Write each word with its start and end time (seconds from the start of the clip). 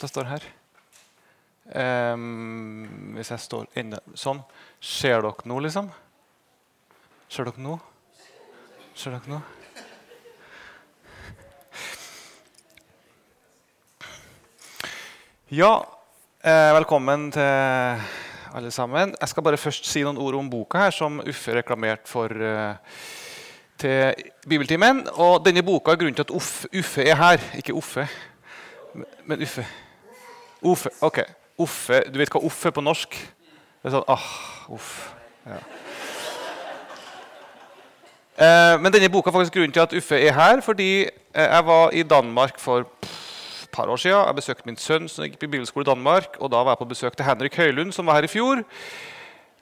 det 0.00 0.10
står 0.10 0.30
her. 0.30 0.46
Um, 1.66 3.12
hvis 3.16 3.32
jeg 3.32 3.42
står 3.42 3.64
inne 3.74 3.98
sånn 4.14 4.38
Ser 4.78 5.18
dere 5.24 5.48
noe, 5.50 5.64
liksom? 5.64 5.88
Ser 7.26 7.48
dere 7.48 7.62
noe? 7.64 7.80
Ser 8.94 9.16
dere 9.16 9.32
noe? 9.32 9.42
Ja, 15.50 15.72
eh, 16.42 16.72
velkommen 16.74 17.28
til 17.30 17.42
alle 18.54 18.70
sammen. 18.70 19.14
Jeg 19.20 19.28
skal 19.28 19.44
bare 19.46 19.58
først 19.58 19.86
si 19.86 20.00
noen 20.02 20.18
ord 20.18 20.34
om 20.34 20.48
boka 20.50 20.80
her 20.86 20.94
som 20.94 21.20
Uffe 21.22 21.54
reklamerte 21.54 22.10
for 22.10 22.30
eh, 22.34 22.74
til 23.78 24.26
Bibeltimen. 24.48 25.04
Og 25.22 25.44
denne 25.46 25.62
boka 25.62 25.92
er 25.92 26.00
grunnen 26.00 26.18
til 26.18 26.26
at 26.26 26.34
Uffe 26.34 27.06
er 27.06 27.14
her. 27.14 27.42
Ikke 27.58 27.74
Uffe, 27.78 28.08
men 29.26 29.42
Uffe. 29.42 29.66
Uffe, 30.66 30.90
ok. 31.00 31.22
Uffe, 31.62 32.02
Du 32.12 32.18
vet 32.18 32.32
hva 32.32 32.42
Uffe 32.44 32.72
på 32.74 32.84
norsk? 32.84 33.16
Det 33.82 33.90
er 33.90 33.94
sånn 33.94 34.08
ah, 34.10 34.30
uff. 34.74 34.92
Ja. 35.46 35.60
Eh, 38.36 38.74
men 38.82 38.92
denne 38.92 39.08
boka 39.08 39.30
er 39.30 39.36
faktisk 39.38 39.54
grunnen 39.56 39.72
til 39.72 39.84
at 39.84 39.94
Uffe 39.96 40.18
er 40.20 40.34
her, 40.36 40.60
fordi 40.64 40.90
eh, 41.06 41.46
jeg 41.46 41.66
var 41.68 41.94
i 41.94 42.02
Danmark 42.02 42.58
for 42.60 42.84
et 42.84 43.68
par 43.72 43.88
år 43.88 44.00
siden. 44.02 44.18
Jeg 44.26 44.40
besøkte 44.40 44.68
min 44.68 44.80
sønn 44.80 45.08
som 45.08 45.24
gikk 45.24 45.38
på 45.40 45.48
bibelskole 45.48 45.86
i 45.86 45.90
Danmark. 45.92 46.36
Og 46.40 46.50
da 46.52 46.60
var 46.64 46.74
jeg 46.74 46.82
på 46.82 46.90
besøk 46.90 47.16
til 47.16 47.28
Henrik 47.28 47.56
Høylund, 47.56 47.94
som 47.96 48.10
var 48.10 48.18
her 48.18 48.28
i 48.28 48.32
fjor. 48.32 48.60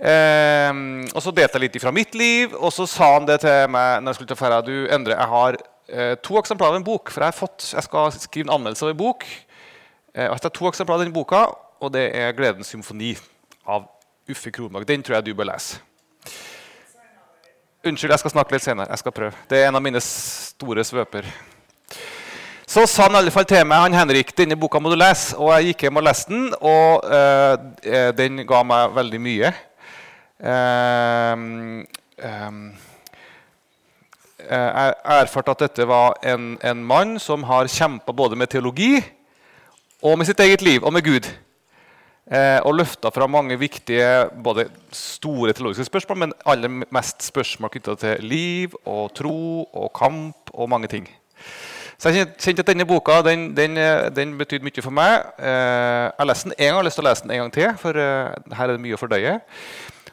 Eh, 0.01 0.73
og 1.15 1.21
så 1.23 1.31
delte 1.31 1.61
jeg 1.61 1.69
litt 1.69 1.79
fra 1.85 1.95
mitt 1.95 2.19
liv, 2.19 2.57
og 2.59 2.73
så 2.75 2.89
sa 2.91 3.13
han 3.15 3.29
det 3.29 3.43
til 3.45 3.71
meg 3.71 4.03
når 4.03 4.11
jeg 4.11 4.19
skulle 4.19 4.33
til 4.33 4.43
ferie. 4.43 4.67
Du, 4.67 4.75
Endre, 4.91 5.15
jeg 5.21 5.33
har 5.37 5.61
eh, 5.89 6.15
to 6.25 6.41
eksemplarer 6.41 6.75
av 6.75 6.83
en 6.83 6.87
bok, 6.89 7.15
for 7.15 7.29
jeg, 7.29 7.39
fått, 7.39 7.69
jeg 7.77 7.87
skal 7.87 8.11
skrive 8.17 8.49
en 8.49 8.57
anmeldelse 8.59 8.89
av 8.89 8.97
en 8.97 9.05
bok. 9.05 9.29
Eh, 10.15 10.23
jeg 10.23 10.31
har 10.31 10.51
to 10.55 10.69
eksemplarer 10.69 11.03
av 11.03 11.09
den 11.09 11.15
boka, 11.15 11.47
og 11.81 11.93
det 11.93 12.17
er 12.17 12.33
'Gledens 12.33 12.75
symfoni' 12.75 13.19
av 13.67 13.89
Uffe 14.31 14.51
Kronberg. 14.51 14.87
Den 14.87 15.03
tror 15.03 15.15
jeg 15.15 15.27
du 15.27 15.35
bør 15.35 15.53
lese. 15.53 15.81
Unnskyld, 17.85 18.11
jeg 18.11 18.19
skal 18.19 18.31
snakke 18.31 18.53
litt 18.53 18.63
senere. 18.63 18.87
Jeg 18.89 18.99
skal 18.99 19.13
prøve. 19.13 19.33
Det 19.51 19.59
er 19.59 19.69
en 19.69 19.75
av 19.75 19.83
mine 19.83 20.01
store 20.01 20.85
svøper. 20.85 21.25
Så 22.67 22.87
sa 22.87 23.03
han 23.03 23.13
i 23.13 23.17
alle 23.17 23.31
fall 23.31 23.45
til 23.45 23.67
meg 23.67 23.79
han 23.79 23.93
Henrik, 23.93 24.37
denne 24.37 24.57
boka 24.57 24.79
må 24.79 24.89
du 24.89 24.97
lese. 24.97 25.37
Og 25.37 25.53
jeg 25.53 25.65
gikk 25.65 25.83
hjem 25.83 25.97
og 25.97 26.03
leste 26.03 26.31
den, 26.31 26.55
og 26.61 27.05
uh, 27.05 28.13
den 28.17 28.47
ga 28.47 28.63
meg 28.63 28.95
veldig 28.95 29.21
mye. 29.21 29.53
Uh, 30.41 31.35
um, 32.25 32.73
jeg 34.39 34.95
erfarte 35.05 35.51
at 35.51 35.59
dette 35.59 35.89
var 35.89 36.15
en, 36.23 36.59
en 36.63 36.85
mann 36.85 37.19
som 37.19 37.43
har 37.43 37.67
kjempa 37.67 38.13
både 38.13 38.37
med 38.37 38.47
teologi 38.47 39.03
og 40.05 40.19
med 40.21 40.29
sitt 40.29 40.41
eget 40.45 40.63
liv 40.63 40.85
og 40.85 40.93
med 40.93 41.05
Gud. 41.07 41.29
Eh, 42.25 42.61
og 42.65 42.77
løfta 42.79 43.11
fra 43.13 43.27
mange 43.29 43.57
viktige 43.61 44.31
både 44.45 44.67
store 44.93 45.53
teologiske 45.53 45.85
spørsmål, 45.85 46.19
men 46.19 46.33
aller 46.47 46.73
mest 46.73 47.27
spørsmål 47.27 47.73
knytta 47.73 47.97
til 48.01 48.25
liv 48.25 48.77
og 48.85 49.13
tro 49.17 49.65
og 49.65 49.91
kamp 49.97 50.53
og 50.55 50.71
mange 50.73 50.89
ting. 50.89 51.09
Så 51.99 52.11
jeg 52.11 52.33
kjente 52.41 52.65
at 52.65 52.71
denne 52.73 52.87
boka 52.89 53.21
den, 53.25 53.51
den, 53.57 53.77
den 54.17 54.39
betydde 54.39 54.65
mye 54.65 54.85
for 54.85 54.93
meg. 54.93 55.29
Eh, 55.39 56.07
jeg 56.19 56.29
leste 56.29 56.49
den 56.49 56.57
en 56.57 56.65
gang, 56.65 56.69
jeg 56.69 56.79
har 56.81 56.89
lyst 56.89 57.01
til 57.01 57.05
å 57.05 57.09
lese 57.09 57.27
den 57.27 57.35
en 57.35 57.43
gang 57.45 57.53
til, 57.55 57.69
for 57.81 58.01
eh, 58.01 58.57
her 58.57 58.65
er 58.69 58.75
det 58.75 58.85
mye 58.85 58.97
å 58.97 59.01
fordøye. 59.01 59.37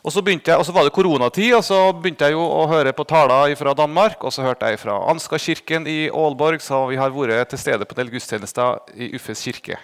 Og 0.02 0.10
så, 0.10 0.22
jeg, 0.26 0.58
og 0.58 0.66
så 0.66 0.74
var 0.74 0.88
det 0.88 0.94
koronatid, 0.96 1.52
og 1.54 1.64
så 1.64 1.78
begynte 1.94 2.26
jeg 2.26 2.34
jo 2.34 2.42
å 2.42 2.64
høre 2.72 2.94
på 2.98 3.06
taler 3.06 3.54
fra 3.58 3.74
Danmark. 3.78 4.24
Og 4.26 4.34
så 4.34 4.42
hørte 4.42 4.72
jeg 4.72 4.80
fra 4.82 4.96
Ansgarkirken 5.12 5.86
i 5.86 6.08
Aalborg, 6.10 6.64
så 6.66 6.88
vi 6.90 6.98
har 6.98 7.14
vært 7.14 7.54
til 7.54 7.62
stede 7.62 7.86
på 7.86 7.94
en 7.94 8.02
del 8.02 8.10
gudstjenester 8.16 8.82
i 8.98 9.12
Uffes 9.18 9.44
kirke. 9.46 9.78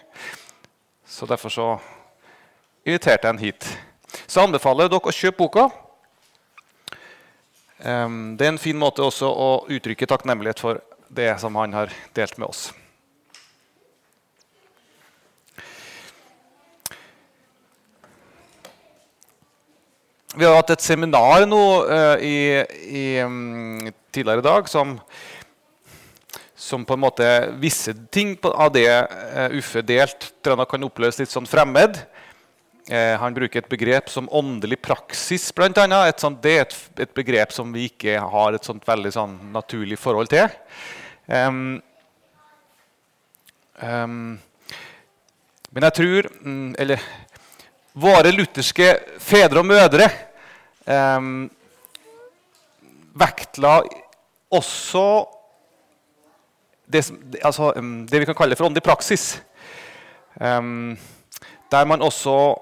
Så 1.05 1.29
derfor 1.29 1.53
så 1.53 1.67
inviterte 2.81 3.27
jeg 3.27 3.35
ham 3.35 3.43
hit. 3.43 3.69
Så 4.25 4.39
jeg 4.39 4.49
anbefaler 4.49 4.89
dere 4.89 5.05
å 5.05 5.13
kjøpe 5.13 5.37
boka. 5.43 5.67
Det 7.77 8.41
er 8.41 8.49
en 8.49 8.57
fin 8.57 8.77
måte 8.79 9.05
også 9.05 9.29
å 9.29 9.49
uttrykke 9.69 10.09
takknemlighet 10.09 10.65
for 10.65 10.81
det 11.13 11.29
som 11.43 11.55
han 11.61 11.77
har 11.77 11.93
delt 12.17 12.41
med 12.41 12.49
oss. 12.49 12.71
Vi 20.37 20.45
har 20.45 20.53
hatt 20.53 20.69
et 20.69 20.83
seminar 20.85 21.47
nå 21.49 21.59
uh, 21.89 22.19
i, 22.21 22.61
i, 22.93 23.05
um, 23.25 23.87
tidligere 24.13 24.43
i 24.43 24.45
dag 24.45 24.67
som, 24.69 24.91
som, 26.53 26.83
på 26.85 26.93
en 26.93 27.01
måte 27.01 27.29
Visse 27.57 27.95
ting 28.13 28.35
av 28.45 28.69
det 28.75 28.85
uh, 28.85 29.47
Uffe 29.57 29.81
delt, 29.81 30.27
kan 30.69 30.85
oppleves 30.85 31.17
litt 31.17 31.33
sånn 31.33 31.49
fremmed. 31.49 31.97
Eh, 32.87 33.17
han 33.19 33.33
bruker 33.35 33.59
et 33.59 33.67
begrep 33.67 34.07
som 34.07 34.29
åndelig 34.31 34.77
praksis, 34.79 35.49
annet. 35.57 36.13
Et 36.13 36.43
det 36.43 36.53
er 36.53 36.61
et, 36.61 36.75
et, 37.03 37.13
begrep 37.17 37.51
som 37.51 37.73
vi 37.73 37.89
ikke 37.89 38.15
har 38.15 38.55
et 38.55 38.63
sånt 38.63 38.85
veldig 38.87 39.11
sånn 39.11 39.33
naturlig 39.51 39.97
forhold 39.99 40.29
til. 40.31 40.47
Um, 41.27 41.81
um, 43.81 44.37
men 45.75 45.87
jeg 45.89 45.95
tror 45.97 46.29
mm, 46.39 46.69
Eller 46.79 47.01
våre 47.91 48.31
lutherske 48.31 48.93
fedre 49.19 49.59
og 49.59 49.67
mødre 49.67 50.07
um, 50.87 51.49
vektla 53.17 53.81
også 54.53 55.07
det, 56.87 57.03
som, 57.03 57.17
altså, 57.43 57.71
det, 58.11 58.19
vi 58.19 58.25
kan 58.25 58.37
kalle 58.37 58.55
for 58.55 58.65
åndelig 58.65 58.83
praksis. 58.83 59.41
der 61.71 61.85
man 61.85 62.01
også 62.01 62.55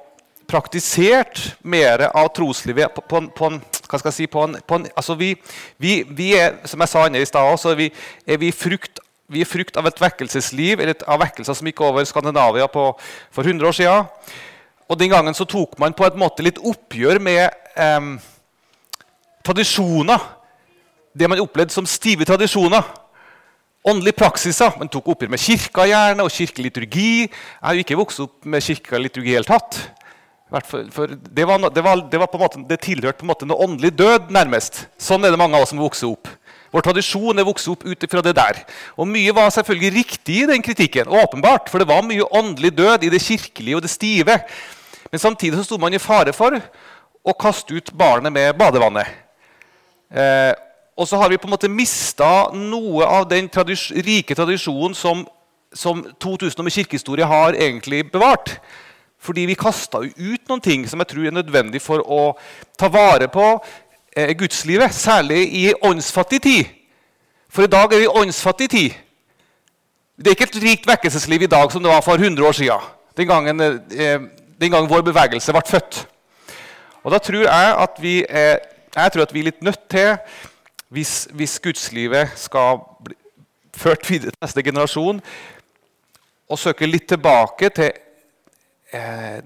praktisert 0.47 1.56
mer 1.62 2.08
av 2.14 2.30
troslivet 2.34 2.94
på, 2.96 3.02
på, 3.02 3.22
på, 3.35 3.50
en, 3.50 3.59
hva 3.90 4.00
skal 4.00 4.09
jeg 4.12 4.18
si, 4.18 4.28
på 4.31 4.44
en, 4.46 4.56
på 4.68 4.80
en 4.80 4.88
altså 4.96 5.16
vi, 5.19 5.34
vi, 5.81 6.03
vi, 6.09 6.34
er, 6.38 6.56
Som 6.66 6.81
jeg 6.81 6.90
sa 6.90 7.06
i 7.08 7.25
stad, 7.25 7.58
så 7.59 7.74
er 7.74 7.75
vi, 7.75 7.90
er 8.25 8.38
vi, 8.41 8.52
frukt, 8.52 9.02
vi 9.28 9.41
er 9.41 9.50
frukt 9.50 9.78
av 9.78 9.90
et 9.90 10.02
vekkelsesliv, 10.02 10.80
eller 10.80 10.96
av 11.08 11.22
vekkelser 11.22 11.58
som 11.58 11.68
gikk 11.68 11.81
over 11.81 12.06
Skandinavia 12.06 12.68
på, 12.68 12.91
for 13.31 13.44
100 13.44 13.68
år 13.68 13.78
siden. 13.78 14.06
Og 14.90 15.00
Den 15.00 15.09
gangen 15.09 15.34
så 15.34 15.46
tok 15.50 15.80
man 15.81 15.94
på 15.97 16.06
en 16.06 16.19
måte 16.22 16.46
litt 16.46 16.62
oppgjør 16.62 17.19
med 17.19 17.65
eh, 17.75 18.00
tradisjoner. 19.46 20.30
Det 21.16 21.30
man 21.31 21.40
opplevde 21.40 21.74
som 21.74 21.88
stive 21.88 22.28
tradisjoner. 22.28 22.84
Åndelige 23.86 24.18
praksiser. 24.18 24.74
Man 24.80 24.90
tok 24.90 25.13
oppgjør 25.13 25.31
med 25.36 25.41
kirka 25.41 25.85
gjerne, 25.85 26.25
og 26.25 26.34
kirkelig 26.34 26.72
liturgi. 26.72 27.12
Jeg 27.28 27.68
har 27.68 27.78
jo 27.78 27.85
ikke 27.85 28.00
vokst 28.00 28.24
opp 28.24 28.47
med 28.50 28.66
kirkelig 28.66 29.09
liturgi 29.09 29.31
i 29.31 29.38
hele 29.38 29.47
tatt. 29.47 29.78
For 30.46 31.09
det, 31.09 31.46
var, 31.46 31.58
det, 31.74 31.84
var, 31.84 32.02
det, 32.12 32.19
var 32.22 32.40
måte, 32.40 32.62
det, 32.69 32.80
tilhørte 32.85 33.19
på 33.19 33.25
en 33.25 33.31
måte 33.31 33.47
noe 33.50 33.62
åndelig 33.66 33.91
død, 33.97 34.31
nærmest. 34.34 34.85
Sånn 35.02 35.25
er 35.25 35.34
det 35.34 35.40
mange 35.41 35.58
av 35.58 35.66
oss 35.66 35.74
som 35.74 35.81
vokser 35.81 36.09
opp. 36.09 36.30
Vår 36.74 36.85
tradisjon 36.85 37.40
er 37.40 37.47
vokst 37.47 37.69
opp 37.72 37.85
ut 37.88 38.06
fra 38.12 38.22
det 38.25 38.35
der. 38.38 38.62
Og 39.00 39.09
Mye 39.09 39.34
var 39.35 39.53
selvfølgelig 39.53 39.94
riktig 39.96 40.41
i 40.44 40.47
den 40.50 40.66
kritikken, 40.66 41.09
åpenbart, 41.09 41.69
for 41.72 41.81
det 41.81 41.90
var 41.90 42.06
mye 42.06 42.28
åndelig 42.35 42.74
død 42.78 43.06
i 43.08 43.12
det 43.14 43.22
kirkelige 43.25 43.78
og 43.78 43.85
det 43.85 43.94
stive. 43.94 44.38
Men 45.12 45.22
samtidig 45.22 45.59
så 45.59 45.68
sto 45.69 45.80
man 45.81 45.94
i 45.96 46.02
fare 46.02 46.34
for 46.35 46.58
å 47.25 47.34
kaste 47.34 47.74
ut 47.74 47.91
barnet 47.97 48.34
med 48.34 48.53
badevannet. 48.58 49.09
Eh, 50.13 50.53
og 50.96 51.08
så 51.09 51.18
har 51.19 51.30
vi 51.30 51.38
på 51.41 51.50
en 51.50 51.56
måte 51.56 51.72
mista 51.72 52.52
noe 52.56 53.08
av 53.08 53.25
den 53.28 53.50
tradis 53.52 53.90
rike 54.06 54.36
tradisjonen 54.38 54.96
som, 54.96 55.25
som 55.74 56.03
2000 56.24 56.62
år 56.62 56.68
med 56.68 56.75
kirkehistorie 56.75 57.28
har 57.28 57.58
egentlig 57.58 58.06
bevart. 58.12 58.53
Fordi 59.19 59.47
vi 59.50 59.58
kasta 59.59 60.03
ut 60.06 60.47
noen 60.47 60.64
ting 60.64 60.85
som 60.88 61.02
jeg 61.02 61.12
tror 61.12 61.28
er 61.28 61.35
nødvendig 61.35 61.81
for 61.84 62.03
å 62.06 62.22
ta 62.78 62.88
vare 62.94 63.28
på 63.34 63.47
eh, 64.16 64.31
gudslivet. 64.38 64.94
Særlig 64.96 65.41
i 65.50 65.66
åndsfattig 65.81 66.41
tid. 66.46 66.72
For 67.50 67.66
i 67.66 67.72
dag 67.72 67.91
er 67.94 68.06
vi 68.06 68.12
åndsfattig 68.22 68.69
tid. 68.72 68.96
Det 70.16 70.31
er 70.31 70.38
ikke 70.38 70.52
et 70.53 70.64
rikt 70.64 70.88
vekkelsesliv 70.88 71.44
i 71.44 71.52
dag 71.52 71.72
som 71.74 71.84
det 71.84 71.91
var 71.91 72.06
for 72.06 72.22
100 72.22 72.47
år 72.47 72.56
siden. 72.56 72.91
Den 73.18 73.28
gangen, 73.28 73.59
eh, 73.59 74.20
den 74.61 74.72
gangen 74.72 74.91
vår 74.91 75.03
bevegelse 75.09 75.52
ble 75.52 75.64
født. 75.67 76.05
Og 77.05 77.13
da 77.13 77.22
tror 77.22 77.46
jeg 77.46 77.75
at 77.85 78.02
vi 78.02 78.16
er, 78.25 78.63
jeg 78.96 79.13
tror 79.13 79.25
at 79.28 79.34
vi 79.34 79.43
er 79.43 79.49
litt 79.52 79.61
nødt 79.66 79.84
til, 79.93 80.16
hvis, 80.90 81.28
hvis 81.37 81.59
gudslivet 81.61 82.34
skal 82.40 82.81
bli 83.05 83.17
ført 83.75 84.07
videre 84.09 84.31
til 84.34 84.41
neste 84.41 84.63
generasjon, 84.66 85.19
å 86.46 86.57
søke 86.57 86.87
litt 86.87 87.07
tilbake 87.09 87.69
til 87.75 87.91
eh, 88.96 89.41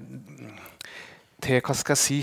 til 1.43 1.61
hva 1.63 1.75
skal 1.75 1.95
jeg 1.95 2.01
si, 2.01 2.19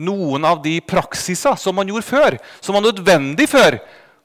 noen 0.00 0.44
av 0.48 0.60
de 0.64 0.78
praksiser 0.84 1.56
som 1.60 1.76
man 1.76 1.88
gjorde 1.88 2.06
før, 2.06 2.36
som 2.60 2.76
var 2.76 2.84
nødvendig 2.84 3.48
før 3.50 3.78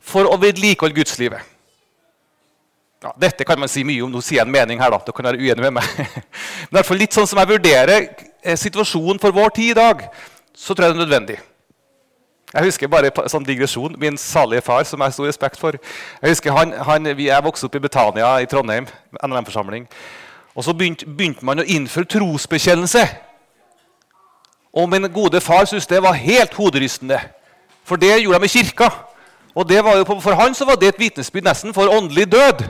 for 0.04 0.28
å 0.30 0.38
vedlikeholde 0.40 0.96
gudslivet. 0.96 1.52
Ja, 3.04 3.12
dette 3.22 3.46
kan 3.46 3.60
man 3.60 3.70
si 3.70 3.84
mye 3.86 4.04
om. 4.06 4.12
Nå 4.14 4.22
sier 4.24 4.40
jeg 4.40 4.48
en 4.48 4.54
mening 4.54 4.80
her. 4.82 4.90
da, 4.92 5.02
Du 5.04 5.12
kan 5.14 5.28
være 5.28 5.42
uenig 5.42 5.62
med 5.68 5.76
meg. 5.78 5.90
Men 6.70 6.72
i 6.72 6.78
hvert 6.78 6.88
fall 6.88 7.02
litt 7.02 7.14
sånn 7.14 7.28
som 7.30 7.42
jeg 7.42 7.52
vurderer 7.52 8.08
eh, 8.42 8.56
situasjonen 8.58 9.20
for 9.22 9.36
vår 9.36 9.54
tid 9.58 9.74
i 9.74 9.78
dag, 9.78 10.06
så 10.56 10.74
tror 10.74 10.86
jeg 10.86 10.94
det 10.94 11.02
er 11.02 11.06
nødvendig. 11.06 11.38
Jeg 12.54 12.64
husker 12.64 12.88
bare 12.88 13.10
en 13.12 13.30
sånn 13.30 13.44
digresjon. 13.44 13.98
Min 14.00 14.18
salige 14.18 14.64
far, 14.64 14.84
som 14.88 15.02
jeg 15.02 15.12
har 15.12 15.16
stor 15.16 15.28
respekt 15.28 15.60
for. 15.60 15.76
Jeg 16.22 16.32
husker 16.32 16.56
han, 16.56 16.72
han, 16.88 17.08
er 17.12 17.42
vokst 17.44 17.66
opp 17.68 17.76
i 17.76 17.82
Betania 17.84 18.30
i 18.40 18.48
Trondheim. 18.48 18.88
NLM-forsamling. 19.20 19.88
Og 20.56 20.64
så 20.64 20.74
begynte, 20.74 21.06
begynte 21.06 21.44
man 21.46 21.60
å 21.60 21.68
innføre 21.68 22.08
trosbekjennelse. 22.16 23.04
Og 24.76 24.88
min 24.92 25.10
gode 25.12 25.42
far 25.44 25.66
syntes 25.68 25.88
det 25.88 26.00
var 26.04 26.16
helt 26.16 26.54
hoderystende. 26.56 27.20
For 27.84 28.00
det 28.00 28.22
gjorde 28.22 28.40
de 28.40 28.48
i 28.48 28.54
kirka. 28.56 28.90
Og 29.56 29.68
på, 30.08 30.20
For 30.20 30.36
han 30.36 30.56
så 30.56 30.66
var 30.66 30.76
det 30.76 30.88
et 30.94 31.00
vitnesbyrd 31.00 31.44
nesten 31.44 31.74
for 31.74 31.92
åndelig 31.92 32.32
død. 32.32 32.64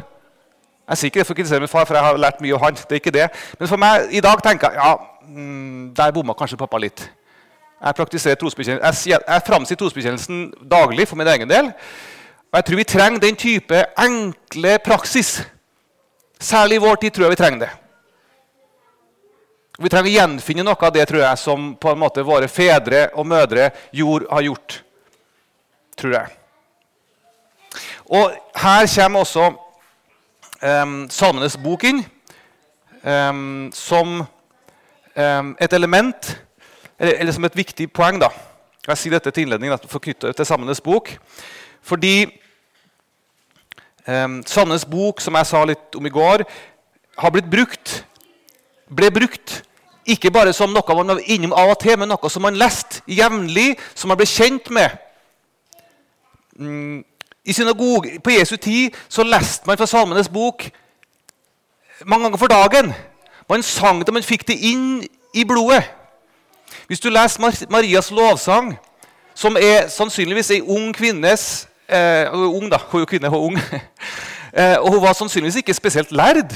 Jeg 0.90 1.06
ikke 1.06 1.20
det 1.20 1.26
for 1.26 1.34
å 1.34 1.38
kritisere 1.38 1.60
min 1.60 1.70
far, 1.70 1.86
for 1.86 1.98
jeg 1.98 2.06
har 2.06 2.18
lært 2.18 2.42
mye 2.42 2.54
av 2.54 2.62
han. 2.62 2.76
det 2.76 2.92
er 2.92 3.02
ikke 3.02 3.14
det. 3.14 3.30
Men 3.60 3.68
for 3.68 3.78
meg 3.82 4.14
i 4.14 4.22
dag 4.22 4.42
tenker 4.44 4.70
jeg 4.70 4.82
ja, 4.82 4.98
mm, 5.28 5.94
der 5.98 6.12
bomma 6.12 6.34
kanskje 6.38 6.58
pappa 6.58 6.78
litt. 6.78 7.08
Jeg 7.86 7.96
praktiserer 7.96 8.38
trosbekjennelsen, 8.42 9.12
jeg, 9.12 9.42
framsier 9.46 9.78
trosbekjennelsen 9.78 10.46
daglig 10.72 11.06
for 11.08 11.20
min 11.20 11.28
egen 11.30 11.50
del. 11.50 11.70
Og 12.50 12.58
jeg 12.58 12.66
tror 12.66 12.80
vi 12.80 12.86
trenger 12.90 13.22
den 13.22 13.36
type 13.38 13.82
enkle 14.02 14.78
praksis. 14.82 15.36
Særlig 16.40 16.80
i 16.80 16.82
vår 16.82 16.96
tid 16.96 17.14
tror 17.14 17.28
jeg 17.28 17.36
vi 17.36 17.42
trenger 17.44 17.66
det. 17.66 17.70
Vi 19.78 19.92
trenger 19.92 20.10
å 20.10 20.16
gjenfinne 20.16 20.64
noe 20.66 20.88
av 20.88 20.94
det 20.96 21.04
tror 21.10 21.22
jeg, 21.22 21.38
som 21.38 21.74
på 21.76 21.92
en 21.92 22.00
måte 22.00 22.24
våre 22.26 22.48
fedre 22.48 23.10
og 23.14 23.28
mødre 23.28 23.70
gjorde, 23.94 24.30
har 24.32 24.46
gjort. 24.48 24.80
Tror 26.00 26.16
jeg. 26.16 26.34
Og 28.06 28.34
her 28.56 28.88
kommer 28.96 29.20
også 29.20 29.50
um, 30.64 30.98
Salmenes 31.12 31.58
bok 31.60 31.84
inn 31.86 32.02
um, 33.04 33.70
som 33.76 34.22
um, 34.24 35.56
et 35.60 35.74
element, 35.74 36.32
eller, 37.00 37.14
eller, 37.14 37.32
som 37.32 37.46
et 37.46 37.58
viktig 37.58 37.92
poeng. 37.94 38.20
da. 38.22 38.30
Jeg 38.88 38.98
sier 38.98 39.16
dette 39.18 39.32
til 39.32 39.46
innledning 39.46 39.74
for 39.88 40.00
å 40.00 40.04
knytte 40.04 40.34
til 40.34 40.48
Salmenes 40.48 40.82
bok. 40.82 41.12
Fordi 41.86 42.16
eh, 44.08 44.28
Salmenes 44.46 44.86
bok, 44.90 45.22
som 45.22 45.38
jeg 45.40 45.50
sa 45.50 45.64
litt 45.66 45.98
om 45.98 46.06
i 46.06 46.14
går, 46.14 46.46
har 47.18 47.32
blitt 47.32 47.50
brukt, 47.52 48.04
ble 48.92 49.10
brukt 49.12 49.62
ikke 50.06 50.30
bare 50.32 50.54
som 50.54 50.74
noe 50.74 50.96
man 50.96 51.16
var 51.16 51.26
innom 51.34 51.54
av 51.58 51.72
og 51.74 51.80
til, 51.82 51.98
men 51.98 52.12
noe 52.12 52.30
som 52.30 52.44
man 52.46 52.58
leste 52.60 53.02
jevnlig, 53.10 53.74
som 53.98 54.12
man 54.12 54.20
ble 54.20 54.28
kjent 54.30 54.70
med. 54.70 54.94
Mm, 56.60 57.04
I 57.46 57.54
synagog, 57.54 58.08
På 58.24 58.32
Jesu 58.32 58.56
tid 58.58 58.94
så 59.10 59.24
leste 59.24 59.68
man 59.68 59.78
fra 59.78 59.88
Salmenes 59.90 60.30
bok 60.30 60.70
mange 62.06 62.24
ganger 62.24 62.38
for 62.38 62.48
dagen. 62.48 62.94
Man 63.50 63.64
sang 63.64 64.06
det, 64.06 64.14
man 64.14 64.24
fikk 64.24 64.48
det 64.48 64.58
inn 64.60 65.04
i 65.34 65.44
blodet. 65.44 65.84
Hvis 66.88 67.00
du 67.00 67.10
leser 67.10 67.68
Marias 67.70 68.12
lovsang, 68.12 68.76
som 69.34 69.58
er 69.60 69.88
sannsynligvis 69.92 70.52
ei 70.52 70.62
ung 70.62 70.94
kvinnes 70.96 71.68
eh, 71.90 72.32
ung 72.32 72.70
da, 72.72 72.78
Hun 72.78 73.00
er 73.00 73.04
jo 73.04 73.10
kvinne, 73.10 73.30
hun 73.30 73.38
er 73.38 73.46
ung. 73.46 73.60
eh, 74.60 74.78
og 74.80 74.94
hun 74.94 75.02
var 75.02 75.14
sannsynligvis 75.14 75.56
ikke 75.56 75.74
spesielt 75.74 76.12
lærd. 76.12 76.54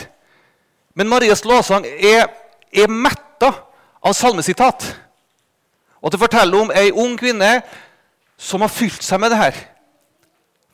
Men 0.96 1.10
Marias 1.10 1.46
lovsang 1.46 1.86
er, 1.86 2.28
er 2.74 2.88
metta 2.88 3.52
av 4.04 4.14
salmesitat. 4.14 4.96
Og 6.02 6.12
det 6.12 6.20
forteller 6.20 6.62
om 6.62 6.72
ei 6.72 6.92
ung 6.92 7.18
kvinne 7.20 7.60
som 8.40 8.62
har 8.62 8.72
fylt 8.72 9.04
seg 9.04 9.20
med 9.20 9.34
det 9.34 9.42
her 9.42 9.66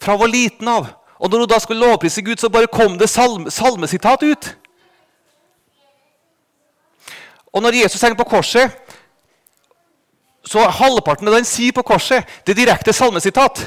fra 0.01 0.13
hun 0.13 0.19
var 0.19 0.27
liten 0.27 0.67
av. 0.67 0.87
Og 1.19 1.31
når 1.31 1.39
hun 1.39 1.49
da 1.49 1.59
skulle 1.59 1.87
lovprise 1.87 2.21
Gud, 2.21 2.37
så 2.37 2.49
bare 2.49 2.67
kom 2.67 2.97
det 2.99 3.09
salme, 3.09 3.51
salmesitat 3.51 4.23
ut. 4.23 4.57
Og 7.53 7.61
når 7.61 7.81
Jesus 7.81 8.01
henger 8.01 8.17
på 8.19 8.29
korset, 8.29 8.71
så 10.45 10.67
halvparten 10.69 11.27
av 11.27 11.33
det 11.33 11.41
han 11.43 11.49
sier 11.49 11.73
på 11.73 11.83
korset, 11.85 12.25
det 12.45 12.53
er 12.53 12.61
direkte 12.65 12.93
salmesitat. 12.93 13.63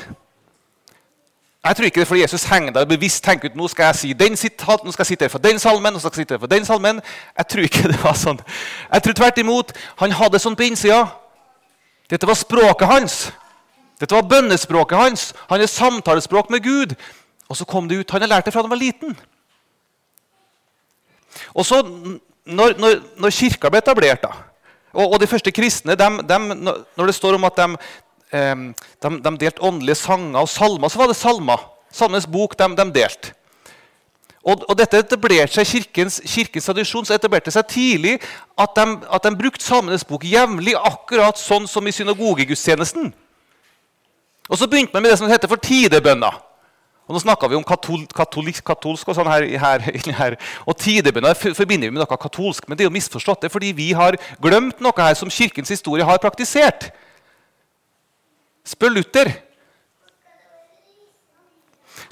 Jeg 1.64 1.76
tror 1.76 1.84
ikke 1.86 2.00
det 2.00 2.04
er 2.04 2.08
fordi 2.08 2.20
Jesus 2.20 2.44
henger 2.44 2.72
der 2.72 2.86
og 2.86 2.92
bevisst 2.92 3.24
tenker 3.24 3.50
ut 3.50 3.56
nå 3.58 3.66
skal 3.68 3.90
jeg 3.90 3.98
si 3.98 4.12
den 4.16 4.36
sitat, 4.38 4.84
nå 4.84 4.92
skal 4.94 5.02
jeg 5.02 5.12
sitere 5.12 5.32
for 5.32 5.42
den 5.42 5.58
salmen, 5.58 5.92
nå 5.92 5.98
skal 5.98 6.12
jeg 6.14 6.22
sitere 6.22 6.38
for 6.38 6.50
den 6.50 6.64
salmen. 6.64 7.00
Jeg 7.38 7.48
tror 7.50 7.66
ikke 7.66 7.90
det 7.90 7.98
var 8.02 8.14
sånn. 8.16 8.38
Jeg 8.92 9.04
tror 9.04 9.18
tvert 9.18 9.40
imot 9.42 9.74
han 9.98 10.14
hadde 10.20 10.40
sånn 10.40 10.56
på 10.56 10.68
innsida. 10.68 11.02
Dette 12.08 12.26
var 12.30 12.38
språket 12.38 12.88
hans. 12.88 13.16
Dette 14.00 14.14
var 14.14 14.28
bønnespråket 14.30 14.98
hans. 14.98 15.32
Han 15.50 15.60
er 15.60 15.68
samtalespråk 15.68 16.50
med 16.54 16.62
Gud. 16.64 16.94
Og 17.48 17.56
så 17.58 17.66
kom 17.68 17.88
det 17.88 17.98
ut. 17.98 18.10
Han 18.14 18.22
har 18.22 18.30
lært 18.36 18.46
det 18.46 18.54
fra 18.54 18.62
han 18.62 18.70
var 18.70 18.80
liten. 18.80 19.16
Og 21.52 21.66
så, 21.66 21.82
når, 22.46 22.78
når, 22.78 23.00
når 23.18 23.34
kirka 23.34 23.68
ble 23.68 23.82
etablert, 23.82 24.22
da, 24.22 24.32
og, 24.92 25.04
og, 25.04 25.16
de 25.20 25.28
første 25.30 25.52
kristne 25.52 25.96
dem, 25.98 26.20
dem, 26.28 26.48
Når 26.96 27.06
det 27.06 27.14
står 27.14 27.36
om 27.36 27.44
at 27.44 27.56
de, 27.56 27.66
de, 28.32 29.10
de 29.24 29.34
delte 29.40 29.62
åndelige 29.62 30.00
sanger 30.00 30.40
og 30.40 30.48
salmer, 30.48 30.88
så 30.88 30.98
var 30.98 31.10
det 31.12 31.16
salmer. 31.16 31.66
Salmenes 31.92 32.26
bok 32.26 32.56
de, 32.58 32.68
de 32.76 32.86
delte. 32.92 33.34
Og, 34.48 34.62
og, 34.68 34.74
dette 34.78 35.00
etablerte 35.02 35.58
seg 35.58 35.66
kirkens, 35.68 36.20
kirkens 36.24 36.68
tradisjon 36.70 37.04
så 37.04 37.16
etablerte 37.18 37.52
seg 37.52 37.66
tidlig 37.68 38.14
at 38.56 38.76
de, 38.78 38.84
at 39.12 39.26
de 39.26 39.32
brukte 39.36 39.64
Salmenes 39.64 40.06
bok 40.08 40.24
jevnlig, 40.24 40.76
akkurat 40.78 41.40
sånn 41.40 41.66
som 41.68 41.84
i 41.84 41.92
synagogegudstjenesten. 41.92 43.10
Og 44.48 44.56
så 44.56 44.68
begynte 44.70 44.94
man 44.94 45.04
med 45.04 45.12
det 45.12 45.18
som 45.20 45.28
heter 45.28 45.50
for 45.50 45.60
tidebønner. 45.60 46.38
Og 47.08 47.16
Nå 47.16 47.22
snakker 47.22 47.48
vi 47.48 47.56
om 47.56 47.64
katol, 47.64 48.02
katolisk, 48.12 48.60
katolsk 48.68 49.08
og 49.08 49.16
sånn 49.16 49.30
her, 49.32 49.46
her, 49.56 49.84
her. 50.20 50.34
Og 50.68 50.76
tidebønner 50.76 51.36
forbinder 51.40 51.88
vi 51.88 51.94
med 51.94 52.02
noe 52.02 52.20
katolsk, 52.20 52.68
men 52.68 52.76
det 52.76 52.84
er 52.84 52.90
jo 52.90 52.96
misforstått. 52.98 53.40
Det 53.40 53.48
er 53.48 53.54
fordi 53.54 53.72
vi 53.76 53.90
har 53.96 54.18
glemt 54.44 54.82
noe 54.84 54.92
her 55.00 55.16
som 55.16 55.32
kirkens 55.32 55.72
historie 55.72 56.04
har 56.04 56.20
praktisert. 56.20 56.90
Spør 58.68 58.92
Luther. 58.98 59.32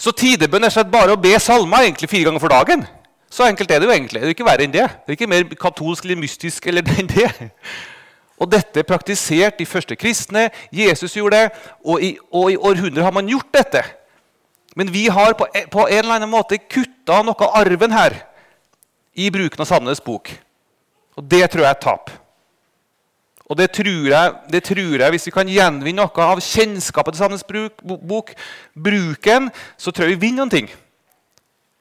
Så 0.01 0.17
tidebønn 0.17 0.65
er 0.65 0.73
slett 0.73 0.89
bare 0.93 1.13
å 1.13 1.21
be 1.21 1.35
salmer 1.41 1.85
egentlig 1.85 2.09
fire 2.09 2.31
ganger 2.31 2.41
for 2.41 2.57
dagen. 2.57 2.87
Så 3.29 3.45
enkelt 3.45 3.71
er 3.71 3.83
det 3.83 3.91
jo 3.91 3.93
egentlig. 3.93 4.23
Det 4.23 4.31
er 4.31 4.35
ikke 4.39 4.49
verre 4.49 4.65
enn 4.65 4.73
det. 4.73 4.89
Det 5.05 5.13
er 5.13 5.19
ikke 5.19 5.29
mer 5.29 5.45
katolsk 5.61 6.09
eller 6.09 6.23
mystisk 6.25 6.73
eller 6.73 6.89
enn 6.97 7.13
det. 7.13 7.29
Og 8.41 8.49
dette 8.53 8.81
er 8.81 8.89
praktisert 8.89 9.61
de 9.61 9.69
første 9.69 9.97
kristne. 9.97 10.49
Jesus 10.73 11.21
gjorde 11.21 11.45
det, 11.45 11.63
og 11.85 12.01
i, 12.01 12.15
og 12.33 12.53
i 12.53 12.57
århundrer 12.57 13.05
har 13.05 13.13
man 13.13 13.29
gjort 13.29 13.53
dette. 13.53 13.85
Men 14.77 14.93
vi 14.93 15.07
har 15.09 15.33
på, 15.39 15.49
på 15.73 15.87
en 15.89 16.03
eller 16.03 16.19
annen 16.19 16.31
måte 16.31 16.59
kutta 16.61 17.23
noe 17.25 17.49
av 17.49 17.57
arven 17.63 17.95
her 17.97 18.19
i 19.17 19.31
bruken 19.33 19.63
av 19.65 19.69
Sandnes 19.71 20.03
bok. 20.05 20.29
Og 21.17 21.25
det 21.25 21.47
tror 21.49 21.65
jeg 21.65 21.71
er 21.71 21.79
et 21.79 21.85
tap. 21.87 22.13
Og 23.47 23.57
det 23.57 23.71
tror, 23.79 24.09
jeg, 24.11 24.33
det 24.51 24.63
tror 24.67 25.01
jeg, 25.01 25.11
Hvis 25.15 25.29
vi 25.29 25.33
kan 25.35 25.49
gjenvinne 25.49 26.03
noe 26.03 26.25
av 26.25 26.43
kjennskapet 26.43 27.15
til 27.15 27.23
Sandnes 27.23 27.47
bok, 27.47 28.35
bruken, 28.75 29.49
så 29.79 29.95
tror 29.95 30.11
jeg 30.11 30.17
vi 30.17 30.27
vinner 30.27 30.43
noen 30.45 30.53
ting 30.53 30.69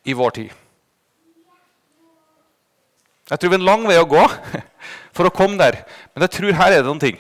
i 0.06 0.14
vår 0.14 0.36
tid. 0.40 0.54
Jeg 3.26 3.42
tror 3.42 3.50
vi 3.50 3.58
har 3.58 3.64
en 3.64 3.72
lang 3.72 3.88
vei 3.90 3.98
å 3.98 4.08
gå 4.08 4.24
for 5.18 5.28
å 5.28 5.34
komme 5.34 5.58
der, 5.58 5.82
men 6.14 6.28
jeg 6.28 6.38
tror 6.38 6.60
her 6.62 6.72
er 6.72 6.84
det 6.84 6.88
noen 6.88 7.02
ting. 7.02 7.18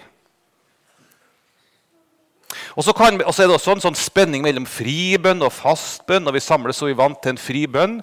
Og 2.75 2.83
så, 2.83 2.91
kan, 2.95 3.15
og 3.23 3.31
så, 3.33 3.43
er 3.43 3.47
det 3.47 3.55
også 3.55 3.77
en 3.77 3.83
sånn 3.85 3.97
spenning 3.97 4.43
mellom 4.43 4.65
fribønn 4.67 5.43
og 5.47 5.53
fastbønn. 5.55 6.27
og 6.27 6.35
Vi 6.35 6.43
samles 6.43 6.79
så 6.79 6.89
vi 6.89 6.97
vant 6.97 7.21
til 7.23 7.35
en 7.35 7.39
fri 7.39 7.63
bønn. 7.71 8.01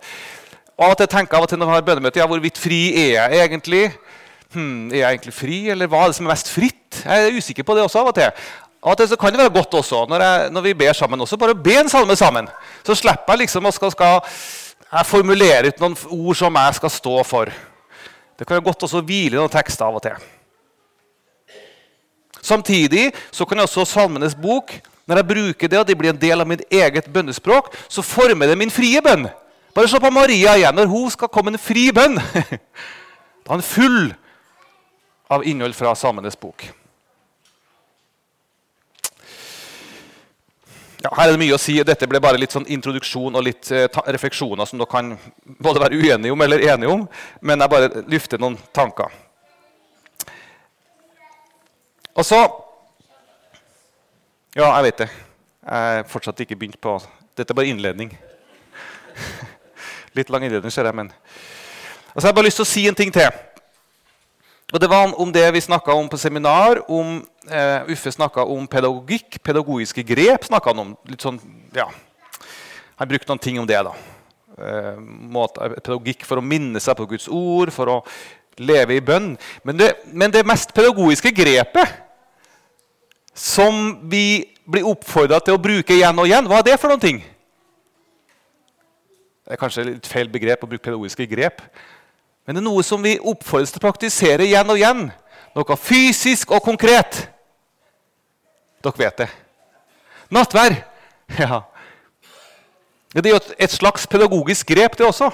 Og 0.81 0.89
og 0.89 0.97
til 0.99 1.11
tenker 1.13 1.37
jeg 1.37 1.39
av 1.39 1.47
og 1.47 1.51
til 1.53 1.61
når 1.61 1.69
vi 1.69 1.77
har 1.77 1.87
bønnemøte, 1.87 2.19
ja, 2.19 2.27
hvorvidt 2.27 2.59
fri 2.59 2.81
er 2.97 3.13
jeg 3.13 3.45
egentlig? 3.45 3.83
Hmm, 4.55 4.91
er 4.91 5.03
jeg 5.03 5.19
egentlig 5.19 5.35
fri, 5.37 5.59
eller 5.71 5.89
hva 5.89 6.03
er 6.03 6.11
det 6.11 6.17
som 6.17 6.27
er 6.27 6.33
mest 6.33 6.51
fritt? 6.51 7.03
Jeg 7.05 7.29
er 7.29 7.37
usikker 7.37 7.67
på 7.69 7.77
det 7.77 7.85
også 7.85 8.01
av 8.01 8.11
og 8.11 8.17
til. 8.17 8.33
Av 8.83 8.95
og 8.95 8.99
til 8.99 9.09
så 9.13 9.19
kan 9.21 9.33
det 9.33 9.41
være 9.45 9.55
godt 9.55 9.77
også, 9.79 10.03
når, 10.11 10.25
jeg, 10.27 10.51
når 10.57 10.67
vi 10.67 10.75
ber 10.81 10.97
sammen, 10.99 11.21
også 11.21 11.39
bare 11.39 11.55
be 11.55 11.77
en 11.79 11.93
salme 11.93 12.17
sammen. 12.19 12.49
Så 12.83 12.97
slipper 12.99 13.37
jeg 13.37 13.45
liksom 13.45 13.69
å 13.69 13.73
skal, 13.77 13.93
skal 13.95 14.21
jeg 14.91 15.09
formulere 15.09 15.71
ut 15.71 15.85
noen 15.85 15.97
ord 16.17 16.41
som 16.41 16.59
jeg 16.59 16.81
skal 16.81 16.93
stå 16.97 17.17
for. 17.29 17.53
Det 18.39 18.49
kan 18.49 18.59
være 18.59 18.67
godt 18.73 18.89
også 18.89 19.01
å 19.01 19.07
hvile 19.07 19.37
i 19.37 19.41
noen 19.41 19.53
tekster 19.53 19.87
av 19.87 20.01
og 20.01 20.05
til. 20.09 20.33
Samtidig 22.43 23.13
så 23.31 23.47
kan 23.47 23.59
jeg 23.61 23.71
også 23.71 23.85
Salmenes 23.87 24.35
bok 24.35 24.75
når 25.07 25.19
jeg 25.19 25.29
bruker 25.29 25.69
det, 25.69 25.79
og 25.79 25.87
det 25.87 25.97
blir 25.99 26.13
en 26.13 26.21
del 26.21 26.41
av 26.41 26.49
mitt 26.49 26.63
eget 26.71 27.09
bønnespråk, 27.13 27.73
så 27.91 28.05
former 28.07 28.47
det 28.47 28.59
min 28.59 28.71
frie 28.71 29.01
bønn. 29.03 29.27
Bare 29.75 29.89
se 29.89 29.99
på 30.01 30.11
Maria 30.15 30.55
igjen. 30.59 30.77
Når 30.77 30.87
hun 30.87 31.11
skal 31.11 31.31
komme 31.33 31.53
en 31.53 31.59
fri 31.59 31.89
bønn, 31.95 32.19
da 33.43 33.49
er 33.49 33.55
han 33.57 33.65
full 33.67 34.13
av 35.33 35.47
innhold 35.49 35.75
fra 35.75 35.95
Salmenes 35.99 36.39
bok. 36.39 36.69
Ja, 41.03 41.11
her 41.17 41.33
er 41.33 41.35
det 41.35 41.43
mye 41.43 41.57
å 41.57 41.59
si. 41.59 41.75
Dette 41.83 42.07
ble 42.07 42.21
bare 42.23 42.39
litt 42.39 42.55
sånn 42.55 42.69
introduksjon 42.71 43.35
og 43.35 43.43
litt 43.43 43.73
eh, 43.75 43.89
refleksjoner 44.15 44.69
som 44.71 44.79
dere 44.79 44.91
kan 44.93 45.17
både 45.59 45.83
være 45.83 45.99
uenige 45.99 46.35
om 46.35 46.45
eller 46.47 46.63
enige 46.63 46.93
om. 46.95 47.09
Men 47.43 47.65
jeg 47.65 47.73
bare 47.73 48.05
lufter 48.07 48.43
noen 48.43 48.59
tanker. 48.77 49.11
Og 52.15 52.25
så 52.25 52.41
Ja, 54.57 54.69
jeg 54.77 54.85
vet 54.85 54.99
det. 54.99 55.09
Jeg 55.65 55.97
har 55.97 56.03
fortsatt 56.09 56.41
ikke 56.45 56.57
begynt 56.57 56.81
på 56.81 56.99
Dette 57.37 57.53
er 57.53 57.57
bare 57.57 57.71
innledning. 57.73 58.11
Litt 60.17 60.29
lang 60.29 60.45
innledning, 60.45 60.73
ser 60.73 60.85
jeg, 60.85 60.95
men 60.95 61.09
Og 62.13 62.21
så 62.21 62.27
har 62.27 62.33
jeg 62.33 62.37
bare 62.37 62.45
lyst 62.45 62.61
til 62.61 62.67
å 62.67 62.69
si 62.69 62.83
en 62.89 62.95
ting 62.99 63.13
til. 63.13 63.31
Og 64.73 64.81
Det 64.81 64.91
var 64.91 65.15
om 65.21 65.33
det 65.33 65.47
vi 65.55 65.61
snakka 65.61 65.95
om 65.97 66.09
på 66.09 66.17
seminar. 66.21 66.83
om 66.89 67.25
uh, 67.49 67.91
Uffe 67.93 68.13
snakka 68.13 68.45
om 68.45 68.67
pedagogikk. 68.67 69.41
Pedagogiske 69.43 70.03
grep 70.03 70.45
snakka 70.45 70.71
han 70.71 70.79
om. 70.79 70.97
litt 71.09 71.23
sånn, 71.23 71.41
ja, 71.75 71.89
Han 72.97 73.09
brukte 73.09 73.29
noen 73.29 73.39
ting 73.39 73.59
om 73.61 73.67
det. 73.67 73.83
da. 73.83 73.95
eh, 74.59 74.97
måte, 75.33 75.81
pedagogikk 75.81 76.25
for 76.29 76.37
å 76.37 76.45
minne 76.45 76.81
seg 76.81 76.97
på 76.97 77.07
Guds 77.09 77.29
ord, 77.29 77.73
for 77.73 77.89
å 77.89 78.05
leve 78.59 78.97
i 78.97 79.01
bønn. 79.01 79.39
Men 79.65 79.77
det, 79.77 79.95
men 80.13 80.31
det 80.31 80.45
mest 80.47 80.75
pedagogiske 80.75 81.33
grepet 81.33 82.02
som 83.35 83.99
vi 84.11 84.45
blir 84.69 84.87
oppfordra 84.87 85.41
til 85.43 85.57
å 85.57 85.63
bruke 85.63 85.95
igjen 85.95 86.19
og 86.19 86.29
igjen, 86.29 86.49
hva 86.49 86.61
er 86.61 86.69
det 86.71 86.79
for 86.81 86.93
noen 86.93 87.03
ting? 87.03 87.23
Det 89.43 89.57
er 89.57 89.61
kanskje 89.61 89.87
litt 89.89 90.07
feil 90.09 90.31
begrep 90.33 90.63
å 90.65 90.69
bruke 90.71 90.85
pedagogiske 90.85 91.27
grep. 91.31 91.65
Men 92.47 92.57
det 92.57 92.63
er 92.63 92.67
noe 92.69 92.85
som 92.87 93.03
vi 93.03 93.19
oppfordres 93.19 93.73
til 93.75 93.83
å 93.83 93.85
praktisere 93.85 94.47
igjen 94.47 94.71
og 94.71 94.79
igjen. 94.79 95.03
Noe 95.57 95.77
fysisk 95.77 96.55
og 96.55 96.63
konkret. 96.65 97.25
Dere 98.83 99.05
vet 99.05 99.25
det. 99.25 99.29
Nattvær. 100.33 100.79
Ja. 101.33 101.63
Det 103.15 103.25
er 103.25 103.35
jo 103.35 103.39
et 103.61 103.73
slags 103.73 104.05
pedagogisk 104.09 104.69
grep, 104.69 104.99
det 104.99 105.07
også. 105.07 105.31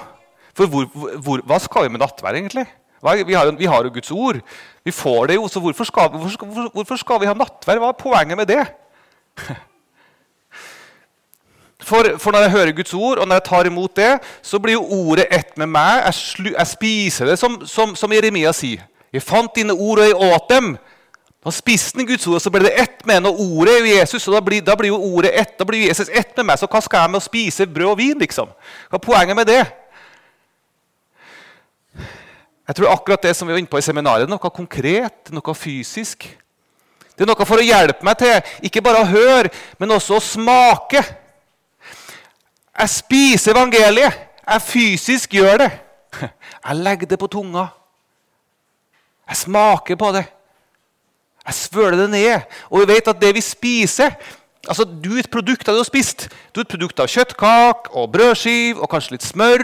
For 0.55 0.67
hvor, 0.71 0.85
hvor, 1.19 1.41
hva 1.43 1.57
skal 1.59 1.85
vi 1.85 1.91
med 1.91 1.99
nattvær, 1.99 2.35
egentlig? 2.35 2.63
Vi 3.01 3.33
har, 3.33 3.51
vi 3.57 3.65
har, 3.65 3.83
jo 3.83 3.93
Guds 3.93 4.11
ord. 4.11 4.41
Vi 4.83 4.91
får 4.91 5.27
det 5.27 5.35
jo, 5.35 5.47
så 5.47 5.59
hvorfor 5.59 5.87
skal, 5.87 6.09
hvorfor, 6.09 6.69
hvorfor 6.73 6.99
skal 6.99 7.21
vi 7.21 7.29
ha 7.29 7.33
nattverd? 7.33 7.79
Hva 7.79 7.93
er 7.93 7.99
poenget 7.99 8.37
med 8.37 8.47
det? 8.49 8.63
For, 11.79 12.03
for, 12.19 12.31
når 12.31 12.39
jeg 12.39 12.51
hører 12.51 12.71
Guds 12.71 12.93
ord, 12.93 13.17
og 13.17 13.27
når 13.27 13.35
jeg 13.35 13.43
tar 13.43 13.65
imot 13.65 13.95
det, 13.95 14.19
så 14.41 14.59
blir 14.59 14.73
jo 14.73 14.83
ordet 14.83 15.25
ett 15.31 15.57
med 15.57 15.67
meg. 15.71 16.01
Jeg, 16.05 16.13
slu, 16.13 16.49
jeg 16.51 16.67
spiser 16.67 17.25
det, 17.31 17.37
som, 17.39 17.55
som, 17.65 17.95
som, 17.95 18.13
Jeremia 18.13 18.51
sier. 18.53 18.83
Jeg 19.13 19.23
fant 19.23 19.55
dine 19.55 19.73
ord, 19.73 19.99
og 19.99 20.05
jeg 20.05 20.33
åt 20.35 20.49
dem. 20.51 20.73
Da 21.39 21.53
spiste 21.55 21.97
han 21.97 22.07
Guds 22.07 22.27
ord, 22.27 22.35
og 22.35 22.43
så 22.43 22.51
ble 22.51 22.65
det 22.67 22.75
ett 22.81 23.05
med 23.07 23.23
når 23.23 23.39
ordet 23.39 23.77
er 23.79 23.87
Jesus. 23.93 24.27
og 24.27 24.35
da 24.35 24.41
blir, 24.43 24.61
da 24.61 24.75
blir, 24.75 24.91
jo 24.91 24.99
ordet 24.99 25.31
ett, 25.39 25.55
da 25.59 25.65
blir 25.65 25.87
Jesus 25.87 26.11
ett 26.11 26.35
med 26.37 26.51
meg. 26.51 26.59
Så 26.59 26.67
hva 26.67 26.81
skal 26.83 27.05
jeg 27.05 27.13
med 27.15 27.21
å 27.21 27.27
spise 27.29 27.67
brød 27.67 27.93
og 27.93 27.97
vin? 27.97 28.19
liksom? 28.19 28.51
Hva 28.91 28.99
er 28.99 29.05
poenget 29.07 29.39
med 29.39 29.47
det? 29.47 29.63
Jeg 32.69 32.77
tror 32.77 32.91
akkurat 32.93 33.23
det 33.25 33.31
som 33.33 33.49
vi 33.49 33.55
var 33.55 33.63
inne 33.63 33.71
på 33.71 33.79
i 33.81 33.85
seminaret, 33.85 34.29
noe 34.29 34.51
konkret, 34.53 35.31
noe 35.33 35.53
fysisk. 35.57 36.27
Det 37.17 37.25
er 37.25 37.29
noe 37.31 37.47
for 37.49 37.57
å 37.57 37.65
hjelpe 37.65 38.05
meg 38.05 38.19
til 38.21 38.67
ikke 38.69 38.83
bare 38.85 39.01
å 39.01 39.07
høre, 39.09 39.49
men 39.81 39.95
også 39.95 40.19
å 40.19 40.21
smake. 40.21 41.01
Jeg 42.77 42.91
spiser 42.93 43.57
evangeliet. 43.57 44.19
Jeg 44.45 44.65
fysisk 44.65 45.33
gjør 45.39 45.63
det. 45.63 45.71
Jeg 46.21 46.77
legger 46.77 47.09
det 47.09 47.17
på 47.21 47.29
tunga. 47.31 47.65
Jeg 49.29 49.41
smaker 49.41 49.97
på 49.97 50.11
det. 50.13 50.23
Jeg 51.49 51.57
svøler 51.57 51.97
det 52.03 52.07
ned. 52.13 52.53
Og 52.69 52.83
vi 52.83 52.91
vet 52.93 53.09
at 53.09 53.21
det 53.21 53.33
vi 53.33 53.43
spiser 53.45 54.13
altså 54.69 54.83
Du 54.83 55.15
er 55.15 55.23
et 55.23 55.31
produkt 55.31 55.65
av 55.65 55.73
det 55.73 55.79
du 55.79 55.85
har 55.85 55.87
spist. 55.87 56.27
Du 56.53 56.59
er 56.59 56.67
et 56.67 56.71
produkt 56.71 56.99
av 57.01 57.09
kjøttkake 57.09 57.93
og 57.97 58.11
brødskive 58.13 58.77
og 58.83 58.91
kanskje 58.91 59.15
litt 59.15 59.25
smør. 59.25 59.63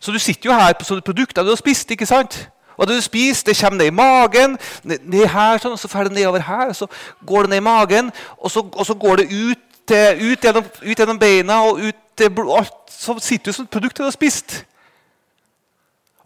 Så 0.00 0.12
du 0.12 0.18
sitter 0.18 0.50
jo 0.50 0.54
her 0.54 0.74
som 0.78 0.92
sånne 0.92 1.06
produkter 1.06 1.42
du 1.42 1.50
har 1.52 1.60
spist. 1.60 1.90
ikke 1.90 2.06
sant? 2.06 2.48
Og 2.78 2.86
det 2.86 2.96
du 2.96 3.02
spiser, 3.02 3.44
det 3.44 3.58
kommer 3.58 3.78
ned 3.78 3.90
i 3.90 3.94
magen, 3.94 4.58
ned, 4.84 5.24
her, 5.26 5.58
sånn, 5.58 5.74
og 5.74 5.80
så 5.82 5.90
fer 5.90 6.06
det 6.06 6.14
nedover 6.14 6.44
her. 6.46 6.68
og 6.70 6.76
Så 6.76 6.86
går 7.26 7.46
det 7.46 7.50
ned 7.50 7.62
i 7.62 7.66
magen, 7.66 8.12
og 8.38 8.52
så, 8.54 8.62
og 8.62 8.86
så 8.86 8.94
går 8.94 9.22
det 9.22 9.26
ut, 9.32 9.64
til, 9.88 10.20
ut, 10.20 10.44
gjennom, 10.44 10.66
ut, 10.82 10.98
gjennom, 10.98 11.18
beina 11.18 11.62
og 11.66 11.80
ut 11.80 11.98
til 12.16 12.42
alt. 12.54 12.76
Så 12.92 13.16
sitter 13.24 13.50
du 13.50 13.56
som 13.56 13.66
et 13.66 13.72
produkt 13.72 13.98
du 13.98 14.04
har 14.04 14.14
spist. 14.14 14.60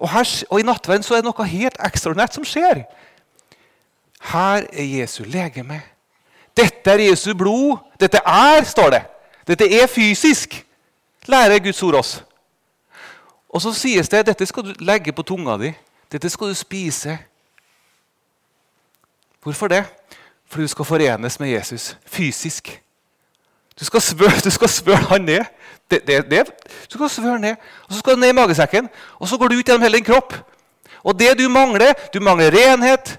Og, 0.02 0.10
her, 0.10 0.26
og 0.50 0.60
i 0.60 0.66
nattverden 0.66 1.06
så 1.06 1.14
er 1.14 1.22
det 1.22 1.30
noe 1.30 1.46
helt 1.46 1.78
ekstraordinært 1.86 2.36
som 2.36 2.44
skjer. 2.44 2.82
Her 4.32 4.66
er 4.66 4.88
Jesu 4.98 5.22
legeme. 5.24 5.80
Dette 6.56 6.90
er 6.90 7.06
Jesu 7.06 7.32
blod. 7.38 7.78
Dette 8.00 8.20
er, 8.26 8.66
står 8.66 8.90
det. 8.96 9.02
Dette 9.48 9.66
er 9.80 9.88
fysisk, 9.90 10.58
lærer 11.30 11.62
Guds 11.62 11.82
ord 11.82 12.02
oss. 12.02 12.12
Og 13.52 13.62
så 13.62 13.72
sies 13.76 14.08
det 14.08 14.26
dette 14.26 14.46
skal 14.48 14.64
du 14.64 14.72
legge 14.80 15.12
på 15.12 15.22
tunga 15.22 15.58
di. 15.60 15.72
Dette 16.12 16.30
skal 16.32 16.52
du 16.52 16.56
spise. 16.56 17.18
Hvorfor 19.42 19.68
det? 19.68 19.84
Fordi 20.46 20.62
du 20.62 20.68
skal 20.68 20.84
forenes 20.84 21.40
med 21.40 21.48
Jesus 21.48 21.96
fysisk. 22.06 22.82
Du 23.80 23.84
skal 23.84 24.00
svøre, 24.00 24.40
du 24.86 24.94
han 24.94 25.20
ned. 25.20 25.44
Det, 25.90 26.06
det, 26.06 26.30
det. 26.30 26.44
Du 26.92 26.96
skal 26.96 27.08
svøre 27.08 27.38
ned, 27.38 27.56
og 27.88 27.92
Så 27.92 27.98
skal 27.98 28.14
du 28.14 28.20
ned 28.20 28.28
i 28.28 28.32
magesekken, 28.32 28.88
og 29.18 29.28
så 29.28 29.36
går 29.38 29.48
du 29.48 29.54
ut 29.54 29.66
gjennom 29.66 29.82
hele 29.82 29.96
din 29.96 30.04
kropp. 30.04 30.34
Og 31.04 31.18
det 31.18 31.38
du 31.38 31.48
mangler 31.48 31.92
Du 32.14 32.20
mangler 32.20 32.50
renhet, 32.50 33.18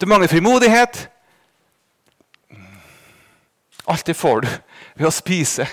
du 0.00 0.06
mangler 0.06 0.28
frimodighet. 0.28 1.08
Alt 3.88 4.06
det 4.06 4.16
får 4.16 4.40
du 4.40 4.48
ved 4.96 5.06
å 5.06 5.10
spise 5.10 5.66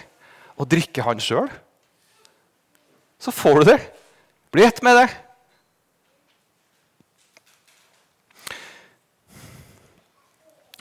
og 0.57 0.67
drikke 0.71 1.01
han 1.01 1.19
sjøl 1.19 1.49
så 3.19 3.31
får 3.31 3.59
du 3.59 3.71
det. 3.71 3.79
Bli 4.51 4.63
ett 4.63 4.81
med 4.81 4.95
det. 4.95 5.09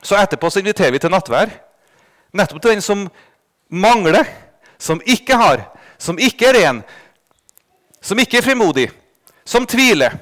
Så 0.03 0.17
etterpå 0.17 0.51
så 0.51 0.63
inviterer 0.63 0.95
vi 0.95 1.01
til 1.03 1.13
nattvær. 1.13 1.51
Nettopp 2.33 2.63
til 2.63 2.73
den 2.77 2.85
som 2.85 3.09
mangler, 3.69 4.25
som 4.79 5.03
ikke 5.05 5.37
har, 5.37 5.67
som 5.99 6.19
ikke 6.19 6.49
er 6.49 6.57
ren, 6.57 6.81
som 8.01 8.19
ikke 8.19 8.39
er 8.39 8.47
frimodig, 8.47 8.87
som 9.45 9.67
tviler, 9.67 10.15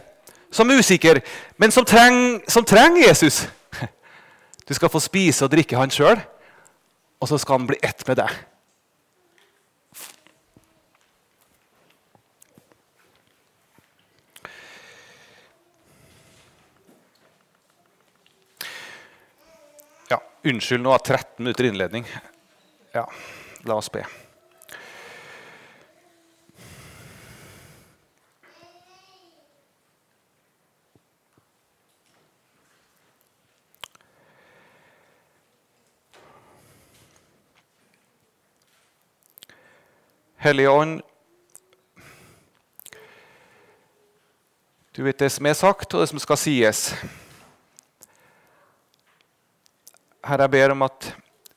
som 0.50 0.70
er 0.70 0.80
usikker, 0.80 1.20
men 1.58 1.70
som 1.70 1.84
trenger, 1.84 2.40
som 2.48 2.64
Jesus. 2.96 3.46
Du 4.68 4.74
skal 4.74 4.90
få 4.90 4.98
spise 4.98 5.44
og 5.44 5.50
drikke 5.52 5.76
han 5.78 5.90
sjøl, 5.90 6.18
og 7.20 7.28
så 7.28 7.38
skal 7.38 7.60
han 7.60 7.66
bli 7.68 7.76
ett 7.82 8.02
med 8.08 8.16
deg. 8.18 8.32
Unnskyld, 20.46 20.82
nå 20.82 20.90
har 20.90 20.98
13 20.98 21.44
minutter 21.44 21.64
innledning. 21.64 22.06
Ja, 22.92 23.10
la 23.60 23.74
oss 23.74 23.92
be. 23.92 24.04
Hellige 40.36 40.70
Ånd, 40.70 41.02
du 44.96 45.02
vet 45.02 45.18
det 45.18 45.30
som 45.34 45.46
er 45.46 45.58
sagt, 45.58 45.90
og 45.90 46.00
det 46.00 46.12
som 46.14 46.22
skal 46.22 46.38
sies. 46.38 46.92
Herre, 50.26 50.42
jeg 50.42 50.50
ber 50.50 50.72
om 50.74 50.82
at 50.82 51.12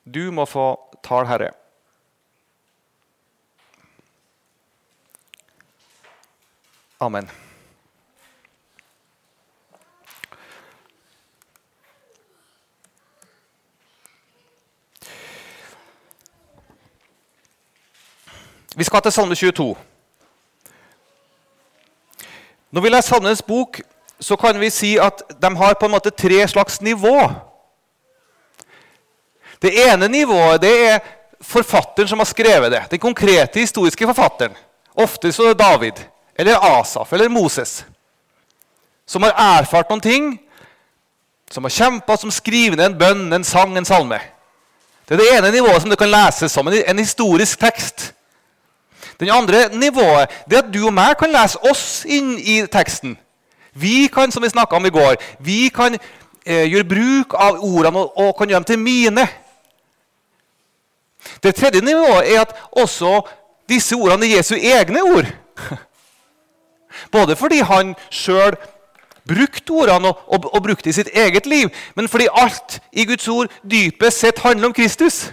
du 0.06 0.30
må 0.30 0.44
få 0.46 0.64
tale, 1.02 1.26
Herre. 1.26 1.50
Amen. 7.00 7.30
Vi 18.76 18.84
skal 18.84 19.02
til 19.02 19.12
Salme 19.12 19.34
22. 19.34 19.74
Når 22.70 22.80
vi 22.80 22.88
leser 22.88 23.08
Salmenes 23.08 23.42
bok, 23.42 23.80
så 24.20 24.36
kan 24.36 24.60
vi 24.60 24.70
si 24.70 24.94
at 24.98 25.24
de 25.42 25.56
har 25.56 25.74
på 25.74 25.88
en 25.88 25.98
måte 25.98 26.10
tre 26.14 26.46
slags 26.48 26.78
nivå. 26.80 27.49
Det 29.62 29.72
ene 29.86 30.08
nivået 30.08 30.62
det 30.62 30.74
er 30.88 30.98
forfatteren 31.40 32.08
som 32.08 32.18
har 32.18 32.28
skrevet 32.28 32.72
det. 32.72 32.82
Den 32.90 32.98
konkrete 32.98 33.60
historiske 33.60 34.06
forfatteren. 34.06 34.56
Ofte 34.94 35.32
så 35.32 35.42
er 35.42 35.54
det 35.54 35.58
David 35.58 35.92
eller 36.36 36.80
Asaf 36.80 37.12
eller 37.12 37.28
Moses. 37.28 37.84
Som 39.06 39.22
har 39.22 39.34
erfart 39.60 39.90
noen 39.90 40.00
ting, 40.00 40.28
som 41.50 41.64
har 41.66 41.74
kjempa, 41.74 42.16
som 42.16 42.30
skriver 42.30 42.80
en 42.84 42.98
bønn, 42.98 43.32
en 43.32 43.44
sang, 43.44 43.76
en 43.76 43.84
salme. 43.84 44.20
Det 45.08 45.16
er 45.16 45.20
det 45.20 45.30
ene 45.38 45.50
nivået 45.50 45.82
som 45.82 45.90
du 45.90 45.96
kan 45.98 46.10
lese 46.10 46.48
som 46.48 46.68
en, 46.68 46.98
historisk 46.98 47.58
tekst. 47.60 48.12
Den 49.20 49.30
andre 49.30 49.68
nivået 49.72 50.30
det 50.46 50.58
er 50.58 50.62
at 50.62 50.74
du 50.74 50.86
og 50.86 50.94
meg 50.94 51.16
kan 51.18 51.32
lese 51.34 51.58
oss 51.66 52.04
inn 52.06 52.36
i 52.38 52.62
teksten. 52.70 53.18
Vi 53.74 54.06
kan, 54.06 54.30
som 54.30 54.42
vi 54.42 54.50
om 54.54 54.86
i 54.86 54.90
går, 54.90 55.16
vi 55.40 55.68
kan 55.68 55.98
eh, 56.46 56.70
gjøre 56.70 56.84
bruk 56.84 57.34
av 57.34 57.58
ordene 57.58 57.98
og, 57.98 58.16
og 58.16 58.36
kan 58.38 58.48
gjøre 58.48 58.62
dem 58.62 58.64
til 58.64 58.78
mine. 58.78 59.26
Det 61.42 61.54
tredje 61.54 61.80
nivået 61.80 62.34
er 62.34 62.40
at 62.40 62.54
også 62.72 63.20
disse 63.68 63.96
ordene 63.96 64.26
er 64.26 64.36
Jesu 64.36 64.54
egne 64.54 65.02
ord. 65.02 65.26
Både 67.12 67.36
fordi 67.36 67.58
han 67.58 67.94
sjøl 68.10 68.56
brukte 69.28 69.70
ordene 69.70 70.08
og, 70.08 70.22
og, 70.26 70.54
og 70.54 70.62
brukte 70.62 70.90
i 70.90 70.92
sitt 70.92 71.08
eget 71.14 71.46
liv, 71.46 71.68
men 71.94 72.08
fordi 72.08 72.26
alt 72.32 72.80
i 72.92 73.04
Guds 73.04 73.28
ord 73.28 73.52
dypest 73.70 74.18
sett 74.18 74.38
handler 74.38 74.66
om 74.66 74.74
Kristus. 74.74 75.32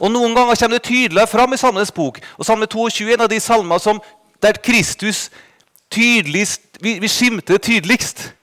Og 0.00 0.10
Noen 0.10 0.34
ganger 0.36 0.54
kommer 0.54 0.76
det 0.76 0.88
tydeligere 0.88 1.26
fram 1.26 1.52
i 1.52 1.56
Salmenes 1.56 1.92
bok. 1.92 2.18
Og 2.38 2.44
Salme 2.44 2.66
22 2.66 3.08
er 3.08 3.14
en 3.14 3.24
av 3.24 3.30
de 3.32 3.40
salmer 3.40 3.78
som, 3.78 4.00
der 4.42 4.60
Kristus 4.64 5.30
tydeligst, 5.90 6.60
vi, 6.80 6.98
vi 6.98 7.08
skimter 7.08 7.58
tydeligst. 7.58 8.34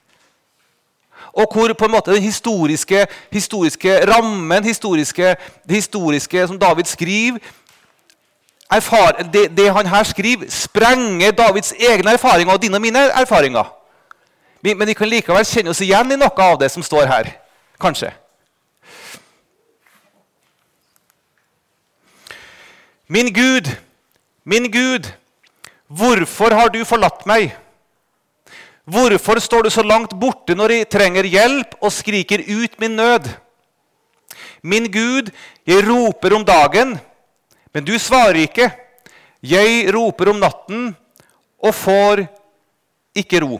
Og 1.37 1.53
hvor 1.53 1.73
på 1.73 1.85
en 1.85 1.91
måte 1.91 2.11
den 2.11 2.23
historiske, 2.23 3.05
historiske 3.31 3.99
rammen, 4.09 4.63
historiske, 4.63 5.35
det 5.69 5.75
historiske 5.75 6.47
som 6.47 6.59
David 6.59 6.89
skriver 6.89 7.37
erfar, 8.71 9.11
det, 9.33 9.57
det, 9.57 9.73
han 9.73 9.87
her 9.87 10.03
skriver, 10.03 10.49
sprenger 10.49 11.31
Davids 11.31 11.71
egne 11.71 12.11
erfaringer 12.17 12.53
og 12.53 12.61
dine 12.61 12.75
og 12.75 12.81
mine 12.81 12.99
erfaringer. 12.99 13.73
Men 14.61 14.87
vi 14.87 14.93
kan 14.93 15.09
likevel 15.09 15.45
kjenne 15.45 15.69
oss 15.69 15.81
igjen 15.85 16.11
i 16.11 16.17
noe 16.17 16.43
av 16.43 16.57
det 16.59 16.71
som 16.73 16.83
står 16.83 17.05
her. 17.05 17.29
Kanskje. 17.81 18.09
Min 23.07 23.29
Gud, 23.33 23.69
min 24.43 24.71
Gud, 24.71 25.13
hvorfor 25.87 26.51
har 26.53 26.73
du 26.73 26.81
forlatt 26.85 27.23
meg? 27.29 27.53
Hvorfor 28.87 29.39
står 29.43 29.67
du 29.67 29.69
så 29.69 29.83
langt 29.83 30.13
borte 30.15 30.55
når 30.55 30.71
jeg 30.71 30.87
trenger 30.87 31.27
hjelp 31.27 31.73
og 31.83 31.91
skriker 31.91 32.39
ut 32.39 32.77
min 32.79 32.95
nød? 32.95 33.25
Min 34.63 34.87
Gud, 34.91 35.27
jeg 35.67 35.83
roper 35.83 36.35
om 36.37 36.45
dagen, 36.47 36.93
men 37.75 37.83
du 37.83 37.97
svarer 37.99 38.39
ikke. 38.45 38.69
Jeg 39.43 39.89
roper 39.91 40.31
om 40.31 40.39
natten 40.39 40.93
og 41.59 41.75
får 41.75 42.23
ikke 43.11 43.41
ro. 43.43 43.59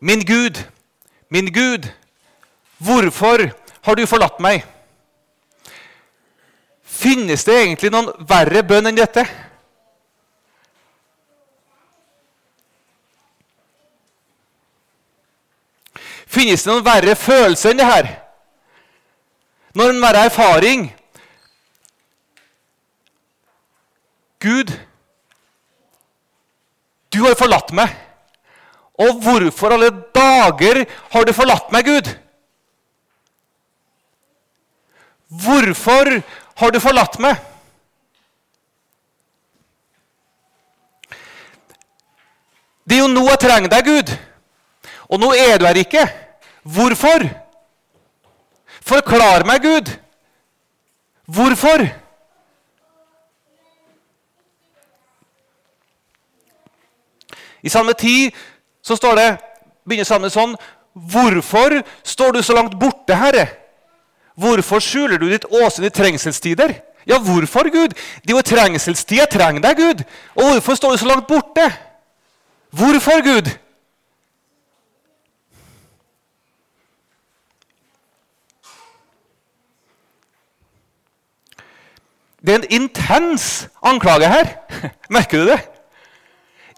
Min 0.00 0.26
Gud, 0.26 0.58
min 1.30 1.52
Gud, 1.54 1.86
hvorfor 2.82 3.46
har 3.86 3.94
du 3.94 4.06
forlatt 4.06 4.40
meg? 4.42 4.64
Finnes 6.82 7.44
det 7.46 7.54
egentlig 7.54 7.92
noen 7.94 8.08
verre 8.26 8.64
bønn 8.66 8.90
enn 8.90 8.98
dette? 8.98 9.22
Finnes 16.26 16.66
det 16.66 16.72
noen 16.72 16.86
verre 16.86 17.14
følelse 17.14 17.70
enn 17.70 17.80
det 17.80 17.86
her? 17.86 18.10
Noen 19.78 20.02
verre 20.02 20.26
erfaring? 20.32 20.88
Gud, 24.42 24.74
du 27.14 27.22
har 27.22 27.38
forlatt 27.38 27.70
meg. 27.76 27.94
Og 28.98 29.18
hvorfor 29.22 29.76
alle 29.76 29.94
dager 30.16 30.86
har 31.12 31.26
du 31.26 31.36
forlatt 31.36 31.70
meg, 31.74 31.86
Gud? 31.86 32.16
Hvorfor 35.28 36.22
har 36.56 36.70
du 36.70 36.80
forlatt 36.80 37.18
meg? 37.18 37.36
Det 42.86 42.94
er 42.94 43.02
jo 43.02 43.10
nå 43.10 43.24
jeg 43.26 43.42
trenger 43.42 43.72
deg, 43.72 43.88
Gud. 43.88 44.14
Og 45.10 45.20
nå 45.20 45.32
er 45.34 45.58
du 45.58 45.66
her 45.66 45.78
ikke. 45.80 46.06
Hvorfor? 46.62 47.26
Forklar 48.86 49.42
meg, 49.46 49.62
Gud. 49.62 49.90
Hvorfor? 51.26 51.82
I 57.62 57.68
Salme 57.68 57.92
10 57.98 58.30
så 58.82 58.94
står 58.94 59.18
det, 59.18 59.30
begynner 59.82 60.06
salmen 60.06 60.30
sånn 60.30 60.52
Hvorfor 60.94 61.80
står 62.06 62.36
du 62.36 62.42
så 62.46 62.54
langt 62.54 62.76
borte, 62.78 63.16
Herre? 63.18 63.48
Hvorfor 64.36 64.82
skjuler 64.84 65.18
du 65.18 65.30
ditt 65.30 65.46
åsyn 65.48 65.86
i 65.88 65.90
trengselstider? 65.90 66.74
Ja, 67.06 67.18
hvorfor, 67.18 67.70
Gud? 67.72 67.94
Det 68.22 68.30
er 68.30 68.36
jo 68.36 68.42
trengselstid. 68.42 69.16
Jeg 69.16 69.30
trenger 69.32 69.62
deg, 69.62 69.76
Gud. 69.76 70.02
Og 70.34 70.50
hvorfor 70.50 70.74
står 70.74 70.90
du 70.90 70.96
så 71.00 71.08
langt 71.08 71.26
borte? 71.26 71.70
Hvorfor, 72.70 73.22
Gud? 73.24 73.48
Det 82.46 82.54
er 82.54 82.58
en 82.58 82.82
intens 82.82 83.68
anklage 83.82 84.28
her. 84.28 84.46
Merker 85.16 85.38
du 85.38 85.50
det? 85.50 85.60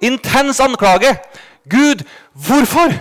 Intens 0.00 0.61
anklage. 0.61 1.16
Gud, 1.70 2.04
hvorfor? 2.33 2.92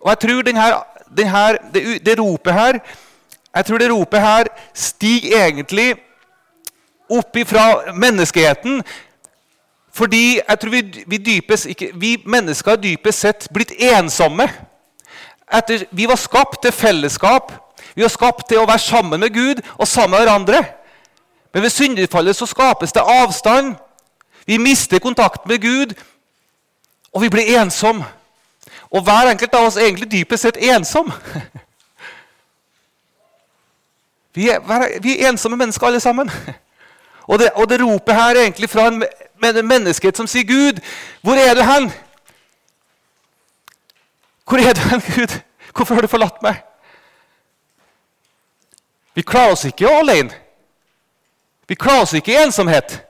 Og 0.00 0.10
jeg 0.10 0.18
tror 0.24 0.42
denne, 0.46 0.70
denne, 1.18 1.44
det, 1.74 1.84
det 2.06 2.18
ropet 2.20 2.54
her 2.54 2.80
jeg 3.58 3.64
tror 3.66 3.78
det 3.78 3.90
ropet 3.90 4.20
her 4.20 4.48
stiger 4.74 5.46
egentlig 5.46 5.94
opp 7.10 7.36
ifra 7.36 7.92
menneskeheten. 7.92 8.82
Fordi 9.92 10.40
jeg 10.48 10.58
tror 10.60 10.70
vi, 10.70 11.04
vi, 11.06 11.16
dypest, 11.16 11.66
ikke, 11.66 11.90
vi 11.94 12.16
mennesker 12.26 12.70
har 12.70 12.82
dypest 12.82 13.24
sett 13.24 13.48
blitt 13.54 13.72
ensomme. 13.78 14.46
Etter, 15.54 15.86
vi 15.90 16.06
var 16.06 16.20
skapt 16.20 16.62
til 16.62 16.72
fellesskap. 16.72 17.52
Vi 17.94 18.04
var 18.04 18.12
skapt 18.12 18.46
til 18.48 18.60
å 18.60 18.68
være 18.68 18.84
sammen 18.84 19.20
med 19.20 19.34
Gud 19.34 19.64
og 19.78 19.88
sammen 19.88 20.18
med 20.18 20.26
hverandre. 20.26 20.62
Men 21.54 21.64
ved 21.64 21.72
syndefallet 21.72 22.36
så 22.36 22.46
skapes 22.46 22.92
det 22.92 23.02
avstand. 23.02 23.74
Vi 24.46 24.58
mister 24.58 24.98
kontakten 25.02 25.48
med 25.48 25.58
Gud, 25.60 25.96
og 27.12 27.22
vi 27.22 27.28
blir 27.32 27.58
ensomme. 27.58 28.04
Og 28.90 29.02
hver 29.02 29.30
enkelt 29.30 29.54
av 29.54 29.66
oss 29.66 29.76
er 29.76 29.86
egentlig 29.86 30.10
dypest 30.12 30.42
sett 30.42 30.56
ensom. 30.56 31.12
Vi 34.34 34.50
er, 34.52 34.60
vi 35.02 35.16
er 35.18 35.32
ensomme 35.32 35.56
mennesker, 35.56 35.86
alle 35.86 36.00
sammen. 36.00 36.30
Og 37.28 37.38
det, 37.38 37.48
og 37.54 37.68
det 37.68 37.80
ropet 37.80 38.14
her 38.14 38.36
er 38.36 38.42
egentlig 38.42 38.70
fra 38.70 38.86
en, 38.86 39.02
en 39.44 39.66
menneskehet 39.68 40.16
som 40.16 40.26
sier, 40.26 40.44
'Gud, 40.44 40.80
hvor 41.22 41.34
er 41.34 41.54
du 41.54 41.60
hen?' 41.62 41.90
Hvor 44.48 44.58
er 44.58 44.72
du 44.72 44.80
hen, 44.80 45.00
Gud? 45.00 45.40
Hvorfor 45.74 45.94
har 45.94 46.02
du 46.02 46.08
forlatt 46.08 46.42
meg? 46.42 46.62
Vi 49.14 49.22
klarer 49.22 49.52
oss 49.52 49.64
ikke 49.64 49.90
alene. 49.90 50.30
Vi 51.68 51.74
klarer 51.74 52.06
oss 52.06 52.14
ikke 52.16 52.32
i 52.32 52.42
ensomhet. 52.46 53.02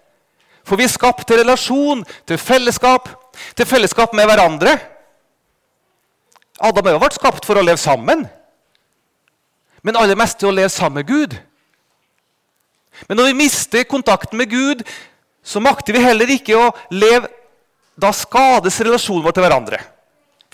For 0.64 0.76
vi 0.76 0.82
er 0.88 0.92
skapt 0.92 1.28
til 1.28 1.38
relasjon, 1.38 2.04
til 2.26 2.38
fellesskap, 2.38 3.08
til 3.56 3.66
fellesskap 3.66 4.14
med 4.14 4.24
hverandre. 4.24 4.78
Adam 6.58 6.86
og 6.86 6.90
Eva 6.90 7.02
ble 7.06 7.14
skapt 7.14 7.46
for 7.46 7.58
å 7.58 7.64
leve 7.64 7.78
sammen, 7.80 8.24
men 9.82 9.98
aller 9.98 10.18
mest 10.18 10.40
til 10.40 10.50
å 10.50 10.54
leve 10.54 10.72
sammen 10.74 11.00
med 11.00 11.10
Gud. 11.10 11.36
Men 13.06 13.20
når 13.20 13.30
vi 13.30 13.40
mister 13.44 13.86
kontakten 13.86 14.40
med 14.40 14.50
Gud, 14.50 14.82
så 15.42 15.62
makter 15.62 15.94
vi 15.94 16.02
heller 16.02 16.30
ikke 16.34 16.58
å 16.58 16.70
leve 16.90 17.30
Da 17.98 18.12
skades 18.14 18.76
relasjonen 18.78 19.24
vår 19.24 19.34
til 19.34 19.42
hverandre. 19.42 19.78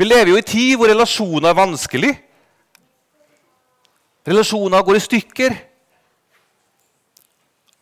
Vi 0.00 0.06
lever 0.06 0.30
jo 0.30 0.38
i 0.40 0.44
tid 0.48 0.78
hvor 0.80 0.88
relasjoner 0.88 1.50
er 1.50 1.58
vanskelig. 1.58 2.12
Relasjoner 4.24 4.86
går 4.86 4.96
i 4.96 5.02
stykker. 5.04 5.56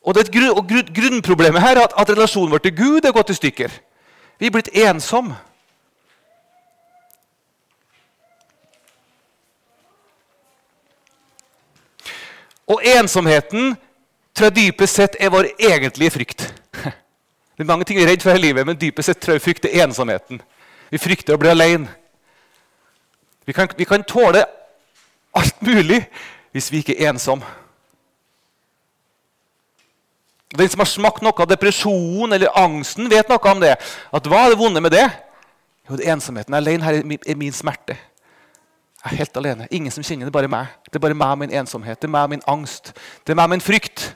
Og, 0.03 0.19
grunn, 0.35 0.51
og 0.51 0.75
Grunnproblemet 0.97 1.63
her 1.63 1.79
er 1.79 1.85
at, 1.85 1.95
at 1.95 2.11
relasjonen 2.11 2.51
vår 2.51 2.65
til 2.65 2.75
Gud 2.75 3.07
er 3.07 3.15
gått 3.15 3.31
i 3.31 3.39
stykker. 3.39 3.77
Vi 4.43 4.51
er 4.51 4.55
blitt 4.57 4.73
ensomme. 4.75 5.39
Og 12.73 12.81
ensomheten 12.97 13.75
tror 14.33 14.49
jeg 14.49 14.57
dypest 14.57 14.97
sett 14.97 15.17
er 15.21 15.33
vår 15.33 15.51
egentlige 15.61 16.15
frykt. 16.15 16.47
Det 17.57 17.67
er 17.67 17.69
mange 17.69 17.85
ting 17.85 17.99
vi 17.99 18.05
er 18.07 18.15
redd 18.15 18.25
for 18.25 18.33
i 18.33 18.41
livet, 18.41 18.67
men 18.67 18.79
dypest 18.81 19.11
sett 19.11 19.21
tror 19.21 19.37
jeg 19.37 19.43
vi 19.43 19.49
frykter 19.51 19.75
ensomheten. 19.85 20.41
Vi 20.93 21.01
frykter 21.01 21.37
å 21.37 21.41
bli 21.41 21.53
alene. 21.53 21.91
Vi 23.45 23.53
kan, 23.53 23.69
vi 23.77 23.85
kan 23.85 24.05
tåle 24.07 24.45
alt 25.37 25.61
mulig 25.65 26.01
hvis 26.53 26.71
vi 26.73 26.81
ikke 26.83 26.97
er 26.97 27.11
ensomme. 27.13 27.45
Den 30.53 30.69
som 30.69 30.83
har 30.85 30.89
smakt 30.89 31.23
noe 31.25 31.33
av 31.41 31.49
depresjon 31.49 32.33
eller 32.33 32.53
angsten, 32.61 33.09
vet 33.09 33.31
noe 33.33 33.53
om 33.53 33.61
det. 33.61 33.73
At 34.13 34.27
Hva 34.29 34.45
er 34.45 34.53
det 34.53 34.61
vonde 34.61 34.83
med 34.85 34.93
det? 34.93 35.07
Jo, 35.89 35.97
det 35.97 36.07
er 36.07 36.13
ensomheten. 36.13 36.55
Alene 36.55 36.85
her 36.85 37.01
er 37.01 37.39
min 37.41 37.57
smerte. 37.57 37.97
Jeg 39.05 39.13
er 39.13 39.17
helt 39.17 39.37
alene. 39.37 39.67
Ingen 39.71 39.91
som 39.91 40.05
kjenner 40.07 40.29
det, 40.29 40.33
bare 40.33 40.49
meg. 40.49 40.67
Det 40.87 40.95
er 40.95 41.03
bare 41.03 41.15
meg 41.19 41.35
og 41.35 41.39
min 41.41 41.51
ensomhet, 41.51 41.99
det 41.99 42.07
er 42.07 42.13
meg 42.15 42.23
og 42.29 42.31
min 42.31 42.45
angst, 42.47 42.93
det 43.27 43.35
er 43.35 43.35
meg 43.35 43.49
og 43.49 43.51
min 43.51 43.65
frykt. 43.65 44.13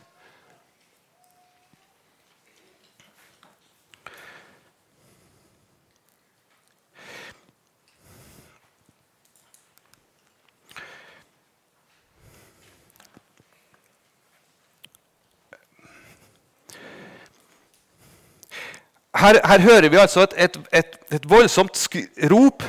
Her, 19.17 19.41
her 19.49 19.61
hører 19.61 19.89
vi 19.89 19.97
altså 19.97 20.23
et, 20.23 20.35
et, 20.37 20.57
et, 20.73 20.97
et 21.11 21.31
voldsomt 21.31 21.89
rop, 22.31 22.63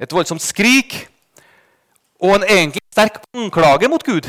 et 0.00 0.12
voldsomt 0.12 0.42
skrik 0.42 1.10
og 2.20 2.34
en 2.36 2.44
egentlig 2.44 2.82
sterk 2.92 3.20
anklage 3.34 3.88
mot 3.88 4.04
Gud. 4.04 4.28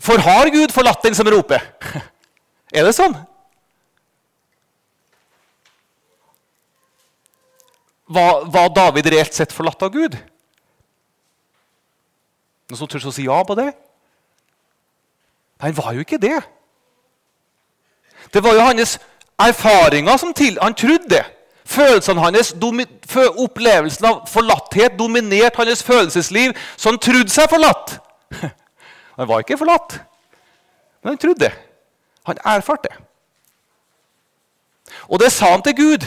For 0.00 0.20
har 0.24 0.50
Gud 0.52 0.72
forlatt 0.72 1.02
den 1.04 1.16
som 1.16 1.28
roper? 1.28 1.64
Er 2.76 2.86
det 2.86 2.94
sånn? 2.94 3.16
Var, 8.10 8.44
var 8.50 8.70
David 8.74 9.08
reelt 9.10 9.34
sett 9.34 9.52
forlatt 9.54 9.82
av 9.86 9.92
Gud? 9.94 10.16
Noen 12.70 12.78
som 12.78 12.90
tør 12.90 13.10
å 13.10 13.14
si 13.14 13.26
ja 13.26 13.38
på 13.46 13.56
det? 13.58 13.68
Nei, 15.60 15.68
han 15.68 15.76
var 15.76 15.94
jo 15.94 16.04
ikke 16.04 16.20
det. 16.22 16.38
Det 18.30 18.42
var 18.42 18.54
jo 18.54 18.66
hans 18.66 18.96
erfaringer 19.40 20.18
som 20.20 20.32
til 20.36 20.58
Han 20.62 20.76
trodde 20.78 21.10
det. 21.10 21.24
Følelsene 21.70 22.22
hans, 22.24 22.54
Opplevelsen 23.38 24.06
av 24.08 24.24
forlatthet 24.30 24.96
dominerte 24.98 25.62
hans 25.62 25.84
følelsesliv, 25.86 26.54
så 26.76 26.90
han 26.90 26.98
trodde 27.02 27.30
seg 27.30 27.50
forlatt. 27.50 27.98
Han 29.20 29.28
var 29.28 29.42
ikke 29.42 29.58
forlatt, 29.60 29.98
men 31.02 31.10
han 31.12 31.18
trodde 31.20 31.44
det. 31.44 31.50
Han 32.24 32.38
erfarte 32.54 32.88
det. 32.88 32.94
Og 35.12 35.20
det 35.20 35.28
sa 35.34 35.50
han 35.52 35.62
til 35.66 35.76
Gud. 35.76 36.06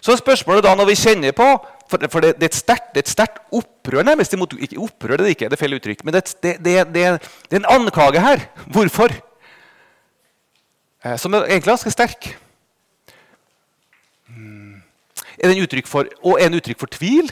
Så 0.00 0.16
spørsmålet 0.16 0.64
da, 0.64 0.72
når 0.74 0.88
vi 0.88 0.96
kjenner 0.96 1.36
på 1.36 1.50
For, 1.90 1.98
det, 1.98 2.38
det, 2.40 2.46
er 2.46 2.76
et 3.02 3.08
sterkt 3.10 3.40
opprør 3.52 4.06
nærmest 4.06 4.32
imot 4.32 4.54
Ikke 4.56 4.78
opprør, 4.78 5.16
det 5.18 5.26
er 5.26 5.34
ikke, 5.34 5.48
det 5.50 5.58
er 5.58 5.60
feil 5.60 5.74
uttrykk, 5.76 6.04
men 6.06 6.14
det, 6.14 6.22
det, 6.42 6.76
det, 6.94 7.04
er 7.04 7.18
en 7.58 7.66
anklage 7.68 8.20
her. 8.22 8.46
Hvorfor? 8.72 9.12
Eh, 11.04 11.18
som 11.18 11.34
er 11.34 11.50
egentlig 11.50 11.74
ganske 11.74 11.90
sterk. 11.90 12.30
Er 15.40 15.48
det 15.48 15.56
en 15.56 15.64
uttrykk 15.64 15.88
for, 15.88 16.08
og 16.20 16.36
er 16.36 16.50
den 16.50 16.60
uttrykk 16.60 16.82
for 16.82 16.92
tvil? 16.92 17.30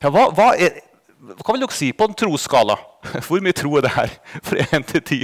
Ja, 0.00 0.08
hva, 0.08 0.30
hva, 0.32 0.50
er, 0.56 0.78
hva, 1.20 1.52
vil 1.52 1.64
dere 1.66 1.76
si 1.76 1.90
på 1.92 2.08
en 2.08 2.16
trosskala? 2.16 2.78
Hvor 3.26 3.44
mye 3.44 3.56
tro 3.56 3.76
er 3.76 3.84
det 3.84 3.92
her? 3.92 4.14
Fra 4.44 4.64
1 4.64 4.86
til 4.88 5.02
10? 5.02 5.18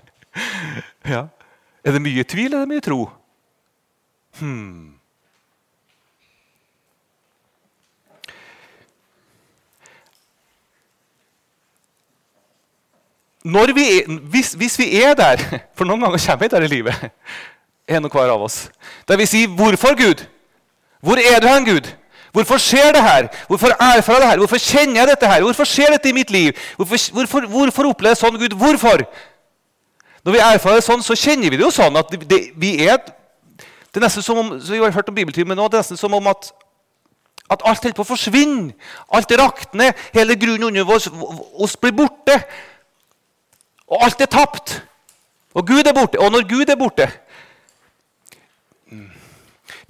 ja. 1.14 1.26
Er 1.84 1.94
det 1.96 2.02
mye 2.02 2.24
tvil, 2.26 2.50
eller 2.50 2.64
er 2.64 2.66
det 2.66 2.72
mye 2.74 2.84
tro? 2.84 3.04
Hmm. 4.40 4.96
Vi 13.40 13.86
hvis, 14.30 14.52
hvis, 14.52 14.78
vi 14.78 15.00
er 15.00 15.14
der 15.16 15.40
For 15.76 15.88
noen 15.88 16.02
ganger 16.04 16.20
kommer 16.26 16.44
vi 16.44 16.50
der 16.52 16.66
i 16.66 16.68
livet, 16.68 17.10
en 17.88 18.04
og 18.04 18.12
hver 18.12 18.34
av 18.34 18.42
oss. 18.42 18.68
Der 19.08 19.16
vi 19.16 19.26
sier 19.26 19.48
'Hvorfor, 19.48 19.96
Gud? 19.96 20.26
Hvor 21.00 21.16
er 21.16 21.40
du 21.40 21.48
hen, 21.48 21.64
Gud? 21.64 21.88
Hvorfor 22.32 22.58
skjer 22.58 22.92
det 22.92 23.02
her? 23.02 23.28
Hvorfor 23.48 23.66
erfarer 23.66 24.16
jeg 24.16 24.22
det 24.22 24.28
her? 24.30 24.38
Hvorfor 24.38 24.58
kjenner 24.58 25.00
jeg 25.00 25.08
dette 25.08 25.26
her? 25.26 25.42
Hvorfor 25.42 25.64
skjer 25.64 25.94
dette 25.96 26.08
i 26.08 26.12
mitt 26.12 26.30
liv? 26.30 26.52
Hvorfor, 26.76 27.12
hvorfor, 27.12 27.46
hvorfor 27.46 27.88
opplever 27.90 28.14
jeg 28.14 28.20
sånn, 28.22 28.38
Gud? 28.38 28.54
Hvorfor? 28.58 29.02
Når 30.24 30.36
vi 30.36 30.42
erfarer 30.44 30.78
det 30.78 30.86
sånn, 30.86 31.02
så 31.02 31.16
kjenner 31.18 31.50
vi 31.50 31.58
det 31.58 31.64
jo 31.64 31.72
sånn 31.74 31.96
at 31.98 32.12
det, 32.28 32.40
vi 32.60 32.76
er 32.86 33.00
Det 33.90 33.98
er 33.98 34.04
nesten 34.04 34.22
som 34.22 34.38
om 34.38 34.50
vi 34.54 34.78
har 34.78 34.92
hørt 34.94 35.08
om 35.10 35.14
bibeltimen 35.16 35.56
nå, 35.58 35.64
det 35.66 35.80
er 35.80 35.82
nesten 35.82 35.98
som 35.98 36.12
om 36.14 36.26
at, 36.30 36.52
at 37.50 37.64
alt 37.66 37.82
holder 37.82 37.96
på 37.98 38.04
å 38.04 38.10
forsvinne. 38.12 38.70
Alt 39.10 39.32
rakner. 39.34 39.96
Hele 40.14 40.36
grunnen 40.38 40.68
under 40.68 40.92
oss, 40.94 41.08
oss 41.58 41.74
blir 41.74 41.96
borte. 41.98 42.36
Og 43.90 44.04
alt 44.06 44.22
er 44.22 44.30
tapt. 44.30 44.76
Og 45.58 45.66
Gud 45.66 45.90
er 45.90 45.96
borte. 45.96 46.22
Og 46.22 46.30
når 46.30 46.46
Gud 46.46 46.70
er 46.70 46.78
borte 46.78 47.08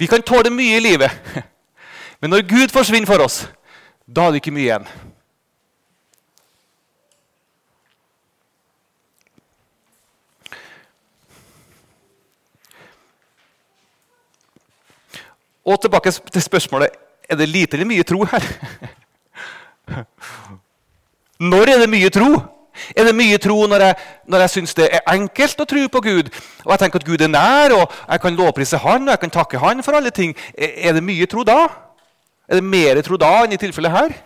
Vi 0.01 0.07
kan 0.09 0.23
tåle 0.25 0.49
mye 0.49 0.79
i 0.79 0.81
livet, 0.81 1.13
men 2.21 2.31
når 2.33 2.47
Gud 2.49 2.71
forsvinner 2.73 3.05
for 3.05 3.21
oss, 3.21 3.43
da 4.09 4.23
er 4.25 4.33
det 4.33 4.39
ikke 4.41 4.53
mye 4.55 4.63
igjen. 4.65 4.87
Og 15.69 15.77
tilbake 15.83 16.09
til 16.33 16.41
spørsmålet 16.41 16.97
er 17.29 17.37
det 17.37 17.51
lite 17.51 17.77
eller 17.77 17.91
mye 17.91 18.03
tro 18.03 18.23
her. 18.25 18.47
Når 21.51 21.69
er 21.75 21.79
det 21.83 21.89
mye 21.89 22.09
tro? 22.13 22.31
Er 22.95 23.07
det 23.07 23.15
mye 23.15 23.37
tro 23.41 23.67
når 23.67 23.85
jeg, 23.85 23.95
når 24.31 24.45
jeg 24.45 24.53
syns 24.55 24.75
det 24.77 24.87
er 24.95 25.05
enkelt 25.13 25.61
å 25.61 25.67
tro 25.67 25.85
på 25.91 26.01
Gud? 26.07 26.31
Og 26.65 26.73
jeg 26.73 26.83
tenker 26.83 27.01
at 27.01 27.07
Gud 27.07 27.21
er 27.21 27.31
nær, 27.31 27.75
og 27.75 27.95
jeg 28.07 28.23
kan 28.23 28.39
lovprise 28.39 28.79
Han 28.85 29.07
og 29.07 29.15
jeg 29.15 29.23
kan 29.25 29.37
takke 29.37 29.61
Han 29.61 29.83
for 29.83 29.99
alle 29.99 30.11
ting. 30.15 30.35
Er 30.57 30.95
det 30.95 31.03
mye 31.03 31.27
tro 31.29 31.43
da? 31.47 31.65
Er 32.47 32.59
det 32.59 32.67
mer 32.67 33.01
tro 33.05 33.19
da 33.19 33.41
enn 33.45 33.55
i 33.55 33.61
tilfellet 33.61 33.91
her? 33.91 34.19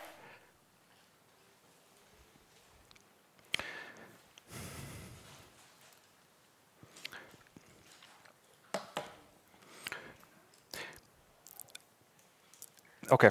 Ok. 13.10 13.29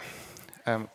Um, 0.66 0.86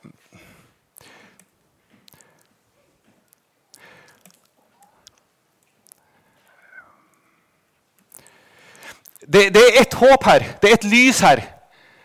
Det, 9.33 9.53
det, 9.53 9.61
er 9.61 9.81
et 9.81 9.93
håp 9.93 10.23
her. 10.25 10.45
Det 10.61 10.69
er 10.69 10.73
et 10.73 10.83
lys 10.89 11.19
her. 11.19 11.41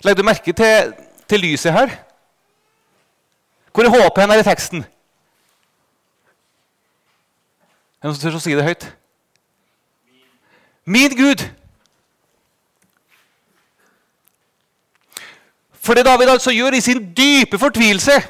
Legger 0.05 0.23
du 0.23 0.27
merke 0.27 0.53
til, 0.53 0.93
til 1.29 1.41
lyset 1.41 1.73
her? 1.73 1.89
Hvor 3.73 3.85
er 3.85 3.89
håpet 3.91 4.23
hen 4.23 4.31
her 4.31 4.43
i 4.43 4.47
teksten? 4.47 4.85
Er 8.03 8.05
det 8.05 8.11
noen 8.11 8.19
som 8.19 8.23
tør 8.27 8.37
å 8.37 8.43
si 8.45 8.53
det 8.53 8.67
høyt? 8.67 8.85
Min 10.85 11.17
Gud. 11.17 11.47
For 15.81 15.97
det 15.97 16.05
David 16.05 16.29
altså 16.29 16.53
gjør 16.53 16.77
i 16.77 16.85
sin 16.85 17.01
dype 17.17 17.59
fortvilelse, 17.59 18.21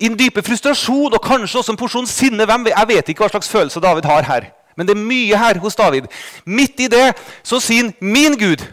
i 0.00 0.08
en 0.08 0.16
dype 0.18 0.42
frustrasjon 0.42 1.12
og 1.12 1.22
kanskje 1.22 1.60
også 1.60 1.72
en 1.72 1.78
porsjon 1.80 2.06
sinne 2.08 2.44
hvem, 2.48 2.66
Jeg 2.72 2.88
vet 2.88 3.08
ikke 3.08 3.24
hva 3.24 3.28
slags 3.28 3.48
følelse 3.48 3.80
David 3.80 4.04
har 4.08 4.22
her. 4.22 4.50
Men 4.76 4.88
det 4.88 4.96
er 4.96 5.04
mye 5.04 5.38
her 5.38 5.58
hos 5.62 5.76
David. 5.76 6.08
Midt 6.44 6.80
i 6.80 6.88
det 6.88 7.12
så 7.42 7.60
sier 7.60 7.84
han 7.84 7.94
'min 8.00 8.38
Gud'. 8.40 8.64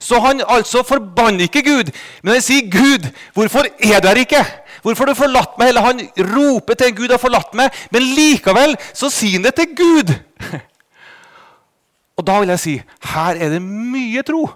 Så 0.00 0.20
han 0.20 0.42
altså 0.48 0.82
forbanner 0.82 1.40
ikke 1.40 1.62
Gud, 1.62 1.92
men 2.22 2.32
han 2.32 2.42
sier 2.42 2.70
'Gud, 2.70 3.10
hvorfor 3.34 3.64
er 3.78 4.00
du 4.00 4.08
her 4.08 4.14
ikke?' 4.24 4.46
Hvorfor 4.82 5.04
har 5.04 5.12
du 5.12 5.18
forlatt 5.18 5.58
meg? 5.58 5.68
Eller 5.68 5.80
han 5.80 6.00
roper 6.18 6.74
til 6.74 6.86
en 6.86 6.96
Gud 6.96 7.10
har 7.12 7.20
forlatt 7.20 7.54
meg, 7.54 7.68
men 7.92 8.02
likevel 8.16 8.76
så 8.96 9.10
sier 9.12 9.36
han 9.36 9.44
det 9.44 9.54
til 9.58 9.74
Gud. 9.76 10.14
Og 12.16 12.26
da 12.26 12.38
vil 12.40 12.52
jeg 12.52 12.60
si 12.60 12.74
her 13.12 13.36
er 13.36 13.52
det 13.52 13.62
mye 13.62 14.22
tro. 14.22 14.46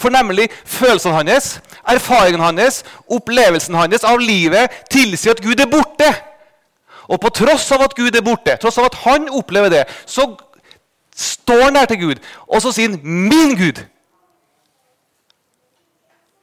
For 0.00 0.12
nemlig 0.12 0.48
følelsene 0.64 1.14
hans, 1.14 1.60
erfaringen 1.88 2.40
hans, 2.40 2.82
opplevelsen 3.08 3.76
hans 3.78 4.04
av 4.04 4.20
livet 4.20 4.72
tilsier 4.90 5.36
at 5.36 5.44
Gud 5.44 5.60
er 5.60 5.70
borte. 5.70 6.10
Og 7.08 7.20
på 7.20 7.28
tross 7.28 7.70
av 7.72 7.84
at 7.84 7.94
Gud 7.96 8.16
er 8.16 8.24
borte, 8.24 8.56
tross 8.60 8.78
av 8.78 8.88
at 8.90 8.98
han 9.04 9.28
opplever 9.28 9.72
det, 9.72 9.84
så 10.06 10.28
står 11.16 11.66
han 11.66 11.74
der 11.78 11.90
til 11.90 12.00
Gud, 12.00 12.22
og 12.48 12.62
så 12.62 12.72
sier 12.72 12.90
han 12.90 13.00
'min 13.02 13.56
Gud'. 13.58 13.84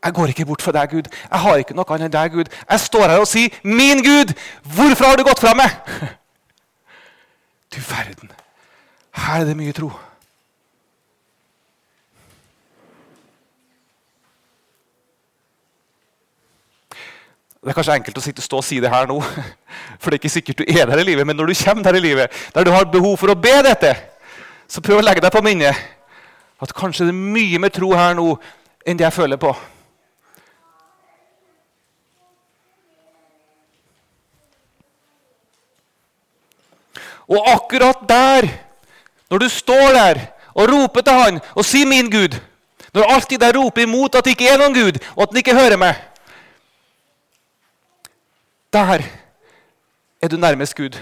Jeg 0.03 0.13
går 0.13 0.27
ikke 0.27 0.45
bort 0.45 0.61
fra 0.61 0.71
deg, 0.71 0.89
Gud. 0.89 1.03
Jeg 1.31 1.39
har 1.39 1.55
ikke 1.61 1.75
noe 1.77 1.85
annet 1.93 2.05
enn 2.05 2.13
deg, 2.13 2.31
Gud. 2.31 2.45
Jeg 2.69 2.79
står 2.79 3.07
her 3.07 3.19
og 3.19 3.27
sier, 3.27 3.49
'Min 3.63 4.03
Gud, 4.03 4.33
hvorfor 4.63 5.05
har 5.05 5.15
du 5.15 5.23
gått 5.23 5.39
fra 5.39 5.53
meg?' 5.53 5.77
Du 7.75 7.79
verden. 7.89 8.31
Her 9.11 9.41
er 9.41 9.45
det 9.45 9.57
mye 9.57 9.71
tro. 9.71 9.91
Det 17.61 17.69
er 17.69 17.75
kanskje 17.77 17.93
enkelt 17.99 18.17
å 18.17 18.21
sitte, 18.25 18.41
stå 18.41 18.57
og 18.57 18.65
si 18.65 18.79
det 18.81 18.89
her 18.89 19.05
nå, 19.05 19.19
for 20.01 20.09
det 20.09 20.15
er 20.15 20.21
ikke 20.23 20.33
sikkert 20.33 20.63
du 20.63 20.65
er 20.65 20.87
der 20.89 21.03
i 21.03 21.05
livet. 21.05 21.27
Men 21.29 21.37
når 21.37 21.51
du 21.51 21.59
kommer 21.59 21.85
der 21.85 21.99
i 21.99 22.01
livet, 22.01 22.33
der 22.55 22.65
du 22.65 22.71
har 22.73 22.89
behov 22.89 23.19
for 23.21 23.29
å 23.29 23.37
be 23.37 23.53
dette, 23.67 23.91
så 24.65 24.81
prøv 24.81 24.97
å 24.97 25.05
legge 25.05 25.21
deg 25.21 25.33
på 25.35 25.43
minnet 25.45 25.77
at 26.61 26.73
kanskje 26.73 27.05
det 27.05 27.13
er 27.13 27.35
mye 27.37 27.61
mer 27.61 27.73
tro 27.73 27.91
her 27.93 28.17
nå 28.17 28.33
enn 28.81 28.97
det 28.97 29.05
jeg 29.05 29.13
føler 29.13 29.37
på. 29.37 29.53
Og 37.31 37.49
akkurat 37.53 38.01
der, 38.09 38.49
når 39.29 39.45
du 39.45 39.49
står 39.53 39.89
der 40.01 40.27
og 40.57 40.65
roper 40.73 41.05
til 41.05 41.25
han 41.25 41.43
og 41.53 41.65
sier 41.65 41.85
'min 41.85 42.09
Gud', 42.09 42.41
når 42.93 43.13
alltid 43.13 43.39
der 43.39 43.53
roper 43.53 43.85
imot 43.85 44.15
at 44.15 44.25
det 44.25 44.33
ikke 44.33 44.49
er 44.49 44.57
noen 44.57 44.73
Gud, 44.73 44.97
og 45.15 45.23
at 45.23 45.29
han 45.29 45.37
ikke 45.37 45.61
hører 45.61 45.77
meg 45.77 46.10
Der 48.73 49.03
er 50.21 50.27
du 50.27 50.37
nærmest 50.37 50.75
Gud. 50.75 50.95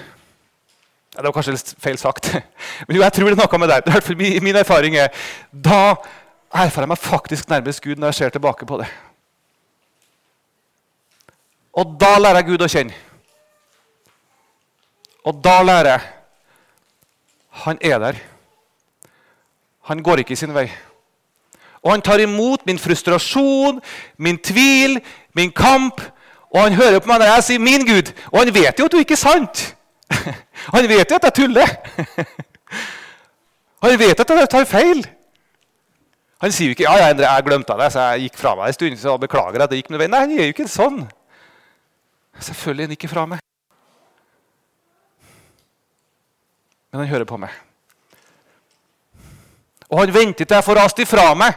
Det 1.14 1.26
var 1.26 1.34
kanskje 1.36 1.54
litt 1.54 1.76
feil 1.82 1.98
sagt. 1.98 2.32
Men 2.88 2.96
jo, 2.98 3.04
jeg 3.04 3.14
tror 3.14 3.30
det 3.30 3.36
er 3.36 3.42
noe 3.44 3.60
med 3.60 3.70
det. 3.70 3.82
I 3.86 3.92
hvert 3.92 4.08
fall 4.08 4.18
min, 4.18 4.56
erfaring 4.56 4.96
er 4.98 5.10
da 5.52 5.96
erfarer 6.50 6.88
jeg 6.88 6.94
meg 6.94 7.02
faktisk 7.04 7.50
nærmest 7.50 7.84
Gud 7.84 8.00
når 8.00 8.14
jeg 8.14 8.20
ser 8.20 8.34
tilbake 8.34 8.66
på 8.66 8.80
det. 8.82 8.88
Og 11.78 11.94
da 12.02 12.16
lærer 12.18 12.42
jeg 12.42 12.50
Gud 12.50 12.66
å 12.66 12.72
kjenne. 12.72 12.96
Og 15.30 15.44
da 15.44 15.60
lærer 15.62 15.92
jeg 15.94 16.08
han 17.60 17.78
er 17.82 18.00
der. 18.00 18.16
Han 19.90 20.04
går 20.04 20.24
ikke 20.24 20.38
sin 20.40 20.54
vei. 20.56 20.70
Og 21.84 21.92
han 21.92 22.02
tar 22.02 22.22
imot 22.24 22.66
min 22.68 22.80
frustrasjon, 22.80 23.82
min 24.18 24.38
tvil, 24.40 25.00
min 25.36 25.52
kamp. 25.52 26.02
Og 26.50 26.64
han 26.64 26.74
hører 26.74 27.00
på 27.00 27.08
meg 27.08 27.20
når 27.20 27.26
jeg 27.26 27.44
sier 27.44 27.60
'min 27.60 27.86
Gud'. 27.88 28.14
Og 28.32 28.40
han 28.40 28.54
vet 28.54 28.80
jo 28.80 28.86
at 28.86 28.92
du 28.92 28.98
ikke 28.98 29.14
er 29.14 29.24
sant. 29.24 29.76
Han 30.74 30.90
vet 30.90 31.12
jo 31.12 31.16
at 31.16 31.24
jeg 31.24 31.34
tuller. 31.34 31.68
Han 33.84 34.00
vet 34.00 34.20
at 34.20 34.30
jeg 34.30 34.50
tar 34.50 34.66
feil. 34.66 35.06
Han 36.42 36.52
sier 36.52 36.68
jo 36.68 36.70
ikke 36.72 36.84
'ja, 36.84 36.98
ja, 36.98 37.10
Endre, 37.10 37.32
jeg 37.32 37.44
glemte 37.44 37.74
det, 37.74 37.92
så 37.92 38.00
jeg 38.00 38.22
gikk 38.22 38.38
fra 38.38 38.56
meg 38.56 38.68
en 38.68 38.74
stund'. 38.74 38.98
så 38.98 39.18
beklager 39.18 39.64
at 39.64 39.70
det 39.70 39.78
gikk 39.78 39.90
med 39.90 40.00
vei. 40.00 40.08
Nei, 40.08 40.20
han 40.20 40.32
gjør 40.32 40.44
jo 40.44 40.56
ikke 40.56 40.68
sånn. 40.68 41.12
Selvfølgelig 42.40 42.84
er 42.84 42.88
han 42.88 42.92
ikke 42.92 43.08
fra 43.08 43.26
meg. 43.26 43.40
Men 46.92 47.00
han 47.00 47.08
hører 47.08 47.26
på 47.26 47.38
meg. 47.38 47.50
Og 49.90 50.00
han 50.00 50.14
venter 50.14 50.46
til 50.46 50.56
jeg 50.56 50.64
får 50.64 50.76
rast 50.76 51.00
ifra 51.00 51.34
meg, 51.34 51.54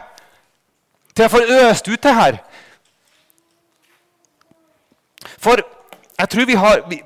til 1.15 1.23
jeg 1.23 1.31
får 1.31 1.51
øst 1.69 1.87
ut 1.87 2.03
det 2.03 2.15
her. 2.15 2.37
For 5.43 5.59
jeg 6.19 6.29
tror 6.29 6.45
vi 6.47 6.59
har 6.59 6.83
Vi, 6.89 7.01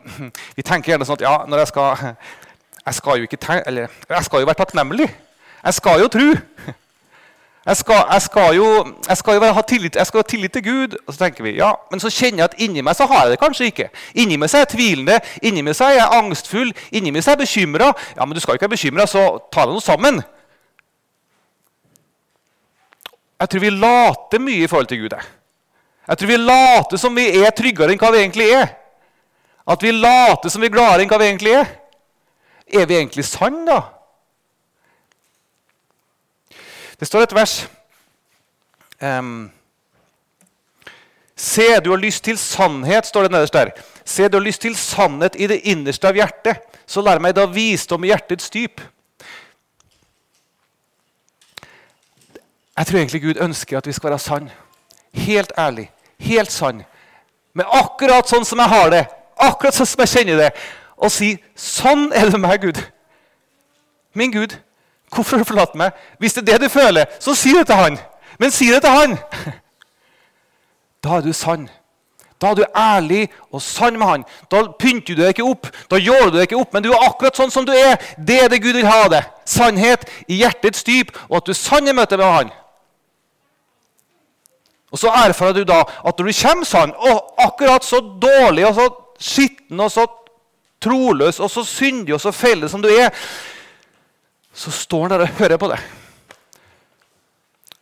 vi 0.57 0.65
tenker 0.65 0.93
gjerne 0.93 1.07
sånn 1.07 1.19
at 1.19 1.25
ja, 1.25 1.37
når 1.47 1.63
jeg 1.63 1.71
skal 1.73 2.03
Jeg 2.87 2.99
skal 2.99 3.27
tenke, 3.35 3.63
eller, 3.67 3.87
jeg 4.09 4.23
skal 4.23 4.39
jo 4.39 4.47
være 4.47 4.61
takknemlig. 4.61 5.07
Jeg 5.65 5.73
skal 5.73 5.99
jo 5.99 6.07
tro. 6.07 6.27
Jeg 7.67 7.77
skal, 7.77 8.03
jeg 8.13 8.21
skal, 8.21 8.55
jo, 8.55 8.67
jeg 9.09 9.17
skal 9.17 9.35
jo 9.35 9.47
ha 9.53 9.61
tillit, 9.67 9.95
jeg 9.95 10.07
skal 10.07 10.21
ha 10.21 10.23
tillit 10.23 10.53
til 10.55 10.63
Gud. 10.63 10.95
Og 11.07 11.13
så 11.13 11.19
tenker 11.19 11.43
vi, 11.43 11.51
ja, 11.57 11.73
Men 11.91 11.99
så 11.99 12.09
kjenner 12.09 12.37
jeg 12.37 12.43
at 12.45 12.55
inni 12.63 12.81
meg 12.81 12.95
så 12.95 13.05
har 13.11 13.25
jeg 13.25 13.33
det 13.33 13.39
kanskje 13.41 13.67
ikke. 13.71 13.89
Inni 14.15 14.37
meg 14.39 14.49
så 14.49 14.61
er 14.61 14.63
jeg 14.63 14.69
tvilende, 14.71 15.17
inni 15.43 15.65
meg 15.67 15.75
så 15.75 15.89
er 15.89 15.97
jeg 15.97 16.15
angstfull, 16.15 16.71
inni 16.95 17.11
meg 17.11 17.25
så 17.25 17.33
er 17.33 17.35
jeg 17.35 17.43
bekymra. 17.43 17.89
Ja, 18.15 18.25
men 18.25 18.35
du 18.35 18.39
skal 18.39 18.53
jo 18.53 18.61
ikke 18.61 18.69
være 18.69 18.77
bekymra, 18.77 19.07
så 19.11 19.25
ta 19.51 19.65
deg 19.67 19.75
noe 19.75 19.83
sammen. 19.83 20.21
Jeg 23.41 23.51
tror 23.51 23.65
vi 23.65 23.73
later 23.75 24.45
mye 24.47 24.63
i 24.63 24.71
forhold 24.71 24.87
til 24.87 25.03
Gud. 25.03 25.17
Jeg 25.17 25.36
tror 26.15 26.29
vi 26.31 26.37
later 26.39 26.99
som 27.01 27.15
vi 27.15 27.25
er 27.41 27.51
tryggere 27.51 27.91
enn 27.91 27.99
hva 27.99 28.13
vi 28.13 28.21
egentlig 28.21 28.47
er. 28.55 28.69
At 29.67 29.83
vi 29.83 29.91
later 29.91 30.51
som 30.53 30.63
vi 30.63 30.69
er 30.69 30.75
gladere 30.77 31.03
enn 31.03 31.11
hva 31.11 31.19
vi 31.19 31.27
egentlig 31.27 31.57
er. 31.57 31.73
Er 32.79 32.87
vi 32.87 32.95
egentlig 32.95 33.25
sann, 33.27 33.65
da? 33.67 33.81
Det 36.97 37.07
står 37.07 37.27
et 37.27 37.35
vers 37.35 37.57
um, 39.03 39.51
Se, 41.37 41.67
du 41.85 41.91
har 41.91 41.99
lyst 42.01 42.23
til 42.25 42.37
sannhet, 42.41 43.05
står 43.05 43.27
det 43.27 43.31
nederst 43.35 43.53
der. 43.53 43.71
Se, 44.05 44.25
du 44.27 44.39
har 44.39 44.45
lyst 44.45 44.63
til 44.63 44.75
sannhet 44.75 45.35
i 45.37 45.47
det 45.51 45.59
innerste 45.69 46.09
av 46.09 46.17
hjertet. 46.17 46.63
Så 46.87 47.03
lær 47.03 47.21
meg 47.21 47.35
da 47.37 47.45
visdom 47.51 48.07
i 48.07 48.09
hjertets 48.09 48.49
dyp. 48.49 48.81
Jeg 52.77 52.87
tror 52.87 52.99
egentlig 52.99 53.21
Gud 53.21 53.43
ønsker 53.43 53.77
at 53.77 53.87
vi 53.87 53.93
skal 53.93 54.09
være 54.09 54.23
sann. 54.23 54.49
Helt 55.13 55.51
ærlig. 55.57 55.91
Helt 56.19 56.51
sann. 56.51 56.83
Men 57.53 57.65
akkurat 57.73 58.29
sånn 58.29 58.45
som 58.45 58.59
jeg 58.61 58.69
har 58.69 58.91
det, 58.93 59.05
akkurat 59.37 59.75
sånn 59.75 59.89
som 59.89 60.03
jeg 60.03 60.13
kjenner 60.13 60.37
det. 60.37 60.51
Og 60.97 61.11
si 61.11 61.37
'Sånn 61.55 62.11
er 62.13 62.29
det 62.29 62.39
meg, 62.39 62.61
Gud'. 62.61 62.81
Min 64.13 64.31
Gud, 64.31 64.57
hvorfor 65.13 65.37
har 65.37 65.43
du 65.43 65.47
forlatt 65.47 65.75
meg? 65.75 65.91
Hvis 66.19 66.33
det 66.33 66.49
er 66.49 66.57
det 66.57 66.61
du 66.61 66.69
føler, 66.69 67.05
så 67.19 67.35
si 67.35 67.53
det 67.53 67.67
til 67.67 67.75
han. 67.75 67.99
Men 68.39 68.51
si 68.51 68.71
det 68.71 68.81
til 68.81 68.89
han! 68.89 69.17
Da 71.03 71.17
er 71.17 71.21
du 71.21 71.33
sann. 71.33 71.69
Da 72.41 72.47
er 72.47 72.55
du 72.55 72.63
ærlig 72.75 73.29
og 73.51 73.61
sann 73.61 73.97
med 73.99 74.07
han. 74.07 74.25
Da 74.51 74.63
pynter 74.79 75.15
du 75.15 75.21
deg 75.21 75.29
ikke 75.29 75.45
opp, 75.45 75.69
da 75.91 75.97
gjør 75.97 76.29
du 76.29 76.37
deg 76.37 76.41
ikke 76.41 76.59
opp, 76.59 76.73
men 76.73 76.83
du 76.83 76.91
er 76.91 77.05
akkurat 77.05 77.37
sånn 77.37 77.53
som 77.53 77.65
du 77.65 77.71
er. 77.71 77.97
Det 78.17 78.43
er 78.43 78.49
det 78.49 78.61
Gud 78.61 78.73
vil 78.73 78.89
ha 78.89 79.07
det. 79.07 79.23
Sannhet 79.45 80.05
i 80.27 80.41
hjertets 80.41 80.83
dyp, 80.83 81.13
og 81.29 81.37
at 81.37 81.45
du 81.45 81.53
er 81.53 81.59
sann 81.59 81.87
i 81.87 81.95
møte 81.95 82.17
med 82.17 82.25
han. 82.25 82.51
Og 84.91 84.99
så 85.01 85.11
erfarer 85.11 85.59
du 85.59 85.65
da 85.67 85.81
at 85.83 86.19
når 86.19 86.29
du 86.29 86.37
kommer 86.37 86.67
sånn, 86.67 86.93
og 86.95 87.43
akkurat 87.43 87.83
så 87.83 87.99
dårlig 87.99 88.67
og 88.69 88.77
så 88.77 88.87
skitten 89.19 89.83
og 89.83 89.91
så 89.91 90.05
troløs 90.83 91.41
og 91.41 91.51
så 91.51 91.65
syndig 91.67 92.15
og 92.15 92.21
så 92.23 92.31
feil 92.31 92.63
som 92.69 92.83
du 92.83 92.89
er, 92.91 93.11
så 94.53 94.71
står 94.73 95.07
han 95.07 95.15
der 95.15 95.25
og 95.27 95.35
hører 95.41 95.59
på 95.61 95.69
det. 95.73 95.81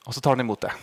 Og 0.06 0.14
så 0.14 0.22
tar 0.22 0.36
han 0.36 0.44
imot 0.44 0.66
det. 0.66 0.74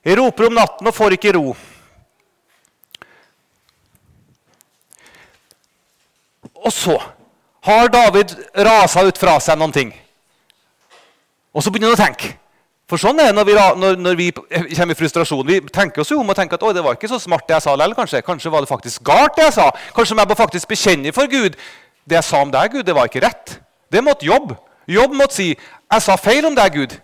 Jeg 0.00 0.16
roper 0.16 0.48
om 0.48 0.54
natten 0.56 0.88
og 0.88 0.96
får 0.96 1.18
ikke 1.18 1.34
ro. 1.36 1.50
Og 6.60 6.72
så 6.72 6.98
har 7.66 7.88
David 7.92 8.34
rasa 8.56 9.04
ut 9.04 9.18
fra 9.18 9.38
seg 9.40 9.58
noen 9.60 9.72
ting. 9.74 9.90
Og 11.54 11.64
så 11.64 11.72
begynner 11.72 11.92
han 11.92 11.98
å 11.98 12.04
tenke. 12.04 12.36
For 12.90 12.98
sånn 12.98 13.20
er 13.22 13.30
det 13.30 13.36
når 13.36 13.46
vi, 13.46 13.54
når, 13.78 13.98
når 14.02 14.16
vi 14.18 14.26
kommer 14.34 14.96
i 14.96 14.98
frustrasjon. 14.98 15.44
Vi 15.46 15.60
tenker 15.70 16.02
oss 16.02 16.10
jo 16.10 16.18
om 16.22 16.32
og 16.32 16.38
tenker 16.38 16.58
at 16.58 16.74
det 16.74 16.82
var 16.82 16.96
ikke 16.98 17.10
så 17.12 17.20
smart 17.22 17.46
det 17.46 17.54
jeg 17.54 17.66
sa 17.66 17.74
likevel. 17.76 17.94
Kanskje. 18.00 18.22
kanskje 18.26 18.50
var 18.50 18.64
det 18.64 18.70
faktisk 18.70 19.04
galt, 19.06 19.36
det 19.36 19.46
jeg 19.46 19.56
sa. 19.60 19.68
Kanskje 19.94 20.16
må 20.18 20.26
faktisk 20.38 20.70
bekjenne 20.70 21.12
for 21.14 21.30
Gud. 21.30 21.58
Det 22.02 22.18
jeg 22.18 22.26
sa 22.26 22.40
om 22.42 22.50
deg, 22.50 22.72
Gud, 22.72 22.82
det 22.88 22.96
var 22.96 23.06
ikke 23.06 23.22
rett. 23.22 23.60
Det 23.92 24.02
måtte 24.02 24.26
jobb. 24.26 24.56
Jobb 24.90 25.14
måtte 25.14 25.34
si 25.34 25.54
'Jeg 25.90 26.02
sa 26.02 26.16
feil 26.16 26.46
om 26.46 26.54
deg, 26.54 26.72
Gud'. 26.74 26.98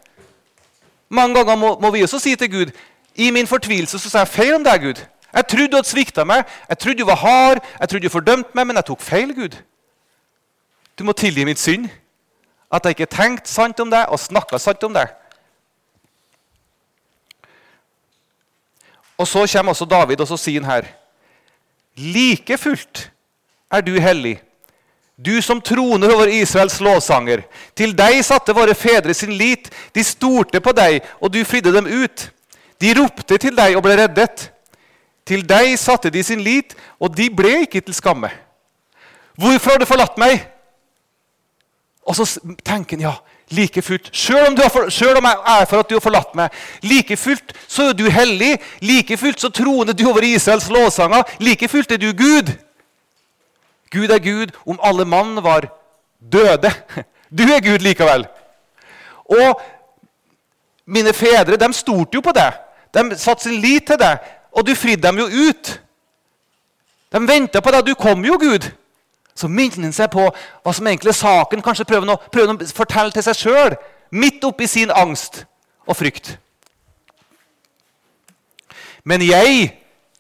Mange 1.09 1.35
ganger 1.35 1.57
må, 1.57 1.79
må 1.81 1.91
vi 1.91 2.03
også 2.03 2.19
si 2.19 2.35
til 2.37 2.51
Gud 2.51 2.71
'I 3.15 3.31
min 3.31 3.47
fortvilelse 3.47 3.99
så 3.99 4.11
sa 4.11 4.19
jeg 4.19 4.29
feil 4.29 4.55
om 4.55 4.65
deg, 4.65 4.83
Gud'. 4.83 5.03
Jeg 5.37 5.47
trodde 5.49 5.69
du 5.69 5.77
hadde 5.77 5.89
svikta 5.89 6.25
meg, 6.25 6.47
jeg 6.69 6.79
trodde 6.81 6.99
du 6.99 7.09
var 7.09 7.21
hard, 7.21 7.59
jeg 7.81 7.89
trodde 7.89 8.09
du 8.09 8.13
fordømte 8.13 8.57
meg, 8.57 8.67
men 8.67 8.79
jeg 8.81 8.89
tok 8.89 9.03
feil, 9.05 9.35
Gud. 9.37 9.59
Du 10.97 11.05
må 11.05 11.13
tilgi 11.13 11.45
mitt 11.45 11.61
synd. 11.61 11.91
At 12.73 12.85
jeg 12.85 12.97
ikke 12.97 13.13
tenkte 13.13 13.53
sant 13.53 13.81
om 13.81 13.93
deg 13.93 14.09
og 14.11 14.21
snakka 14.21 14.59
sant 14.59 14.83
om 14.89 14.97
deg. 14.97 15.13
Og 19.17 19.29
Så 19.29 19.47
kommer 19.53 19.73
også 19.73 19.85
David, 19.85 20.21
og 20.21 20.29
så 20.29 20.37
sier 20.37 20.61
han 20.61 20.71
her 20.71 20.89
Like 21.97 22.59
fullt 22.59 23.11
er 23.73 23.81
du 23.81 23.95
hellig, 24.01 24.41
du 25.17 25.43
som 25.43 25.61
troner 25.61 26.13
over 26.13 26.29
Israels 26.29 26.77
lovsanger. 26.81 27.47
Til 27.75 27.95
deg 27.97 28.21
satte 28.25 28.53
våre 28.53 28.75
fedre 28.77 29.15
sin 29.17 29.33
lit. 29.33 29.71
De 29.97 30.05
stolte 30.05 30.61
på 30.61 30.75
deg, 30.77 31.01
og 31.21 31.33
du 31.33 31.41
fridde 31.45 31.73
dem 31.73 31.89
ut. 31.89 32.27
De 32.81 32.93
ropte 32.99 33.39
til 33.41 33.57
deg 33.57 33.79
og 33.79 33.83
ble 33.87 33.97
reddet. 33.97 34.51
Til 35.27 35.43
deg 35.49 35.75
satte 35.79 36.11
de 36.11 36.23
sin 36.23 36.41
lit, 36.41 36.77
og 37.01 37.17
de 37.17 37.31
ble 37.35 37.63
ikke 37.65 37.81
til 37.81 37.95
skamme. 37.95 38.31
Hvorfor 39.37 39.75
har 39.75 39.79
du 39.83 39.89
forlatt 39.89 40.19
meg? 40.19 40.45
Og 42.07 42.15
så 42.17 42.27
tenker 42.65 42.97
han 42.97 43.03
ja, 43.09 43.15
like 43.51 43.83
fullt 43.83 44.11
Selv 44.17 44.47
om, 44.49 44.91
selv 44.91 45.19
om 45.19 45.25
jeg 45.25 45.61
er 45.61 45.65
for 45.67 45.83
at 45.83 45.91
du 45.91 45.95
har 45.95 46.01
forlatt 46.05 46.35
meg, 46.39 46.55
like 46.83 47.17
fullt 47.17 47.53
så 47.69 47.91
er 47.91 47.99
du 47.99 48.07
hellig. 48.11 48.57
Like 48.81 49.17
fullt 49.17 49.41
så 49.41 49.51
troner 49.51 49.93
du 49.93 50.07
over 50.09 50.23
Israels 50.23 50.69
lovsanger. 50.71 51.23
Like 51.41 51.69
fullt 51.69 51.93
er 51.93 51.97
du 51.97 52.13
Gud. 52.13 52.55
Gud 53.91 54.11
er 54.11 54.19
Gud 54.19 54.55
om 54.67 54.81
alle 54.83 55.05
mann 55.05 55.43
var 55.43 55.69
døde. 56.33 56.73
Du 57.31 57.43
er 57.43 57.61
Gud 57.61 57.83
likevel. 57.83 58.27
Og 59.25 59.61
mine 60.87 61.13
fedre 61.13 61.57
de 61.59 61.73
stolte 61.75 62.15
jo 62.15 62.21
på 62.21 62.33
det. 62.35 62.53
De 62.95 63.19
satte 63.19 63.43
sin 63.43 63.61
lit 63.61 63.87
til 63.87 63.99
det. 63.99 64.19
Og 64.57 64.65
du 64.65 64.73
fridde 64.75 65.05
dem 65.05 65.21
jo 65.21 65.27
ut. 65.29 65.73
De 67.13 67.23
venta 67.29 67.61
på 67.61 67.73
deg. 67.75 67.87
Du 67.87 67.95
kom 67.99 68.25
jo, 68.25 68.39
Gud. 68.41 68.71
Så 69.37 69.51
minner 69.53 69.85
han 69.85 69.95
seg 69.95 70.09
på 70.13 70.25
hva 70.25 70.73
som 70.73 70.87
egentlig 70.89 71.13
er 71.13 71.21
saken. 71.21 71.63
Kanskje 71.65 71.85
prøver 71.89 72.07
han 72.07 72.15
å, 72.15 72.21
prøver 72.33 72.57
å 72.57 72.69
fortelle 72.77 73.13
til 73.13 73.25
seg 73.27 73.37
sjøl, 73.37 73.77
midt 74.17 74.45
oppi 74.49 74.69
sin 74.71 74.93
angst 74.95 75.43
og 75.85 75.99
frykt. 75.99 76.37
Men 79.07 79.25
jeg 79.25 79.75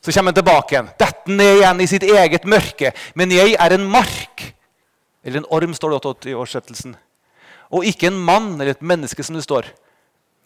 Så 0.07 0.12
kommer 0.12 0.31
han 0.31 0.37
tilbake 0.38 0.70
igjen. 0.70 0.88
Detter 1.01 1.33
ned 1.35 1.57
igjen 1.57 1.81
i 1.83 1.87
sitt 1.90 2.05
eget 2.07 2.44
mørke. 2.46 2.92
Men 3.18 3.33
jeg 3.35 3.57
er 3.59 3.72
en 3.75 3.88
mark. 3.90 4.44
Eller 5.25 5.40
en 5.40 5.49
orm, 5.51 5.72
står 5.75 5.96
det 5.96 6.31
i 6.31 6.35
oversettelsen. 6.37 6.92
Og 7.75 7.83
ikke 7.90 8.12
en 8.12 8.20
mann 8.29 8.53
eller 8.55 8.77
et 8.77 8.85
menneske, 8.87 9.25
som 9.27 9.35
det 9.35 9.42
står. 9.42 9.66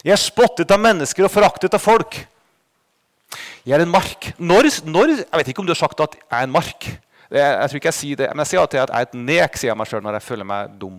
Jeg 0.01 0.15
er 0.15 0.17
spottet 0.17 0.73
av 0.73 0.81
mennesker 0.81 1.27
og 1.27 1.29
foraktet 1.29 1.77
av 1.77 1.83
folk. 1.83 2.17
Jeg 3.65 3.77
er 3.77 3.83
en 3.85 3.93
mark. 3.93 4.31
Når, 4.41 4.69
når, 4.89 5.15
jeg 5.19 5.37
vet 5.37 5.51
ikke 5.51 5.61
om 5.61 5.67
du 5.69 5.73
har 5.75 5.81
sagt 5.81 6.01
at 6.01 6.15
jeg 6.17 6.29
er 6.33 6.47
en 6.47 6.53
mark. 6.53 6.87
Jeg, 7.31 7.41
jeg 7.41 7.69
tror 7.69 7.79
ikke 7.79 7.91
jeg 7.91 7.99
sier 7.99 8.19
det, 8.19 8.29
men 8.33 8.43
jeg 8.43 8.51
sier 8.51 8.61
alltid 8.63 8.81
at 8.81 8.89
jeg 8.91 8.97
er 8.97 9.07
et 9.07 9.19
nek, 9.29 9.59
sier 9.59 9.71
jeg 9.71 9.79
meg 9.79 9.89
sjøl 9.91 10.01
når 10.03 10.17
jeg 10.17 10.25
føler 10.25 10.47
meg 10.49 10.73
dum. 10.81 10.97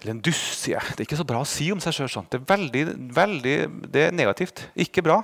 Eller 0.00 0.14
en 0.16 0.22
dust, 0.24 0.64
sier 0.64 0.78
jeg. 0.78 0.96
Det 0.96 1.04
er 1.04 1.08
ikke 1.08 1.20
så 1.20 1.28
bra 1.28 1.42
å 1.44 1.48
si 1.48 1.68
om 1.72 1.80
seg 1.82 1.96
sjøl 1.96 2.10
sånt. 2.10 2.32
Det 2.32 2.40
er 2.40 2.48
veldig, 2.48 2.84
veldig 3.16 3.54
det 3.92 4.06
er 4.08 4.16
negativt. 4.16 4.64
Ikke 4.80 5.04
bra. 5.06 5.20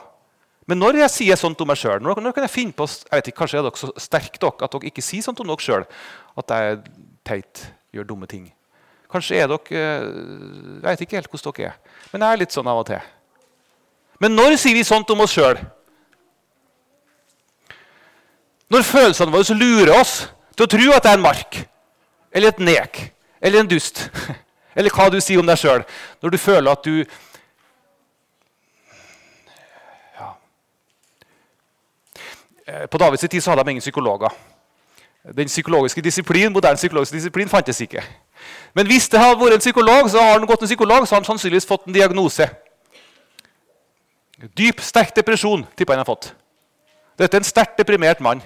Men 0.67 0.81
når 0.83 1.01
jeg 1.05 1.15
sier 1.15 1.39
sånt 1.41 1.61
om 1.63 1.71
meg 1.71 1.79
sjøl, 1.81 2.01
når, 2.03 2.21
når, 2.23 2.35
kan 2.37 2.47
jeg 2.47 2.55
finne 2.55 2.75
på 2.77 2.87
jeg 2.91 3.13
vet 3.13 3.31
ikke, 3.31 3.41
Kanskje 3.45 3.61
er 3.61 3.67
dere 3.67 3.81
så 3.81 3.91
sterke 4.03 4.43
dere, 4.43 4.67
at 4.67 4.75
dere 4.75 4.91
ikke 4.91 5.05
sier 5.05 5.25
sånt 5.27 5.43
om 5.43 5.51
dere 5.51 5.65
sjøl. 5.65 5.87
At 6.39 6.55
jeg 6.55 6.73
er 6.75 6.81
teit, 7.27 7.67
gjør 7.95 8.09
dumme 8.13 8.29
ting. 8.31 8.49
Kanskje 9.13 9.43
er 9.43 9.51
dere 9.51 9.83
Jeg 9.83 10.83
vet 10.87 11.05
ikke 11.07 11.19
helt 11.21 11.31
hvordan 11.33 11.57
dere 11.59 11.73
er. 11.73 12.03
Men 12.13 12.27
jeg 12.27 12.37
er 12.37 12.43
litt 12.45 12.57
sånn 12.57 12.71
av 12.71 12.83
og 12.83 12.89
til. 12.91 13.13
Men 14.23 14.33
når 14.37 14.57
sier 14.61 14.77
vi 14.77 14.85
sånt 14.87 15.11
om 15.13 15.23
oss 15.25 15.35
sjøl? 15.37 15.59
Når 18.73 18.83
følelsene 18.83 19.33
våre 19.33 19.55
lurer 19.55 19.93
oss 19.95 20.17
til 20.57 20.67
å 20.67 20.71
tro 20.71 20.95
at 20.95 21.05
det 21.05 21.13
er 21.13 21.21
en 21.21 21.27
mark 21.27 21.61
eller 22.35 22.51
et 22.51 22.59
nek 22.59 22.99
eller 23.41 23.63
en 23.63 23.71
dust, 23.71 24.09
eller 24.77 24.91
hva 24.91 25.07
du 25.13 25.21
sier 25.23 25.41
om 25.41 25.47
deg 25.47 25.61
sjøl, 25.61 25.85
når 26.23 26.35
du 26.35 26.39
føler 26.41 26.73
at 26.73 26.83
du 26.85 27.05
ja. 30.17 30.33
Eh, 32.67 32.87
på 32.91 32.99
Davids 32.99 33.29
tid 33.29 33.41
så 33.41 33.53
hadde 33.53 33.65
de 33.65 33.77
ingen 33.77 33.85
psykologer. 33.85 34.35
Den 35.37 35.51
psykologiske 35.51 36.03
disiplin, 36.03 36.53
moderne 36.53 36.79
psykologiske 36.79 37.17
disiplin 37.17 37.51
fantes 37.51 37.81
ikke. 37.83 38.03
Men 38.75 38.87
hvis 38.87 39.09
det 39.11 39.21
hadde 39.21 39.41
vært 39.41 39.59
en 39.59 39.63
psykolog, 39.63 40.11
så 40.11 40.23
har 40.23 40.37
han 40.39 40.47
gått 40.47 40.63
en 40.63 40.71
psykolog, 40.71 41.07
så 41.07 41.15
har 41.15 41.23
han 41.23 41.31
sannsynligvis 41.31 41.67
fått 41.67 41.87
en 41.87 41.95
diagnose. 41.95 42.47
Dyp, 44.59 44.83
sterk 44.85 45.15
depresjon 45.17 45.65
tipper 45.77 45.97
han 45.97 46.05
har 46.05 46.11
fått. 46.11 46.31
Dette 47.19 47.39
er 47.39 47.43
en 47.43 47.49
sterkt 47.49 47.79
deprimert 47.79 48.21
mann 48.23 48.43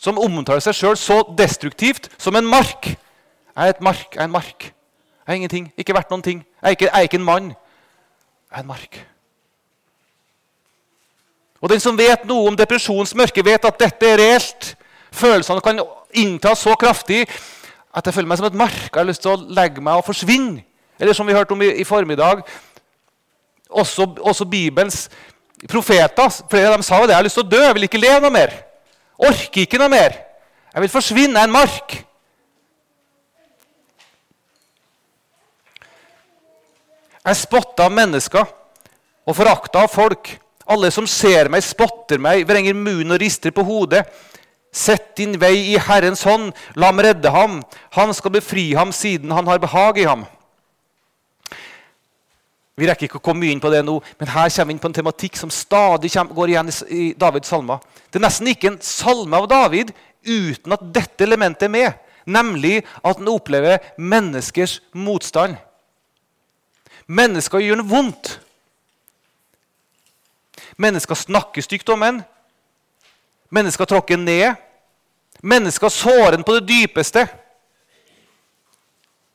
som 0.00 0.18
omtaler 0.18 0.62
seg 0.64 0.76
sjøl 0.76 0.96
så 0.96 1.20
destruktivt 1.36 2.08
som 2.18 2.36
en 2.38 2.48
mark. 2.48 2.88
Jeg 2.88 3.66
er 3.66 3.74
et 3.74 3.82
mark, 3.84 4.06
jeg 4.14 4.22
er 4.22 4.28
en 4.30 4.32
mark. 4.32 4.70
Jeg 5.26 5.34
er 5.34 5.38
ingenting, 5.42 5.66
ikke 5.76 5.94
verdt 5.94 6.10
noen 6.10 6.24
ting. 6.24 6.40
Jeg 6.62 6.66
er 6.66 6.76
ikke, 6.76 6.88
jeg 6.88 6.96
er 6.96 7.08
ikke 7.08 7.20
en 7.20 7.26
mann. 7.26 7.50
Jeg 8.50 8.56
er 8.56 8.64
en 8.64 8.70
mark. 8.70 9.00
Og 11.60 11.68
Den 11.68 11.80
som 11.80 11.98
vet 11.98 12.24
noe 12.24 12.48
om 12.48 12.56
depresjonens 12.56 13.12
mørke, 13.14 13.44
vet 13.44 13.64
at 13.68 13.80
dette 13.80 14.08
er 14.08 14.16
reelt. 14.18 14.72
Følelsene 15.12 15.60
kan 15.60 15.82
innta 16.16 16.54
så 16.56 16.72
kraftig 16.80 17.26
at 17.92 18.06
jeg 18.06 18.14
føler 18.14 18.30
meg 18.30 18.40
som 18.40 18.48
et 18.48 18.56
mark. 18.56 18.80
Jeg 18.86 18.96
har 18.96 19.08
lyst 19.10 19.22
til 19.26 19.34
å 19.34 19.52
legge 19.52 19.84
meg 19.84 20.00
og 20.00 20.06
forsvinne. 20.08 20.64
Eller 21.00 21.16
som 21.16 21.28
vi 21.28 21.36
hørte 21.36 21.52
om 21.52 21.62
i, 21.64 21.68
i 21.80 21.84
formiddag, 21.84 22.40
også, 23.70 24.06
også, 24.20 24.44
Bibelens 24.44 25.08
profeter 25.68 26.32
flere 26.50 26.72
av 26.72 26.74
dem 26.78 26.84
sa 26.84 27.00
det. 27.02 27.12
Jeg 27.12 27.20
har 27.20 27.28
lyst 27.28 27.38
til 27.38 27.46
å 27.46 27.52
dø, 27.52 27.60
jeg 27.62 27.76
vil 27.76 27.86
ikke 27.88 28.00
leve 28.00 28.20
noe 28.24 28.34
mer. 28.34 28.56
Orker 29.20 29.66
ikke 29.66 29.80
noe 29.80 29.92
mer. 29.92 30.16
Jeg 30.70 30.84
vil 30.84 30.92
forsvinne 30.92 31.42
en 31.42 31.52
mark. 31.52 31.98
Jeg 37.20 37.36
spotter 37.36 37.84
av 37.84 37.92
mennesker 37.92 38.46
og 39.28 39.36
forakter 39.36 39.84
av 39.84 39.92
folk. 39.92 40.32
Alle 40.70 40.88
som 40.94 41.06
ser 41.10 41.50
meg, 41.52 41.64
spotter 41.66 42.20
meg, 42.22 42.46
vrenger 42.48 42.78
munnen 42.78 43.12
og 43.12 43.20
rister 43.20 43.52
på 43.52 43.64
hodet. 43.66 44.04
Sett 44.72 45.16
din 45.18 45.34
vei 45.42 45.72
i 45.72 45.78
Herrens 45.82 46.22
hånd, 46.24 46.52
la 46.78 46.92
ham 46.92 47.02
redde 47.02 47.32
ham. 47.34 47.58
Han 47.98 48.14
skal 48.14 48.36
befri 48.38 48.70
ham 48.78 48.94
siden 48.94 49.34
han 49.34 49.50
har 49.50 49.60
behag 49.62 49.98
i 49.98 50.06
ham. 50.06 50.24
Vi 52.80 52.88
rekker 52.88 53.10
ikke 53.10 53.18
å 53.20 53.24
komme 53.24 53.44
mye 53.44 53.52
inn 53.52 53.60
på 53.60 53.68
det 53.72 53.82
nå, 53.84 53.98
men 54.16 54.30
her 54.32 54.48
kommer 54.48 54.70
vi 54.70 54.74
inn 54.74 54.80
på 54.80 54.88
en 54.88 54.96
tematikk 54.96 55.36
som 55.36 55.50
stadig 55.52 56.08
går 56.16 56.52
igjen 56.54 56.70
i 56.88 57.10
Davids 57.18 57.50
salmer. 57.52 57.82
Det 58.08 58.16
er 58.16 58.24
nesten 58.24 58.48
ikke 58.48 58.70
en 58.72 58.80
salme 58.84 59.36
av 59.36 59.48
David 59.50 59.92
uten 60.24 60.72
at 60.72 60.86
dette 60.94 61.26
elementet 61.26 61.68
er 61.68 61.74
med, 61.74 61.98
nemlig 62.24 62.78
at 63.02 63.20
han 63.20 63.28
opplever 63.28 63.84
menneskers 64.00 64.78
motstand. 64.96 65.58
Mennesker 67.10 67.60
gjør 67.60 67.82
det 67.82 67.90
vondt. 67.90 68.32
Mennesker 70.80 71.18
snakker 71.18 71.64
stygt 71.66 71.92
om 71.92 72.02
en. 72.06 72.22
Mennesker 73.52 73.84
tråkker 73.84 74.16
ned. 74.16 74.54
Mennesker 75.42 75.92
sårer 75.92 76.38
en 76.38 76.46
på 76.46 76.56
det 76.56 76.68
dypeste. 76.70 77.26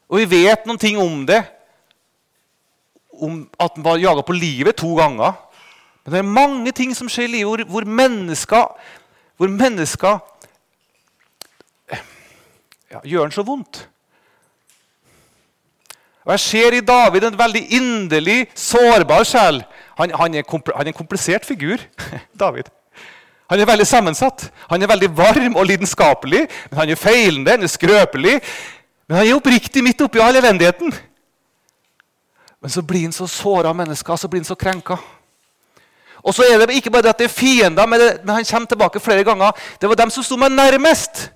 Og 0.09 0.23
vi 0.23 0.45
vet 0.45 0.65
noen 0.65 0.81
ting 0.81 0.97
om 1.01 1.25
det. 1.27 1.43
Om 3.21 3.49
at 3.59 3.75
han 3.75 3.85
var 3.85 4.01
jaga 4.01 4.21
på 4.25 4.35
livet 4.35 4.75
to 4.75 4.95
ganger. 4.97 5.33
Men 6.03 6.13
det 6.13 6.19
er 6.19 6.33
mange 6.37 6.71
ting 6.71 6.95
som 6.95 7.09
skjer 7.09 7.29
i 7.29 7.33
livet 7.39 7.49
hvor, 7.49 7.63
hvor 7.69 7.85
mennesker, 7.85 8.67
hvor 9.37 9.51
mennesker 9.51 10.19
ja, 12.91 13.01
gjør 13.03 13.25
en 13.25 13.35
så 13.35 13.43
vondt. 13.45 13.87
Og 16.25 16.31
Jeg 16.31 16.39
ser 16.39 16.73
i 16.73 16.85
David 16.85 17.23
en 17.27 17.37
veldig 17.37 17.61
inderlig, 17.77 18.47
sårbar 18.57 19.25
sjel. 19.29 19.61
Han, 19.99 20.11
han, 20.11 20.33
er, 20.35 20.45
han 20.49 20.87
er 20.87 20.89
en 20.89 20.97
komplisert 20.97 21.45
figur. 21.45 21.77
David. 22.39 22.71
Han 23.49 23.61
er 23.61 23.69
veldig 23.69 23.85
sammensatt. 23.87 24.47
Han 24.71 24.81
er 24.81 24.89
veldig 24.89 25.11
varm 25.17 25.55
og 25.55 25.67
lidenskapelig. 25.69 26.47
Men 26.69 26.79
han 26.79 26.89
er 26.89 27.01
feilende, 27.01 27.51
han 27.51 27.63
er 27.63 27.69
skrøpelig. 27.69 28.39
Men 29.07 29.19
han 29.19 29.27
er 29.27 29.37
oppriktig 29.37 29.83
midt 29.85 30.01
oppi 30.01 30.21
all 30.23 30.41
elendigheten. 30.41 30.93
Men 32.65 32.69
så 32.69 32.81
blir 32.81 33.01
han 33.01 33.13
så 33.13 33.27
såra 33.27 33.69
av 33.69 33.75
mennesker, 33.75 34.15
så 34.15 34.27
blir 34.27 34.41
han 34.41 34.45
så 34.45 34.55
krenka. 34.57 34.95
Og 36.25 36.33
så 36.33 36.47
er 36.49 36.63
det 36.63 36.73
ikke 36.73 36.89
bare 36.89 37.11
at 37.13 37.19
det 37.21 37.27
er 37.27 37.33
fiender, 37.33 37.85
men, 37.85 38.01
det, 38.01 38.07
men 38.23 38.39
han 38.39 38.47
kommer 38.49 38.71
tilbake 38.71 38.99
flere 38.99 39.23
ganger. 39.23 39.51
Det 39.77 39.89
var 39.91 39.99
dem 39.99 40.09
som 40.09 40.25
sto 40.25 40.33
meg 40.41 40.49
nærmest. 40.49 41.27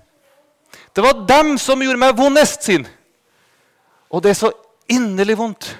Det 0.90 1.04
var 1.06 1.22
dem 1.28 1.52
som 1.54 1.86
gjorde 1.86 2.02
meg 2.02 2.18
vondest 2.18 2.66
sin. 2.66 2.88
Og 4.10 4.24
det 4.26 4.32
er 4.32 4.40
så 4.40 4.50
inderlig 4.90 5.38
vondt. 5.38 5.70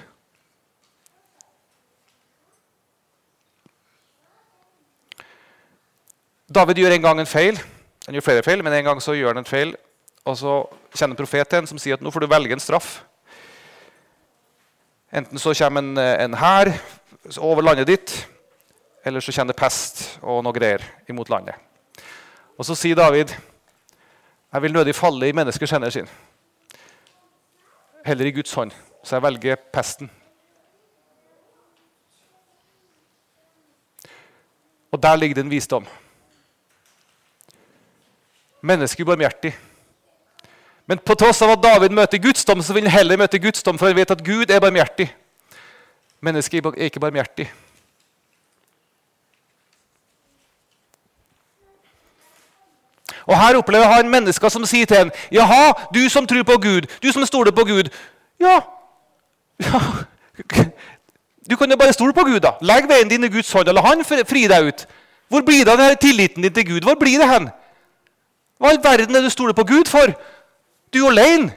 David 6.47 6.79
gjør 6.79 6.95
en 6.95 7.07
gang 7.09 7.19
en 7.19 7.33
feil. 7.35 7.59
Han 8.07 8.15
gjør 8.15 8.29
flere 8.31 8.47
feil, 8.47 8.63
men 8.63 8.79
en 8.79 8.87
gang 8.93 9.03
så 9.03 9.19
gjør 9.19 9.35
han 9.35 9.43
en 9.43 9.51
feil. 9.51 9.75
Og 10.23 10.39
så 10.39 10.61
kjenner 10.95 11.11
en 11.11 11.23
profet 11.25 11.43
til 11.51 11.59
en 11.59 11.73
som 11.75 11.87
sier 11.89 11.99
at 11.99 12.07
nå 12.07 12.15
får 12.15 12.23
du 12.23 12.31
velge 12.39 12.55
en 12.55 12.69
straff. 12.71 13.01
Enten 15.11 15.39
så 15.39 15.53
kommer 15.57 15.81
en, 15.81 15.97
en 15.97 16.37
hær 16.39 16.71
over 17.37 17.61
landet 17.61 17.87
ditt, 17.87 18.13
eller 19.05 19.19
så 19.19 19.33
kommer 19.35 19.51
det 19.51 19.59
pest 19.59 20.03
og 20.21 20.43
noe 20.45 20.55
greier 20.55 20.83
imot 21.11 21.29
landet. 21.29 21.55
Og 22.57 22.65
så 22.65 22.77
sier 22.77 22.95
David 22.95 23.33
jeg 24.51 24.61
vil 24.61 24.73
nødig 24.73 24.95
falle 24.95 25.29
i 25.29 25.35
menneskers 25.35 25.71
hender 25.71 25.89
sin. 25.89 26.07
Heller 28.05 28.25
i 28.25 28.33
Guds 28.35 28.53
hånd. 28.53 28.71
Så 29.03 29.15
jeg 29.15 29.23
velger 29.23 29.55
pesten. 29.73 30.11
Og 34.91 35.03
der 35.03 35.15
ligger 35.15 35.35
det 35.35 35.45
en 35.45 35.51
visdom. 35.51 35.87
Mennesket 38.61 39.03
ubarmhjertig. 39.03 39.53
Men 40.87 40.99
på 40.99 41.15
tross 41.15 41.41
av 41.41 41.53
at 41.55 41.63
David 41.63 41.93
møter 41.95 42.19
Guds 42.21 42.45
dom, 42.45 42.61
så 42.61 42.73
vil 42.73 42.87
han 42.87 42.97
heller 42.97 43.17
møte 43.17 43.39
Guds 43.39 43.63
dom, 43.63 43.77
for 43.79 43.87
han 43.87 43.95
vet 43.95 44.11
at 44.11 44.23
Gud 44.25 44.51
er 44.51 44.59
barmhjertig. 44.59 45.07
Mennesket 46.21 46.65
er 46.65 46.89
ikke 46.89 46.99
barmhjertig. 46.99 47.47
Og 53.25 53.37
Her 53.37 53.57
opplever 53.57 53.85
han 53.85 54.09
mennesker 54.09 54.49
som 54.49 54.65
sier 54.65 54.85
til 54.85 54.97
ham 54.97 55.11
Jaha, 55.31 55.73
du 55.93 56.01
som 56.09 56.27
tror 56.27 56.43
på 56.43 56.57
Gud, 56.61 56.87
du 57.03 57.11
som 57.11 57.25
stoler 57.25 57.51
på 57.51 57.65
Gud. 57.69 57.89
Ja, 58.41 58.59
ja. 59.61 59.81
Du 61.49 61.55
kan 61.57 61.71
jo 61.71 61.77
bare 61.77 61.93
stole 61.93 62.13
på 62.13 62.23
Gud. 62.23 62.39
da. 62.39 62.51
Legg 62.61 62.89
veien 62.89 63.09
din 63.09 63.23
i 63.23 63.29
Guds 63.29 63.51
hånd, 63.51 63.67
og 63.67 63.75
la 63.75 63.81
Han 63.81 64.05
fri 64.05 64.47
deg 64.47 64.67
ut. 64.67 64.85
Hvor 65.27 65.41
blir 65.41 65.65
det 65.65 65.71
av 65.71 65.77
denne 65.77 65.95
tilliten 65.95 66.43
din 66.43 66.53
til 66.53 66.65
Gud? 66.67 66.83
Hvor 66.83 66.95
blir 66.95 67.19
det 67.19 67.27
hen? 67.29 67.49
Hva 68.59 68.69
i 68.69 68.75
all 68.75 68.83
verden 68.83 69.15
er 69.15 69.21
det 69.21 69.31
du 69.31 69.33
stoler 69.33 69.53
på 69.53 69.63
Gud 69.63 69.89
for? 69.89 70.13
Du 70.93 71.05
er 71.05 71.11
alene. 71.11 71.51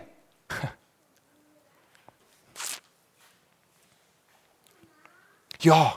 Ja. 5.64 5.97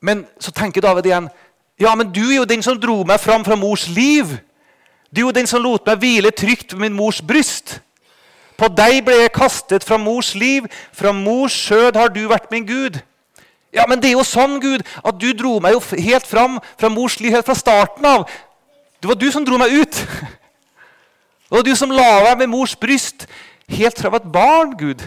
Men 0.00 0.26
så 0.38 0.52
tenker 0.52 0.84
David 0.84 1.08
igjen 1.08 1.30
ja, 1.80 1.90
men 1.98 2.12
du 2.14 2.20
er 2.22 2.36
jo 2.36 2.46
den 2.46 2.62
som 2.62 2.78
dro 2.78 3.00
meg 3.02 3.18
fram 3.18 3.42
fra 3.42 3.56
mors 3.58 3.88
liv. 3.90 4.36
Du 5.10 5.20
er 5.20 5.26
jo 5.26 5.34
den 5.34 5.48
som 5.50 5.62
lot 5.62 5.86
meg 5.88 5.98
hvile 5.98 6.30
trygt 6.30 6.70
ved 6.70 6.84
min 6.84 6.94
mors 6.94 7.18
bryst. 7.18 7.80
På 8.54 8.68
deg 8.70 9.00
ble 9.02 9.16
jeg 9.24 9.32
kastet 9.34 9.86
fra 9.86 9.98
mors 9.98 10.36
liv, 10.38 10.68
fra 10.94 11.10
mors 11.10 11.56
skjød 11.66 11.98
har 11.98 12.12
du 12.14 12.20
vært 12.30 12.46
min 12.54 12.66
Gud. 12.68 13.00
Ja, 13.74 13.88
men 13.90 13.98
det 13.98 14.12
er 14.12 14.14
jo 14.14 14.22
sånn, 14.22 14.60
Gud, 14.62 14.86
at 15.02 15.18
du 15.18 15.32
dro 15.34 15.56
meg 15.58 15.74
jo 15.74 15.82
helt 15.98 16.26
fram 16.30 16.60
fra 16.78 16.92
mors 16.94 17.18
liv 17.18 17.34
helt 17.34 17.46
fra 17.48 17.58
starten 17.58 18.06
av. 18.06 18.28
Det 19.02 19.10
var 19.10 19.18
du 19.18 19.26
som 19.34 19.42
dro 19.46 19.58
meg 19.58 19.74
ut. 19.82 19.98
Det 21.54 21.60
var 21.60 21.66
du 21.68 21.76
som 21.78 21.92
la 21.94 22.04
deg 22.18 22.40
ved 22.40 22.48
mors 22.50 22.72
bryst 22.74 23.28
helt 23.70 23.94
fra 23.94 24.08
jeg 24.08 24.12
var 24.16 24.24
et 24.24 24.32
barn, 24.34 24.72
Gud. 24.74 25.04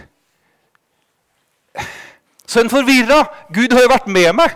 Så 2.48 2.62
en 2.62 2.70
forvirra. 2.72 3.18
Gud 3.52 3.74
har 3.76 3.84
jo 3.84 3.90
vært 3.92 4.08
med 4.08 4.30
meg. 4.32 4.54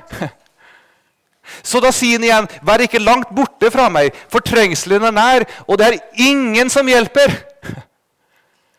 Så 1.61 1.83
da 1.85 1.91
sier 1.93 2.17
han 2.17 2.25
igjen, 2.25 2.49
'Vær 2.65 2.81
ikke 2.87 3.03
langt 3.03 3.29
borte 3.37 3.69
fra 3.71 3.91
meg, 3.93 4.17
for 4.33 4.41
trengselen 4.41 5.05
er 5.05 5.13
nær, 5.13 5.45
og 5.69 5.79
det 5.79 5.87
er 5.87 6.01
ingen 6.17 6.71
som 6.71 6.89
hjelper.' 6.89 7.45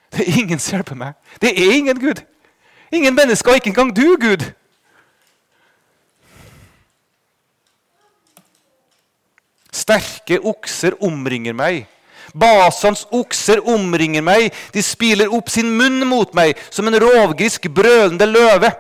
Det 0.10 0.26
er 0.26 0.42
ingen 0.42 0.60
som 0.60 0.80
hjelper 0.80 0.96
meg. 0.96 1.14
Det 1.42 1.54
er 1.54 1.72
ingen 1.78 2.00
Gud. 2.00 2.26
Ingen 2.92 3.14
mennesker, 3.14 3.54
ikke 3.54 3.70
engang 3.70 3.94
du, 3.96 4.18
Gud. 4.18 4.50
Sterke 9.72 10.42
okser 10.42 10.98
omringer 10.98 11.54
meg. 11.54 11.93
Basans 12.34 13.06
okser 13.14 13.62
omringer 13.70 14.26
meg. 14.26 14.54
De 14.74 14.82
spiler 14.84 15.32
opp 15.34 15.52
sin 15.54 15.70
munn 15.78 16.02
mot 16.10 16.34
meg 16.38 16.58
som 16.74 16.90
en 16.90 16.98
rovgrisk 17.02 17.70
brølende 17.74 18.28
løve. 18.30 18.74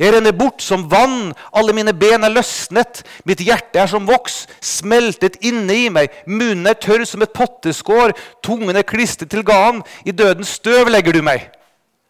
Jeg 0.00 0.10
renner 0.10 0.34
bort 0.34 0.62
som 0.64 0.88
vann, 0.90 1.28
alle 1.54 1.74
mine 1.76 1.92
ben 1.94 2.26
er 2.26 2.32
løsnet, 2.34 3.04
mitt 3.22 3.44
hjerte 3.46 3.78
er 3.78 3.86
som 3.86 4.08
voks, 4.08 4.40
smeltet 4.58 5.36
inne 5.46 5.76
i 5.84 5.84
meg, 5.92 6.10
munnen 6.26 6.66
er 6.66 6.80
tørr 6.82 7.04
som 7.06 7.22
et 7.22 7.30
potteskår, 7.36 8.10
tungen 8.42 8.74
er 8.74 8.82
klistret 8.88 9.30
til 9.30 9.44
ganen, 9.46 9.84
i 10.02 10.10
dødens 10.10 10.56
støv 10.58 10.90
legger 10.90 11.14
du 11.14 11.22
meg. 11.26 11.46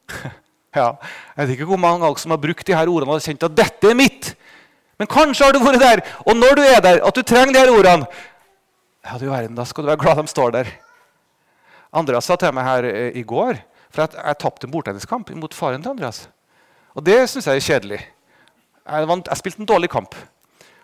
Ja, 0.74 0.96
Jeg 1.36 1.46
vet 1.46 1.52
ikke 1.54 1.68
hvor 1.68 1.78
mange 1.78 2.02
av 2.02 2.16
som 2.18 2.32
har 2.34 2.40
brukt 2.42 2.66
de 2.66 2.74
her 2.74 2.88
ordene 2.90 3.12
og 3.12 3.20
har 3.20 3.22
kjent 3.22 3.44
at 3.46 3.52
dette 3.54 3.92
er 3.92 3.94
mitt. 3.94 4.32
Men 4.98 5.06
kanskje 5.06 5.46
har 5.46 5.54
du 5.54 5.60
vært 5.62 5.78
der, 5.78 6.02
og 6.26 6.34
når 6.34 6.56
du 6.58 6.62
er 6.66 6.80
der, 6.82 6.98
at 7.06 7.14
du 7.14 7.22
trenger 7.22 7.54
de 7.54 7.60
her 7.60 7.70
ordene. 7.70 8.08
Ja, 9.04 9.18
du 9.20 9.28
verden, 9.28 9.56
Da 9.56 9.64
skal 9.64 9.84
du 9.84 9.90
være 9.92 10.00
glad 10.00 10.16
de 10.16 10.26
står 10.28 10.50
der. 10.50 10.70
Andreas 11.92 12.24
sa 12.24 12.36
til 12.36 12.52
meg 12.52 12.64
her 12.64 12.84
eh, 12.88 13.10
i 13.14 13.22
går 13.22 13.60
for 13.94 14.02
at 14.02 14.14
jeg 14.16 14.38
tapte 14.40 14.66
en 14.66 14.72
bordtenniskamp 14.72 15.30
mot 15.38 15.54
faren 15.54 15.82
til 15.82 15.92
Andreas. 15.92 16.28
Og 16.94 17.04
det 17.06 17.28
syns 17.30 17.46
jeg 17.46 17.56
er 17.56 17.66
kjedelig. 17.68 18.00
Jeg, 18.88 19.08
jeg 19.28 19.36
spilte 19.36 19.60
en 19.60 19.68
dårlig 19.68 19.90
kamp. 19.90 20.14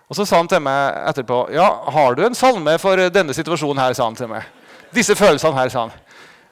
Og 0.08 0.16
Så 0.16 0.24
sa 0.26 0.36
han 0.36 0.48
til 0.48 0.60
meg 0.62 0.96
etterpå 1.10 1.52
ja, 1.54 1.66
har 1.90 2.14
du 2.14 2.24
en 2.26 2.34
salme 2.34 2.78
for 2.82 2.98
denne 3.14 3.34
situasjonen. 3.34 3.78
her, 3.78 3.92
sa 3.92 4.04
han 4.04 4.16
til 4.18 4.28
meg. 4.28 4.42
Disse 4.94 5.14
følelsene 5.14 5.54
her, 5.54 5.68
sa 5.68 5.86
han. 5.86 5.92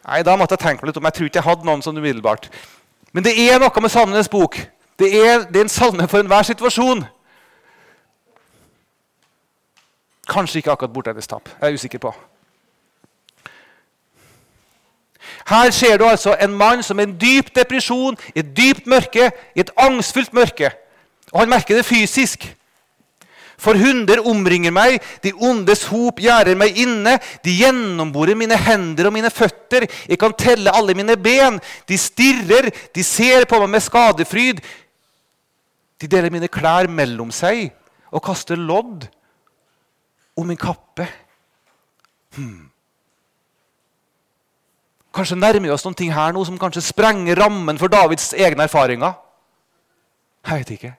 Nei, 0.07 0.23
Da 0.23 0.37
måtte 0.37 0.55
jeg 0.55 0.63
tenke 0.63 0.83
meg 0.83 0.93
litt 0.93 0.97
om. 0.97 1.05
Jeg 1.05 1.13
tror 1.13 1.27
ikke 1.27 1.41
jeg 1.43 1.49
hadde 1.49 1.67
noen 1.67 1.83
sånn 1.83 1.99
umiddelbart. 1.99 2.49
Men 3.13 3.25
det 3.25 3.35
er 3.35 3.59
noe 3.59 3.83
med 3.83 3.91
Salmenes 3.91 4.29
bok. 4.29 4.57
Det 4.99 5.09
er, 5.11 5.45
det 5.51 5.57
er 5.57 5.67
en 5.67 5.69
salme 5.73 6.07
for 6.09 6.23
enhver 6.23 6.47
situasjon. 6.47 7.05
Kanskje 10.29 10.61
ikke 10.61 10.75
akkurat 10.75 10.93
bortendestap. 10.93 11.49
Jeg 11.61 11.71
er 11.71 11.75
usikker 11.75 11.99
på. 11.99 12.15
Her 15.49 15.71
ser 15.71 15.97
du 15.97 16.05
altså 16.05 16.37
en 16.43 16.55
mann 16.55 16.83
som 16.85 16.99
er 16.99 17.07
i 17.07 17.09
en 17.09 17.17
dyp 17.21 17.55
depresjon, 17.57 18.17
i 18.35 18.43
et 18.43 18.53
dypt 18.57 18.87
mørke, 18.87 19.31
i 19.57 19.61
et 19.65 19.73
angstfullt 19.77 20.33
mørke. 20.37 20.71
Og 21.33 21.41
han 21.41 21.49
merker 21.49 21.77
det 21.77 21.87
fysisk. 21.89 22.45
For 23.59 23.75
hunder 23.75 24.21
omringer 24.29 24.71
meg, 24.71 25.01
de 25.25 25.33
ondes 25.35 25.83
hop 25.91 26.21
gjerder 26.23 26.55
meg 26.59 26.77
inne. 26.79 27.17
De 27.43 27.57
gjennomborer 27.59 28.39
mine 28.39 28.57
hender 28.57 29.09
og 29.09 29.17
mine 29.17 29.33
føtter. 29.35 29.89
Jeg 30.09 30.19
kan 30.21 30.37
telle 30.39 30.75
alle 30.77 30.95
mine 30.95 31.17
ben. 31.19 31.59
De 31.89 31.99
stirrer, 31.99 32.71
de 32.95 33.05
ser 33.05 33.49
på 33.51 33.59
meg 33.65 33.73
med 33.75 33.83
skadefryd. 33.83 34.63
De 35.99 36.07
deler 36.07 36.31
mine 36.31 36.51
klær 36.53 36.87
mellom 36.87 37.33
seg 37.35 37.73
og 38.15 38.23
kaster 38.25 38.57
lodd 38.57 39.09
om 40.39 40.47
min 40.47 40.57
kappe. 40.57 41.09
Hmm. 42.37 42.71
Kanskje 45.15 45.37
nærmer 45.37 45.67
vi 45.67 45.71
oss 45.75 45.85
noen 45.85 45.97
ting 45.99 46.13
her 46.15 46.33
nå 46.33 46.45
som 46.47 46.59
kanskje 46.61 46.85
sprenger 46.93 47.41
rammen 47.41 47.79
for 47.79 47.91
Davids 47.91 48.31
egne 48.39 48.69
erfaringer. 48.69 49.17
Jeg 50.47 50.59
vet 50.59 50.71
ikke. 50.71 50.93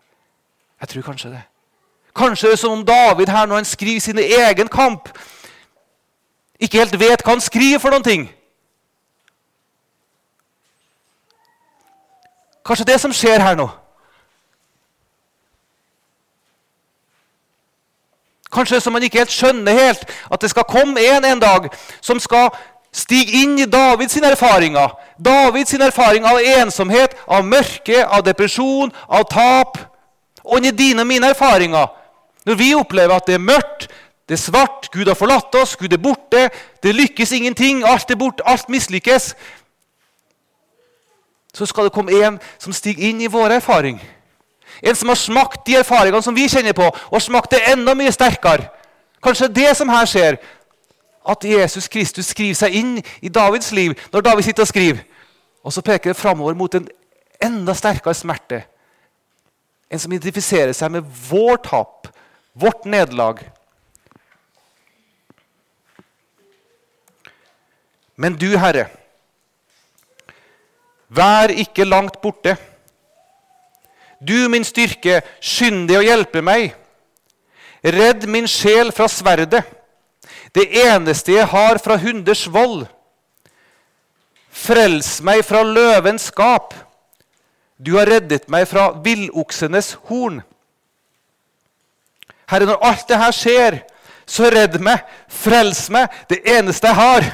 Jeg 0.81 0.89
tror 0.89 1.01
kanskje 1.01 1.29
det. 1.29 1.41
Kanskje 2.15 2.47
det 2.47 2.53
er 2.53 2.61
som 2.63 2.75
om 2.75 2.85
David 2.85 3.31
her 3.31 3.45
når 3.45 3.55
han 3.55 3.65
skriver 3.65 3.99
sin 3.99 4.19
egen 4.19 4.67
kamp, 4.67 5.09
ikke 6.59 6.77
helt 6.77 6.99
vet 6.99 7.23
hva 7.23 7.37
han 7.37 7.41
skriver 7.41 7.79
for 7.79 7.95
noen 7.95 8.03
ting. 8.03 8.27
Kanskje 12.65 12.85
det 12.91 12.99
som 12.99 13.13
skjer 13.15 13.39
her 13.39 13.55
nå. 13.55 13.69
Kanskje 18.53 18.79
som 18.81 18.93
man 18.93 19.03
ikke 19.05 19.21
helt 19.21 19.33
skjønner 19.33 19.77
helt 19.77 20.05
at 20.31 20.41
det 20.41 20.49
skal 20.49 20.65
komme 20.69 21.01
en 21.01 21.25
en 21.25 21.41
dag 21.41 21.69
som 22.01 22.19
skal 22.19 22.49
stige 22.91 23.43
inn 23.43 23.59
i 23.59 23.65
Davids 23.69 24.17
erfaringer. 24.17 24.89
Davids 25.17 25.73
erfaringer 25.73 26.29
av 26.29 26.41
ensomhet, 26.41 27.15
av 27.27 27.45
mørke, 27.45 28.05
av 28.05 28.23
depresjon, 28.25 28.91
av 29.07 29.27
tap. 29.29 29.77
Og 30.43 30.65
i 30.65 30.71
dine 30.71 31.01
og 31.01 31.07
mine 31.07 31.29
erfaringer. 31.29 31.87
Når 32.45 32.55
vi 32.55 32.73
opplever 32.73 33.15
at 33.15 33.27
det 33.27 33.35
er 33.37 33.43
mørkt, 33.43 33.89
det 34.29 34.37
er 34.37 34.41
svart, 34.41 34.89
Gud 34.91 35.07
har 35.07 35.17
forlatt 35.17 35.55
oss, 35.55 35.75
Gud 35.75 35.93
er 35.93 36.01
borte, 36.01 36.49
det 36.83 36.95
lykkes 36.95 37.31
ingenting, 37.31 37.83
alt 37.85 38.11
er 38.11 38.17
borte, 38.17 38.45
alt 38.45 38.69
mislykkes 38.69 39.35
Så 41.53 41.65
skal 41.65 41.83
det 41.83 41.93
komme 41.93 42.13
en 42.13 42.37
som 42.61 42.73
stiger 42.73 43.09
inn 43.09 43.21
i 43.21 43.27
vår 43.27 43.57
erfaring. 43.57 43.97
En 44.81 44.95
som 44.95 45.11
har 45.11 45.19
smakt 45.19 45.65
de 45.67 45.75
erfaringene 45.79 46.23
som 46.23 46.35
vi 46.35 46.47
kjenner 46.49 46.75
på, 46.77 46.87
og 46.87 47.21
smakt 47.21 47.51
det 47.51 47.65
enda 47.71 47.95
mye 47.97 48.11
sterkere. 48.11 48.69
Kanskje 49.23 49.51
det 49.51 49.73
som 49.77 49.89
her 49.91 50.07
skjer, 50.07 50.39
at 51.29 51.45
Jesus 51.45 51.87
Kristus 51.91 52.31
skriver 52.31 52.57
seg 52.57 52.75
inn 52.79 52.97
i 53.21 53.29
Davids 53.29 53.71
liv 53.75 53.93
når 54.13 54.23
David 54.25 54.47
sitter 54.47 54.65
og 54.65 54.71
skriver. 54.71 55.01
Og 55.63 55.75
så 55.75 55.83
peker 55.85 56.13
det 56.13 56.19
framover 56.19 56.55
mot 56.57 56.75
en 56.75 56.87
enda 57.43 57.75
sterkere 57.75 58.15
smerte. 58.15 58.63
En 59.91 59.99
som 59.99 60.13
identifiserer 60.13 60.73
seg 60.73 60.93
med 60.93 61.07
vår 61.29 61.59
tap, 61.65 62.07
vårt 62.53 62.85
nederlag. 62.85 63.41
Men 68.19 68.35
du, 68.35 68.49
Herre, 68.59 68.87
vær 71.07 71.51
ikke 71.51 71.87
langt 71.87 72.19
borte. 72.21 72.55
Du, 74.19 74.49
min 74.51 74.65
styrke, 74.67 75.21
skynd 75.39 75.87
deg 75.89 76.01
å 76.01 76.05
hjelpe 76.05 76.43
meg. 76.43 76.73
Redd 77.83 78.25
min 78.27 78.47
sjel 78.51 78.91
fra 78.91 79.07
sverdet, 79.07 79.63
det 80.51 80.65
eneste 80.81 81.37
jeg 81.37 81.47
har 81.47 81.79
fra 81.79 81.95
hunders 82.01 82.43
vold. 82.51 82.83
Frels 84.49 85.19
meg 85.23 85.45
fra 85.47 85.61
løvens 85.63 86.27
skap. 86.33 86.73
Du 87.79 87.93
har 87.95 88.09
reddet 88.09 88.49
meg 88.51 88.67
fra 88.67 88.89
villoksenes 89.05 89.93
horn. 90.09 90.41
Herre, 92.49 92.65
når 92.65 92.83
alt 92.83 93.07
det 93.07 93.21
her 93.21 93.35
skjer, 93.35 93.79
så 94.29 94.49
redd 94.51 94.75
meg, 94.83 95.05
frels 95.31 95.85
meg, 95.93 96.09
det 96.29 96.41
eneste 96.49 96.89
jeg 96.89 96.97
har. 96.97 97.29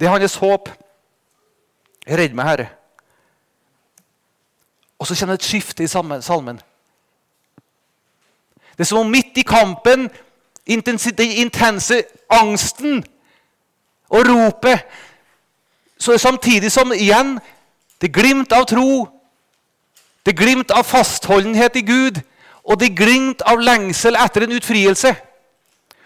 Det 0.00 0.08
er 0.08 0.16
hans 0.16 0.38
håp. 0.40 0.70
Redd 2.08 2.34
meg, 2.34 2.46
Herre. 2.46 2.68
Og 5.00 5.06
så 5.08 5.14
kjenner 5.16 5.36
det 5.36 5.44
et 5.44 5.48
skifte 5.48 5.84
i 5.84 5.88
salmen. 5.88 6.60
Det 8.76 8.84
er 8.84 8.88
som 8.88 9.02
om 9.02 9.10
midt 9.12 9.36
i 9.40 9.44
kampen, 9.44 10.08
den 10.66 11.32
intense 11.36 12.02
angsten 12.30 13.04
og 14.08 14.26
ropet, 14.28 14.84
så 15.98 16.12
er 16.12 16.14
det 16.14 16.20
samtidig 16.20 16.72
som 16.72 16.92
igjen 16.92 17.38
det 18.00 18.12
glimt 18.12 18.52
av 18.52 18.64
tro, 18.64 19.08
det 20.26 20.36
glimt 20.36 20.70
av 20.70 20.84
fastholdenhet 20.84 21.76
i 21.76 21.84
Gud, 21.84 22.20
og 22.64 22.80
det 22.80 22.96
glimt 22.96 23.42
av 23.42 23.60
lengsel 23.60 24.16
etter 24.16 24.44
en 24.44 24.56
utfrielse. 24.56 25.14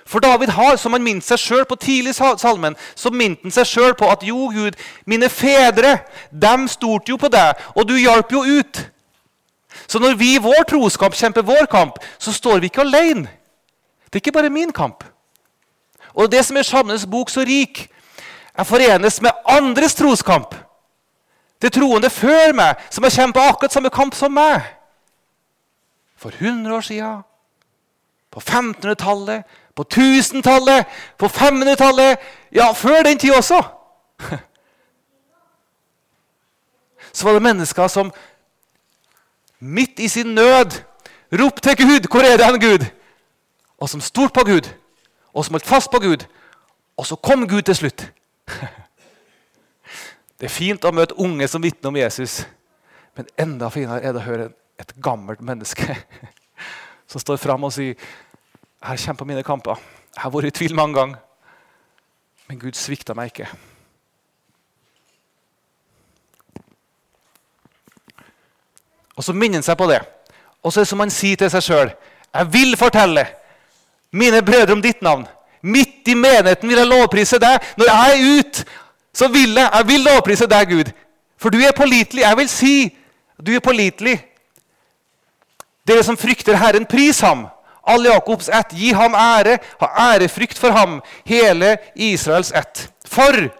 For 0.06 0.20
David 0.20 0.48
har, 0.48 0.76
som 0.76 0.92
han 0.92 1.02
minnet 1.02 1.24
seg 1.24 1.40
sjøl 1.40 1.64
på 1.68 1.78
tidlig 1.80 2.12
i 2.12 2.36
salmen, 2.38 2.76
så 2.94 3.10
minte 3.10 3.46
han 3.46 3.54
seg 3.54 3.68
sjøl 3.68 3.94
på 3.96 4.08
at 4.12 4.24
jo, 4.26 4.50
Gud, 4.52 4.76
mine 5.08 5.30
fedre 5.32 5.96
dem 6.30 6.68
stolte 6.68 7.14
jo 7.14 7.16
på 7.20 7.30
deg, 7.32 7.56
og 7.72 7.88
du 7.88 7.96
hjalp 7.96 8.32
jo 8.32 8.44
ut. 8.44 8.82
Så 9.86 9.98
når 9.98 10.18
vi 10.20 10.34
i 10.34 10.42
vår 10.42 10.68
troskamp 10.68 11.16
kjemper 11.16 11.46
vår 11.46 11.66
kamp, 11.72 11.98
så 12.18 12.32
står 12.32 12.60
vi 12.60 12.70
ikke 12.70 12.84
alene. 12.84 13.32
Det 14.06 14.20
er 14.20 14.22
ikke 14.22 14.36
bare 14.36 14.52
min 14.52 14.72
kamp. 14.72 15.04
Og 16.14 16.30
det 16.30 16.44
som 16.46 16.56
gjør 16.56 16.68
Salmenes 16.68 17.08
bok 17.10 17.32
så 17.32 17.42
rik, 17.42 17.88
er 18.54 18.68
forenes 18.68 19.18
med 19.24 19.34
andres 19.50 19.96
troskamp. 19.98 20.54
Det 21.62 21.72
troende 21.72 22.10
før 22.10 22.52
meg, 22.54 22.78
som 22.90 23.04
har 23.06 23.14
kjempet 23.14 23.42
akkurat 23.42 23.72
samme 23.72 23.90
kamp 23.90 24.14
som 24.14 24.34
meg. 24.36 24.62
For 26.20 26.30
100 26.30 26.76
år 26.76 26.84
siden, 26.84 27.22
på 28.30 28.40
1500-tallet, 28.40 29.42
på 29.74 29.84
1000-tallet, 29.84 30.86
på 31.18 31.26
500-tallet 31.26 32.16
Ja, 32.54 32.72
før 32.72 33.02
den 33.02 33.18
tid 33.18 33.34
også. 33.34 33.62
Så 37.12 37.24
var 37.24 37.32
det 37.32 37.42
mennesker 37.42 37.88
som 37.88 38.12
midt 39.58 39.98
i 39.98 40.08
sin 40.08 40.34
nød 40.34 40.82
ropte 41.32 41.74
til 41.74 41.86
Gud 41.86 42.08
'Hvor 42.10 42.20
er 42.20 42.36
det 42.36 42.46
hen, 42.46 42.60
Gud?' 42.60 42.86
Og 43.78 43.88
som 43.88 44.00
stolte 44.00 44.32
på 44.34 44.44
Gud, 44.44 44.70
og 45.34 45.44
som 45.44 45.52
holdt 45.52 45.66
fast 45.66 45.90
på 45.90 45.98
Gud. 45.98 46.26
Og 46.96 47.06
så 47.06 47.16
kom 47.16 47.48
Gud 47.48 47.62
til 47.62 47.74
slutt. 47.76 48.12
Det 50.40 50.46
er 50.46 50.48
fint 50.48 50.84
å 50.84 50.90
møte 50.90 51.18
unge 51.18 51.48
som 51.48 51.62
vitner 51.62 51.88
om 51.88 51.96
Jesus, 51.96 52.46
men 53.16 53.26
enda 53.38 53.68
finere 53.68 54.02
er 54.02 54.12
det 54.12 54.20
å 54.20 54.24
høre 54.24 54.48
et 54.78 54.94
gammelt 55.02 55.40
menneske 55.40 55.96
som 57.10 57.20
står 57.20 57.36
fram 57.36 57.64
og 57.64 57.72
sier 57.72 57.94
jeg 58.84 58.90
har 58.90 58.96
kjempa 59.00 59.24
mine 59.24 59.42
kamper. 59.42 59.78
Jeg 60.12 60.20
har 60.20 60.30
vært 60.30 60.50
i 60.50 60.56
tvil 60.58 60.74
mange 60.76 60.98
ganger. 60.98 61.20
Men 62.50 62.58
Gud 62.60 62.76
svikta 62.76 63.14
meg 63.16 63.30
ikke. 63.30 63.46
Og 69.16 69.24
så 69.24 69.32
minner 69.32 69.56
han 69.56 69.64
seg 69.64 69.78
på 69.80 69.88
det. 69.88 70.02
Og 70.60 70.68
så 70.68 70.82
er 70.82 70.84
det 70.84 70.90
som 70.90 71.00
han 71.00 71.12
sier 71.12 71.40
til 71.40 71.48
seg 71.52 71.64
sjøl 71.64 71.90
Jeg 72.34 72.50
vil 72.52 72.76
fortelle 72.76 73.24
mine 74.12 74.42
brødre 74.44 74.76
om 74.76 74.84
ditt 74.84 75.00
navn. 75.00 75.24
Midt 75.62 76.12
i 76.12 76.18
menigheten 76.18 76.68
vil 76.68 76.82
jeg 76.82 76.90
lovprise 76.92 77.40
deg. 77.40 77.64
Når 77.80 77.88
jeg 77.88 78.12
er 78.12 78.36
ute, 78.36 78.68
så 79.16 79.32
vil 79.32 79.56
jeg, 79.56 79.70
jeg 79.78 79.88
vil 79.94 80.06
lovprise 80.10 80.50
deg, 80.50 80.68
Gud. 80.68 80.92
For 81.40 81.48
du 81.48 81.56
er 81.64 81.72
pålitelig. 81.72 82.26
Jeg 82.28 82.36
vil 82.36 82.52
si 82.52 82.76
du 83.40 83.54
er 83.56 83.64
pålitelig. 83.64 84.18
Dere 85.88 86.04
som 86.04 86.20
frykter 86.20 86.60
Herren, 86.60 86.84
pris 86.84 87.24
ham. 87.24 87.46
All 87.86 88.06
Jakobs 88.08 88.48
ett, 88.48 88.72
gi 88.72 88.92
ham 88.96 89.14
ære, 89.14 89.58
ha 89.80 89.88
ærefrykt 90.14 90.58
for 90.58 90.72
ham, 90.72 91.00
hele 91.28 91.76
Israels 91.94 92.52
ett. 92.56 92.86
For 93.04 93.50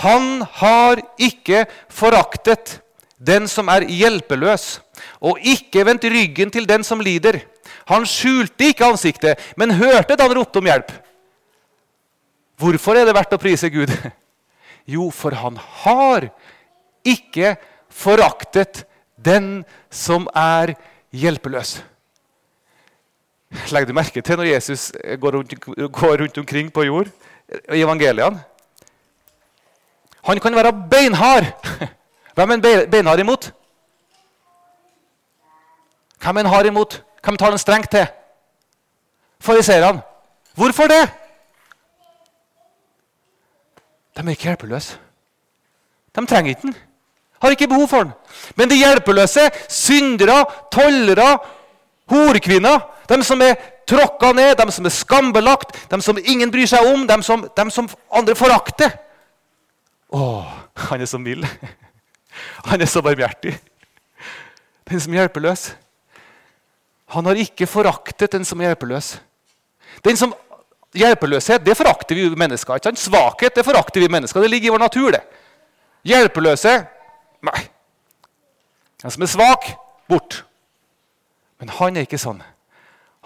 han 0.00 0.46
har 0.62 1.02
ikke 1.20 1.66
foraktet 1.92 2.78
den 3.20 3.46
som 3.48 3.68
er 3.70 3.84
hjelpeløs, 3.86 4.80
og 5.20 5.38
ikke 5.38 5.84
vendt 5.86 6.08
ryggen 6.08 6.50
til 6.50 6.66
den 6.66 6.84
som 6.84 7.02
lider. 7.04 7.42
Han 7.90 8.06
skjulte 8.08 8.70
ikke 8.72 8.88
ansiktet, 8.88 9.40
men 9.56 9.76
hørte 9.76 10.16
da 10.16 10.26
han 10.26 10.36
ropte 10.38 10.62
om 10.62 10.70
hjelp. 10.70 10.90
Hvorfor 12.62 12.96
er 12.96 13.08
det 13.08 13.16
verdt 13.16 13.36
å 13.36 13.42
prise 13.42 13.70
Gud? 13.72 13.92
Jo, 14.82 15.12
for 15.14 15.30
han 15.38 15.54
har 15.84 16.24
ikke 17.06 17.52
foraktet 17.86 18.80
den 19.14 19.60
som 19.94 20.24
er 20.34 20.72
hjelpeløs. 21.14 21.76
Legger 23.52 23.86
du 23.86 23.92
merke 23.92 24.20
til 24.20 24.36
når 24.36 24.48
Jesus 24.48 24.92
går 25.20 25.36
rundt, 25.36 25.54
går 25.92 26.16
rundt 26.20 26.38
omkring 26.38 26.72
på 26.72 26.82
jord 26.82 27.06
i 27.72 27.82
evangeliene? 27.82 28.44
Han 30.24 30.40
kan 30.40 30.54
være 30.56 30.72
beinhard. 30.90 31.44
Hvem 32.34 32.50
er 32.50 32.54
en 32.54 32.90
beinhard 32.90 33.20
imot? 33.20 33.52
Hvem 36.22 36.36
er 36.36 36.40
en 36.40 36.46
hard 36.46 36.66
imot? 36.66 37.02
Hvem 37.24 37.36
tar 37.36 37.50
den 37.50 37.58
strengt 37.58 37.90
til? 37.90 38.06
Fariseerne. 39.40 40.02
Hvorfor 40.54 40.82
det? 40.82 41.10
De 44.16 44.20
er 44.20 44.28
ikke 44.28 44.42
hjelpeløse. 44.42 44.98
De 46.16 46.26
trenger 46.26 46.48
ikke 46.48 46.62
den. 46.62 46.76
Har 47.42 47.50
ikke 47.50 47.68
behov 47.68 47.88
for 47.88 48.02
den. 48.02 48.12
Men 48.54 48.70
de 48.70 48.76
hjelpeløse, 48.76 49.50
syndere, 49.68 50.44
tollere, 50.72 51.38
horekvinner, 52.06 52.78
de 53.12 53.18
som 53.26 53.42
er 53.44 53.54
tråkka 53.88 54.32
ned, 54.36 54.54
de 54.58 54.74
som 54.74 54.88
er 54.88 54.94
skambelagt, 54.94 55.76
de 55.90 56.00
som 56.04 56.18
ingen 56.18 56.50
bryr 56.52 56.68
seg 56.70 56.88
om, 56.88 57.06
de 57.08 57.18
som, 57.26 57.44
dem 57.56 57.72
som 57.74 57.90
andre 58.10 58.36
forakter 58.38 58.98
Å, 60.12 60.24
han 60.90 61.00
er 61.00 61.08
så 61.08 61.16
mild. 61.20 61.46
Han 62.68 62.80
er 62.80 62.88
så 62.88 63.00
barmhjertig. 63.04 63.54
Den 64.88 65.00
som 65.00 65.14
er 65.14 65.22
hjelpeløs. 65.22 65.70
Han 67.16 67.28
har 67.28 67.40
ikke 67.40 67.68
foraktet 67.68 68.32
den 68.34 68.44
som 68.44 68.60
er 68.60 68.70
hjelpeløs. 68.70 69.14
Den 70.04 70.20
som 70.20 70.34
Hjelpeløshet 70.92 71.64
det 71.64 71.76
forakter 71.76 72.14
vi 72.14 72.28
mennesker. 72.36 72.76
ikke 72.76 72.90
sant? 72.90 73.00
Svakhet 73.00 73.56
det 73.56 73.64
forakter 73.64 74.00
vi 74.00 74.08
mennesker. 74.12 74.40
Det 74.40 74.50
ligger 74.50 74.66
i 74.66 74.72
vår 74.74 74.78
natur. 74.78 75.10
det. 75.10 75.22
Hjelpeløse 76.04 76.84
nei. 77.42 77.60
Den 79.02 79.10
som 79.10 79.22
er 79.22 79.26
svak 79.26 79.70
bort. 80.08 80.44
Men 81.58 81.68
han 81.68 81.96
er 81.96 82.04
ikke 82.04 82.20
sånn. 82.20 82.42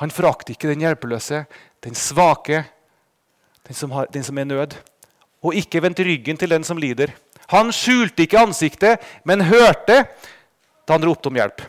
Han 0.02 0.12
forakter 0.12 0.52
ikke 0.52 0.68
den 0.68 0.82
hjelpeløse, 0.84 1.44
den 1.84 1.96
svake, 1.96 2.64
den 3.66 3.76
som, 3.76 3.94
har, 3.96 4.08
den 4.12 4.24
som 4.24 4.38
er 4.38 4.48
nød. 4.48 4.76
Og 5.42 5.56
ikke 5.56 5.80
vendt 5.82 6.02
ryggen 6.04 6.36
til 6.36 6.52
den 6.52 6.64
som 6.64 6.78
lider. 6.80 7.14
Han 7.52 7.72
skjulte 7.72 8.26
ikke 8.26 8.42
ansiktet, 8.42 9.02
men 9.24 9.46
hørte 9.46 10.02
da 10.86 10.94
han 10.94 11.06
ropte 11.06 11.30
om 11.30 11.38
hjelp. 11.38 11.62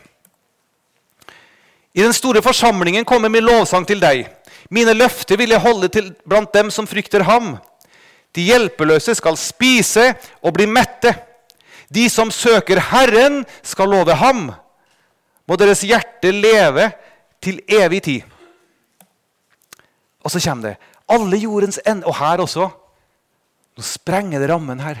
I 1.94 2.04
den 2.04 2.14
store 2.14 2.42
forsamlingen 2.44 3.06
kommer 3.08 3.32
min 3.32 3.46
lovsang 3.46 3.86
til 3.88 4.00
deg. 4.02 4.26
Mine 4.70 4.92
løfter 4.94 5.38
vil 5.40 5.54
jeg 5.54 5.64
holde 5.64 5.88
til 5.90 6.12
blant 6.28 6.52
dem 6.54 6.70
som 6.70 6.86
frykter 6.86 7.24
ham. 7.26 7.56
De 8.36 8.44
hjelpeløse 8.44 9.16
skal 9.16 9.38
spise 9.40 10.12
og 10.44 10.52
bli 10.54 10.68
mette. 10.68 11.14
De 11.88 12.04
som 12.12 12.30
søker 12.30 12.82
Herren, 12.90 13.40
skal 13.64 13.88
love 13.88 14.14
ham. 14.20 14.50
Må 15.48 15.56
deres 15.56 15.80
hjerte 15.88 16.30
leve 16.34 16.90
til 17.48 17.62
evig 17.80 18.02
tid. 18.04 18.34
Og 20.24 20.32
så 20.32 20.42
kommer 20.44 20.70
det. 20.70 20.76
Alle 21.08 21.36
jordens 21.40 21.80
ende 21.86 22.06
Og 22.06 22.16
her 22.18 22.42
også. 22.44 22.68
Nå 23.76 23.82
sprenger 23.82 24.42
det 24.42 24.50
rammen 24.50 24.80
her. 24.80 24.98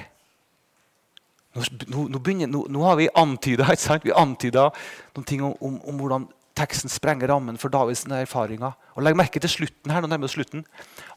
Nå, 1.54 2.06
nå, 2.08 2.18
begynner, 2.18 2.46
nå 2.46 2.82
har 2.86 2.96
vi 2.96 3.08
antyda 3.16 3.66
noen 5.16 5.26
ting 5.26 5.42
om, 5.42 5.56
om, 5.60 5.80
om, 5.82 5.96
hvordan 5.98 6.28
teksten 6.58 6.90
sprenger 6.90 7.28
rammen 7.32 7.58
for 7.58 7.68
Davids 7.68 8.04
erfaringer. 8.04 8.76
Og 8.94 9.02
Legg 9.02 9.16
merke 9.18 9.40
til 9.42 9.50
slutten 9.50 9.90
her. 9.90 10.00
nå 10.00 10.06
nærmer 10.06 10.30
slutten. 10.30 10.64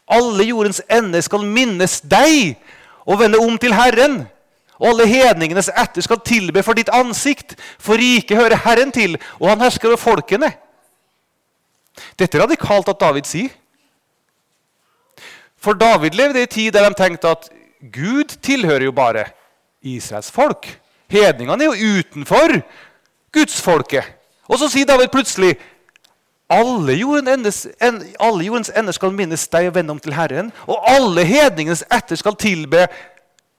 Alle 0.10 0.44
jordens 0.44 0.82
ende 0.90 1.22
skal 1.22 1.46
minnes 1.46 2.02
deg 2.02 2.58
og 3.06 3.20
vende 3.22 3.38
om 3.38 3.58
til 3.62 3.74
Herren. 3.78 4.26
Og 4.82 4.88
alle 4.90 5.06
hedningenes 5.06 5.70
etter 5.70 6.02
skal 6.02 6.24
tilbe 6.26 6.64
for 6.66 6.74
ditt 6.74 6.90
ansikt, 6.90 7.54
for 7.78 8.02
riket 8.02 8.38
hører 8.38 8.64
Herren 8.66 8.92
til, 8.92 9.20
og 9.38 9.52
han 9.54 9.62
hersker 9.62 9.94
over 9.94 10.02
folkene. 10.02 10.50
Dette 12.20 12.38
er 12.38 12.46
radikalt 12.46 12.90
at 12.90 13.00
David 13.02 13.28
sier. 13.30 13.50
For 15.62 15.78
David 15.78 16.18
levde 16.18 16.42
i 16.42 16.48
en 16.48 16.54
tid 16.56 16.72
der 16.74 16.90
de 16.90 16.98
tenkte 16.98 17.36
at 17.36 17.50
Gud 17.94 18.38
tilhører 18.42 18.88
jo 18.88 18.92
bare 18.92 19.26
Israels 19.82 20.32
folk. 20.32 20.68
Hedningene 21.12 21.64
er 21.64 21.74
jo 21.74 22.00
utenfor 22.00 22.62
gudsfolket. 23.34 24.06
Og 24.50 24.60
så 24.60 24.70
sier 24.72 24.88
David 24.90 25.12
plutselig 25.14 25.56
alle, 26.52 26.98
jorden 27.00 27.30
endes, 27.32 27.64
en, 27.80 28.02
alle 28.20 28.44
jordens 28.44 28.72
ender 28.76 28.96
skal 28.96 29.14
minnes 29.16 29.46
deg 29.54 29.70
og 29.70 29.76
vende 29.78 29.94
om 29.96 30.00
til 30.04 30.16
Herren. 30.16 30.52
Og 30.68 30.82
alle 30.90 31.24
hedningenes 31.26 31.86
etter 31.88 32.20
skal 32.20 32.36
tilbe 32.36 32.88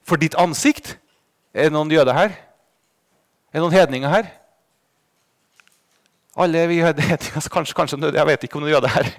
for 0.05 0.21
ditt 0.21 0.37
ansikt. 0.37 0.97
Er 1.53 1.69
det 1.69 1.73
noen 1.73 1.91
jøder 1.91 2.13
her? 2.13 2.35
Er 3.49 3.57
det 3.57 3.63
noen 3.63 3.73
hedninger 3.73 4.13
her? 4.13 4.29
Alle 6.37 6.67
vi 6.67 6.81
hedninger, 6.81 7.17
kanskje, 7.53 7.73
kanskje 7.75 8.11
Jeg 8.13 8.27
vet 8.27 8.43
ikke 8.43 8.57
om 8.57 8.63
noen 8.63 8.73
jøder 8.73 8.87
her. 8.89 9.09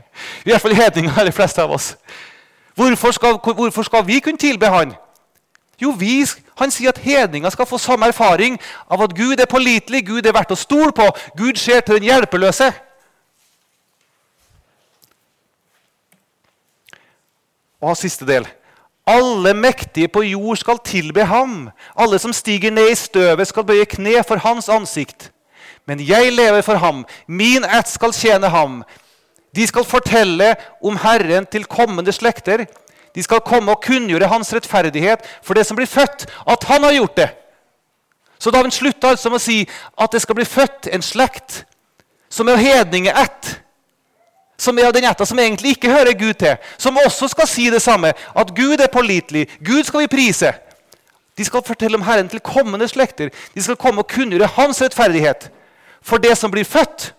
I 0.44 0.50
hvert 0.50 0.62
fall 0.62 0.74
hedninger 0.74 1.18
er 1.18 1.28
de 1.28 1.32
fleste 1.32 1.62
av 1.62 1.70
oss. 1.70 1.94
Hvorfor 2.74 3.10
skal, 3.14 3.38
hvorfor 3.38 3.82
skal 3.82 4.06
vi 4.06 4.18
kunne 4.20 4.38
tilbe 4.38 4.66
Han? 4.66 4.94
Jo, 5.82 5.90
vi, 5.90 6.26
Han 6.58 6.70
sier 6.70 6.88
at 6.88 6.98
hedninger 6.98 7.50
skal 7.50 7.66
få 7.66 7.78
samme 7.78 8.06
erfaring 8.06 8.58
av 8.90 9.02
at 9.02 9.14
Gud 9.14 9.40
er 9.40 9.46
pålitelig, 9.50 10.06
Gud 10.06 10.26
er 10.26 10.34
verdt 10.34 10.54
å 10.54 10.58
stole 10.58 10.92
på, 10.94 11.06
Gud 11.38 11.58
ser 11.58 11.80
til 11.80 11.98
den 11.98 12.08
hjelpeløse. 12.10 12.72
Og 17.82 17.96
siste 17.98 18.26
del. 18.26 18.46
Alle 19.06 19.52
mektige 19.54 20.08
på 20.08 20.22
jord 20.22 20.56
skal 20.56 20.78
tilbe 20.78 21.26
ham. 21.28 21.68
Alle 21.94 22.18
som 22.18 22.32
stiger 22.32 22.72
ned 22.72 22.90
i 22.90 22.96
støvet, 22.96 23.48
skal 23.48 23.66
bøye 23.66 23.84
kne 23.84 24.22
for 24.24 24.40
hans 24.40 24.70
ansikt. 24.72 25.34
Men 25.87 26.01
jeg 26.01 26.32
lever 26.32 26.62
for 26.64 26.80
ham. 26.80 27.05
Min 27.26 27.64
ett 27.64 27.89
skal 27.89 28.14
tjene 28.16 28.49
ham. 28.49 28.82
De 29.55 29.66
skal 29.66 29.87
fortelle 29.87 30.55
om 30.82 30.97
Herren 30.97 31.47
til 31.47 31.66
kommende 31.70 32.12
slekter. 32.12 32.64
De 33.14 33.22
skal 33.22 33.45
komme 33.47 33.72
og 33.72 33.85
kunngjøre 33.85 34.28
hans 34.32 34.51
rettferdighet 34.57 35.22
for 35.45 35.55
det 35.55 35.66
som 35.68 35.78
blir 35.78 35.87
født, 35.87 36.26
at 36.26 36.64
han 36.70 36.82
har 36.82 36.97
gjort 36.97 37.16
det. 37.16 37.28
Så 38.39 38.51
David 38.51 38.74
slutta 38.74 39.12
altså 39.14 39.30
med 39.30 39.39
å 39.39 39.45
si 39.45 39.61
at 40.03 40.12
det 40.12 40.22
skal 40.24 40.37
bli 40.41 40.49
født 40.49 40.89
en 40.93 41.05
slekt 41.05 41.62
som 42.28 42.49
er 42.51 42.59
hedningeætt. 42.59 43.61
Som 44.59 44.78
er 44.78 44.89
av 44.89 44.95
den 44.95 45.07
ætta 45.07 45.26
som 45.26 45.39
egentlig 45.39 45.74
ikke 45.74 45.91
hører 45.91 46.18
Gud 46.18 46.35
til. 46.39 46.57
Som 46.78 46.99
også 46.99 47.28
skal 47.30 47.49
si 47.51 47.68
det 47.70 47.82
samme. 47.82 48.12
At 48.35 48.53
Gud 48.55 48.80
er 48.80 48.91
pålitelig. 48.91 49.49
Gud 49.64 49.85
skal 49.85 50.05
vi 50.05 50.11
prise. 50.11 50.53
De 51.39 51.45
skal 51.45 51.64
fortelle 51.66 51.99
om 51.99 52.07
Herren 52.07 52.28
til 52.30 52.43
kommende 52.43 52.89
slekter. 52.89 53.30
De 53.55 53.62
skal 53.62 53.76
komme 53.76 54.03
og 54.03 54.11
kunngjøre 54.11 54.51
hans 54.57 54.82
rettferdighet 54.82 55.51
for 56.05 56.20
det 56.20 56.36
som 56.38 56.52
blir 56.52 56.66
født. 56.68 57.14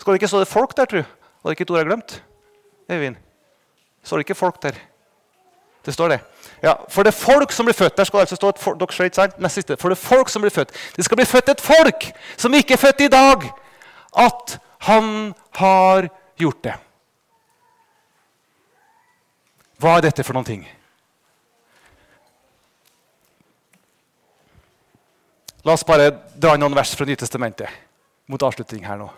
Skal 0.00 0.12
det 0.12 0.20
ikke 0.20 0.28
stå 0.32 0.40
det 0.40 0.48
folk 0.48 0.76
der, 0.76 0.88
tru? 0.88 1.02
Var 1.42 1.50
det 1.50 1.56
ikke 1.56 1.66
et 1.66 1.70
ord 1.70 1.78
jeg 1.78 1.84
har 1.84 1.90
glemt? 1.90 2.22
Eivind? 2.88 3.16
Står 4.02 4.16
det 4.16 4.26
ikke 4.26 4.38
folk 4.38 4.62
der? 4.62 4.78
Det 5.86 5.94
står 5.94 6.08
det. 6.08 6.20
Ja, 6.62 6.72
For 6.88 7.02
det 7.02 7.14
folk 7.14 7.52
som 7.52 7.66
blir 7.66 7.74
født 7.74 7.98
Der 7.98 8.04
skal 8.04 8.20
altså 8.20 8.36
stå 8.36 8.48
et 8.48 8.58
folk, 8.58 8.78
dere 8.80 8.92
skjøt, 8.92 9.14
sant? 9.14 9.38
Nest 9.38 9.54
siste. 9.54 9.76
For 9.76 9.92
det 9.92 9.98
folk 9.98 10.28
som 10.28 10.42
blir 10.42 10.50
født. 10.50 10.72
Det 10.96 11.04
skal 11.04 11.16
bli 11.20 11.26
født 11.26 11.52
et 11.52 11.60
folk 11.60 12.08
som 12.36 12.54
ikke 12.54 12.74
er 12.74 12.80
født 12.80 13.00
i 13.06 13.08
dag. 13.12 13.44
At 14.18 14.58
han 14.88 15.34
har 15.54 16.08
gjort 16.38 16.64
det. 16.64 16.74
Hva 19.78 19.98
er 19.98 20.08
dette 20.08 20.24
for 20.24 20.34
noen 20.34 20.48
ting? 20.48 20.66
La 25.66 25.74
oss 25.74 25.84
bare 25.86 26.12
dra 26.38 26.54
noen 26.56 26.74
vers 26.76 26.94
fra 26.94 27.06
Nytestamentet 27.08 27.68
mot 28.30 28.42
avslutning 28.42 28.84
her 28.86 28.98
nå. 29.00 29.08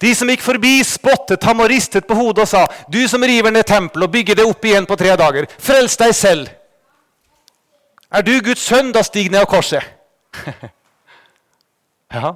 De 0.00 0.10
som 0.16 0.28
gikk 0.28 0.42
forbi, 0.44 0.82
spottet 0.84 1.44
ham 1.48 1.62
og 1.64 1.70
ristet 1.70 2.04
på 2.04 2.16
hodet 2.18 2.44
og 2.44 2.48
sa, 2.48 2.66
'Du 2.88 3.08
som 3.08 3.22
river 3.22 3.50
ned 3.50 3.64
tempelet 3.64 4.04
og 4.04 4.12
bygger 4.12 4.34
det 4.34 4.44
opp 4.44 4.64
igjen 4.64 4.86
på 4.86 4.96
tre 4.96 5.16
dager, 5.16 5.46
frels 5.58 5.96
deg 5.96 6.14
selv.' 6.14 6.50
'Er 8.12 8.22
du 8.22 8.40
Guds 8.40 8.60
sønn, 8.60 8.92
da 8.92 9.02
stig 9.02 9.30
ned 9.30 9.40
av 9.40 9.46
korset.' 9.46 9.84
ja, 12.14 12.34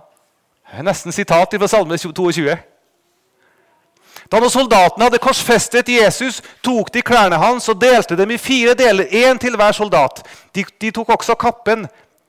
det 0.71 0.79
er 0.79 0.83
nesten 0.83 1.13
sitat 1.13 1.55
fra 1.59 1.69
Salme 1.69 1.99
22. 1.99 2.57
Da 4.33 4.41
når 4.41 4.49
soldatene 4.53 5.07
hadde 5.07 5.21
korsfestet 5.23 5.89
Jesus, 5.89 6.43
tok 6.63 6.93
de 6.93 7.03
klærne 7.03 7.39
hans 7.41 7.69
og 7.69 7.81
delte 7.81 8.17
dem 8.17 8.31
i 8.31 8.39
fire 8.39 8.75
deler, 8.75 9.05
én 9.09 9.39
til 9.41 9.57
hver 9.57 9.73
soldat. 9.73 10.21
De, 10.55 10.65
de, 10.81 10.91
tok 10.91 11.09
også 11.09 11.35
kappen, 11.35 11.87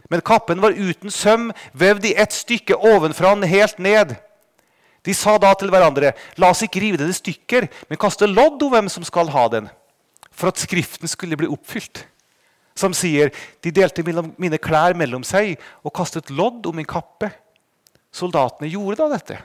men 0.10 0.26
kappen 0.26 0.62
var 0.62 0.74
uten 0.74 1.14
søm, 1.14 1.51
vevd 1.78 2.10
i 2.10 2.16
ett 2.18 2.34
stykke 2.34 2.78
ovenfra 2.78 3.36
og 3.36 3.45
helt 3.47 3.80
ned. 3.80 4.16
De 5.05 5.14
sa 5.16 5.38
da 5.39 5.53
til 5.55 5.72
hverandre, 5.72 6.12
la 6.38 6.49
oss 6.51 6.64
ikke 6.66 6.82
rive 6.84 6.99
den 6.99 7.12
i 7.14 7.16
stykker, 7.16 7.70
men 7.89 8.01
kaste 8.01 8.28
lodd 8.28 8.62
om 8.66 8.74
hvem 8.74 8.89
som 8.91 9.05
skal 9.07 9.30
ha 9.32 9.45
den, 9.53 9.70
for 10.32 10.51
at 10.51 10.60
Skriften 10.60 11.07
skulle 11.07 11.38
bli 11.39 11.49
oppfylt. 11.49 12.03
Som 12.80 12.95
sier, 12.95 13.32
de 13.64 13.72
delte 13.76 14.03
mine 14.05 14.60
klær 14.62 14.95
mellom 14.97 15.24
seg 15.28 15.57
og 15.84 15.93
kastet 15.95 16.32
lodd 16.32 16.68
om 16.70 16.78
min 16.80 16.88
kappe. 16.88 17.32
Soldatene 18.16 18.70
gjorde 18.72 19.01
da 19.01 19.07
dette. 19.14 19.39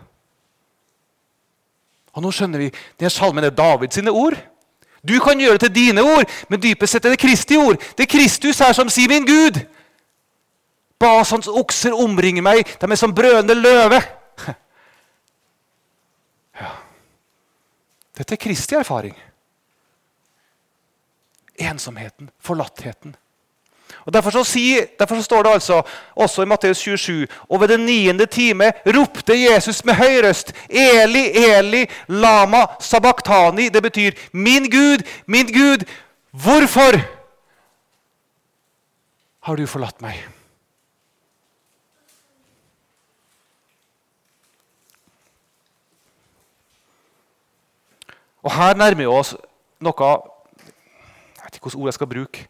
Og 2.14 2.22
nå 2.22 2.30
skjønner 2.30 2.62
vi, 2.62 2.70
denne 2.98 3.10
salmen 3.10 3.44
er 3.44 3.54
Davids 3.54 3.98
ord. 4.06 4.36
Du 5.04 5.18
kan 5.20 5.40
gjøre 5.40 5.58
det 5.58 5.66
til 5.66 5.74
dine 5.74 6.02
ord, 6.02 6.30
men 6.48 6.62
dypest 6.62 6.94
sett 6.94 7.04
er 7.04 7.12
det 7.12 7.20
Kristi 7.20 7.58
ord. 7.60 7.76
Det 7.98 8.06
er 8.06 8.12
Kristus 8.14 8.62
her 8.62 8.72
som 8.72 8.88
sier 8.88 9.08
'min 9.08 9.26
Gud'. 9.28 9.60
Basans 10.98 11.48
okser 11.48 11.94
omringer 11.96 12.44
meg, 12.44 12.68
de 12.80 12.90
er 12.90 13.00
som 13.00 13.14
brødende 13.14 13.56
løve. 13.58 14.02
Ja. 16.54 16.68
Dette 18.14 18.36
er 18.36 18.38
Kristi 18.38 18.76
erfaring. 18.78 19.16
Ensomheten, 21.58 22.28
forlattheten. 22.38 23.16
Og 24.04 24.12
derfor 24.12 24.42
sier, 24.44 24.86
derfor 24.98 25.20
står 25.20 25.42
det 25.42 25.52
altså 25.52 25.82
også 26.14 26.42
i 26.42 26.48
Matteus 26.48 26.78
27 26.78 27.26
Og 27.48 27.60
ved 27.60 27.68
den 27.68 27.86
niende 27.86 28.26
time 28.26 28.72
ropte 28.86 29.34
Jesus 29.34 29.84
med 29.84 29.94
høy 29.94 30.20
røst 30.24 30.52
Eli, 30.68 31.24
Eli, 31.34 31.86
lama 32.08 32.66
sabachthani. 32.80 33.68
Det 33.68 33.82
betyr 33.82 34.12
Min 34.32 34.70
Gud, 34.70 35.02
min 35.26 35.46
Gud, 35.46 35.84
hvorfor 36.30 37.00
har 39.44 39.56
du 39.56 39.66
forlatt 39.66 40.00
meg? 40.00 40.33
Og 48.44 48.52
her 48.52 48.76
nærmer 48.76 49.00
vi 49.00 49.06
oss 49.08 49.34
noe 49.80 50.08
Jeg 50.08 51.44
vet 51.44 51.56
ikke 51.56 51.68
hvilke 51.68 51.80
ord 51.80 51.90
jeg 51.90 51.98
skal 51.98 52.10
bruke 52.10 52.46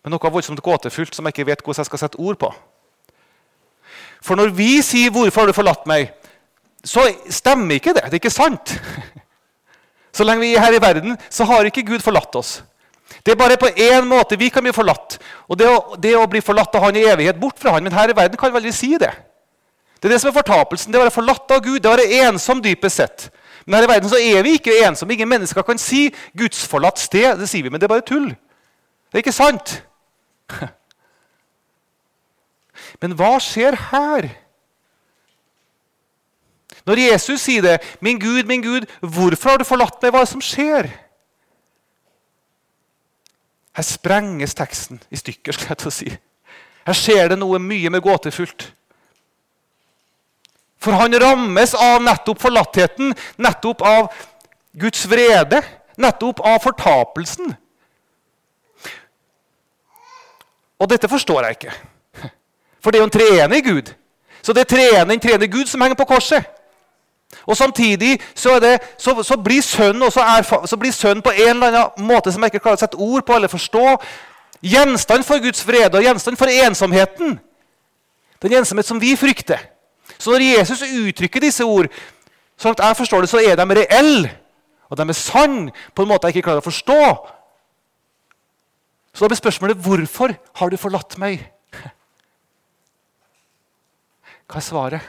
men 0.00 0.14
noe 0.14 0.32
voldsomt 0.32 0.62
gåtefullt 0.64 1.16
som 1.16 1.28
jeg 1.28 1.36
ikke 1.36 1.48
vet 1.50 1.62
hvordan 1.64 1.82
jeg 1.82 1.90
skal 1.90 2.02
sette 2.02 2.20
ord 2.20 2.38
på. 2.40 2.48
For 4.24 4.36
når 4.36 4.52
vi 4.56 4.80
sier 4.82 5.10
'Hvorfor 5.10 5.40
har 5.40 5.46
du 5.46 5.52
forlatt 5.52 5.86
meg', 5.86 6.12
så 6.84 7.12
stemmer 7.28 7.74
ikke 7.74 7.94
det. 7.94 8.04
Det 8.04 8.12
er 8.12 8.22
ikke 8.24 8.30
sant. 8.30 8.80
Så 10.12 10.24
lenge 10.24 10.40
vi 10.40 10.54
er 10.54 10.60
her 10.60 10.72
i 10.72 10.82
verden, 10.82 11.18
så 11.30 11.44
har 11.44 11.62
ikke 11.64 11.86
Gud 11.86 12.00
forlatt 12.00 12.34
oss. 12.34 12.64
Det 13.26 13.32
er 13.32 13.36
bare 13.36 13.56
på 13.56 13.66
én 13.66 14.02
måte 14.04 14.38
vi 14.38 14.48
kan 14.48 14.62
bli 14.62 14.72
forlatt. 14.72 15.18
Og 15.48 15.58
det 15.58 15.68
å, 15.68 15.94
det 15.94 16.16
å 16.16 16.26
bli 16.26 16.40
forlatt 16.40 16.74
av 16.74 16.82
Han 16.82 16.96
i 16.96 17.04
evighet, 17.04 17.38
bort 17.40 17.58
fra 17.58 17.70
Han. 17.70 17.84
Men 17.84 17.92
her 17.92 18.10
i 18.10 18.16
verden 18.16 18.36
kan 18.36 18.50
vi 18.50 18.56
aldri 18.56 18.72
si 18.72 18.98
det. 18.98 19.12
Det 20.02 20.08
er 20.08 20.08
det 20.08 20.20
som 20.20 20.28
er 20.28 20.42
fortapelsen. 20.42 20.92
Det 20.92 20.98
å 20.98 21.04
være 21.04 21.14
forlatt 21.14 21.50
av 21.50 21.62
Gud, 21.62 21.78
det 21.78 21.86
å 21.88 21.94
være 21.94 22.26
ensom 22.26 22.62
dypest 22.62 22.96
sett. 22.96 23.30
Men 23.66 23.74
her 23.74 23.86
i 23.86 23.90
verden 23.92 24.10
så 24.10 24.16
er 24.16 24.42
vi 24.42 24.56
ikke 24.58 24.86
ensomme. 24.86 25.12
Ingen 25.12 25.28
mennesker 25.28 25.62
kan 25.62 25.78
si 25.78 26.14
'gudsforlatt 26.36 26.98
sted'. 26.98 27.38
Det 27.40 27.48
sier 27.48 27.62
vi, 27.62 27.68
men 27.68 27.80
det 27.80 27.84
er 27.84 27.94
bare 27.94 28.06
tull. 28.06 28.28
Det 28.28 29.14
er 29.14 29.24
ikke 29.24 29.32
sant. 29.32 29.84
Men 33.00 33.12
hva 33.14 33.38
skjer 33.38 33.76
her? 33.90 34.28
Når 36.86 36.96
Jesus 36.98 37.40
sier 37.40 37.62
det, 37.62 37.78
'Min 38.00 38.18
Gud, 38.18 38.44
min 38.44 38.62
Gud, 38.62 38.86
hvorfor 39.00 39.50
har 39.50 39.58
du 39.58 39.64
forlatt 39.64 40.02
meg?' 40.02 40.10
Hva 40.10 40.18
er 40.20 40.24
det 40.24 40.32
som 40.32 40.40
skjer? 40.40 40.90
Her 43.76 43.82
sprenges 43.82 44.54
teksten 44.54 45.02
i 45.10 45.16
stykker. 45.16 45.52
skal 45.52 45.68
jeg 45.68 45.78
til 45.78 45.88
å 45.88 45.90
si. 45.94 46.10
Her 46.86 46.96
skjer 46.96 47.28
det 47.28 47.38
noe 47.38 47.58
mye 47.58 47.90
mer 47.90 48.00
gåtefullt. 48.00 48.72
For 50.80 50.96
han 50.96 51.14
rammes 51.20 51.74
av 51.76 52.00
nettopp 52.02 52.40
forlattheten, 52.40 53.12
nettopp 53.36 53.82
av 53.84 54.08
Guds 54.80 55.04
vrede, 55.10 55.60
nettopp 56.00 56.40
av 56.46 56.60
fortapelsen. 56.64 57.52
Og 60.80 60.88
dette 60.88 61.08
forstår 61.08 61.44
jeg 61.44 61.58
ikke. 61.58 61.74
For 62.80 62.90
det 62.90 62.98
er 62.98 63.04
jo 63.04 63.10
en 63.10 63.18
treenig 63.18 63.64
Gud. 63.64 63.92
Så 64.40 64.54
det 64.56 64.64
er 64.64 64.70
treende 64.72 65.14
en 65.14 65.20
treende 65.20 65.48
Gud 65.52 65.68
som 65.68 65.82
henger 65.84 65.98
på 66.00 66.08
korset. 66.08 66.48
Og 67.46 67.56
Samtidig 67.56 68.20
så, 68.34 68.56
det, 68.60 68.78
så, 68.98 69.22
så 69.22 69.36
blir 69.36 69.62
sønnen 69.62 70.02
erfar, 70.02 71.20
på 71.20 71.30
en 71.30 71.48
eller 71.48 71.66
annen 71.68 72.06
måte 72.06 72.32
som 72.32 72.42
jeg 72.42 72.54
ikke 72.54 72.62
klarer 72.64 72.80
å 72.80 72.80
sette 72.80 72.96
ord 72.96 73.26
på 73.26 73.36
eller 73.36 73.52
forstå, 73.52 73.84
gjenstand 74.62 75.24
for 75.24 75.42
Guds 75.44 75.66
vrede 75.66 75.98
og 75.98 76.04
gjenstand 76.04 76.40
for 76.40 76.48
ensomheten. 76.48 77.38
Den 78.42 78.56
ensomhet 78.56 78.88
som 78.88 79.00
vi 79.00 79.12
frykter. 79.16 79.60
Så 80.20 80.34
når 80.34 80.44
Jesus 80.44 80.82
uttrykker 80.84 81.40
disse 81.40 81.64
ord, 81.64 81.88
sånn 82.60 82.76
at 82.76 82.82
jeg 82.84 82.98
forstår 82.98 83.24
det, 83.24 83.30
så 83.32 83.40
er 83.40 83.56
de 83.56 83.76
reelle. 83.78 84.32
Og 84.90 84.98
de 84.98 85.06
er 85.08 85.16
sanne 85.16 85.72
på 85.94 86.04
en 86.04 86.10
måte 86.10 86.28
jeg 86.28 86.36
ikke 86.36 86.50
klarer 86.50 86.60
å 86.60 86.66
forstå. 86.66 86.98
Så 89.14 89.24
da 89.24 89.30
blir 89.30 89.40
spørsmålet 89.40 89.80
hvorfor 89.80 90.34
har 90.60 90.70
du 90.70 90.76
forlatt 90.76 91.16
meg? 91.22 91.46
Hva 94.50 94.60
er 94.60 94.66
svaret? 94.66 95.08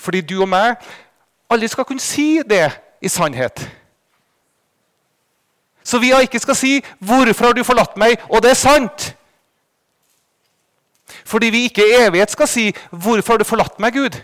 Fordi 0.00 0.20
du 0.24 0.38
og 0.40 0.48
meg 0.48 0.78
aldri 1.50 1.68
skal 1.68 1.88
kunne 1.88 2.04
si 2.04 2.44
det 2.46 2.68
i 3.02 3.08
sannhet. 3.10 3.64
Så 5.82 5.98
vi 5.98 6.12
ikke 6.22 6.38
skal 6.38 6.54
si 6.54 6.80
'Hvorfor 7.00 7.46
har 7.46 7.52
du 7.52 7.64
forlatt 7.64 7.96
meg?' 7.96 8.20
og 8.30 8.42
det 8.42 8.50
er 8.50 8.54
sant. 8.54 9.16
Fordi 11.30 11.50
vi 11.54 11.64
ikke 11.68 11.84
i 11.86 11.98
evighet 12.06 12.30
skal 12.30 12.48
si 12.48 12.72
'Hvorfor 12.72 13.32
har 13.32 13.38
du 13.38 13.44
forlatt 13.44 13.78
meg, 13.78 13.94
Gud?' 13.94 14.22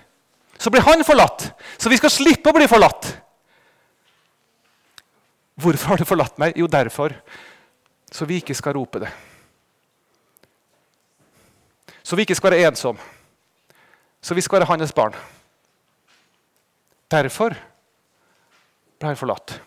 Så 0.58 0.70
blir 0.70 0.82
han 0.82 1.04
forlatt. 1.04 1.52
Så 1.78 1.88
vi 1.88 1.96
skal 1.96 2.10
slippe 2.10 2.50
å 2.50 2.56
bli 2.56 2.66
forlatt. 2.66 3.22
Hvorfor 5.54 5.88
har 5.88 5.96
du 5.96 6.04
forlatt 6.04 6.38
meg? 6.38 6.56
Jo, 6.56 6.66
derfor. 6.66 7.12
Så 8.12 8.24
vi 8.24 8.40
ikke 8.40 8.54
skal 8.54 8.72
rope 8.72 9.00
det. 9.00 9.10
Så 12.02 12.16
vi 12.16 12.22
ikke 12.22 12.34
skal 12.34 12.50
være 12.50 12.68
ensomme. 12.70 12.98
Så 14.22 14.34
vi 14.34 14.40
skal 14.40 14.60
være 14.60 14.66
hans 14.66 14.92
barn. 14.92 15.14
Derfor 17.10 17.54
ble 18.98 19.08
han 19.08 19.16
forlatt. 19.16 19.60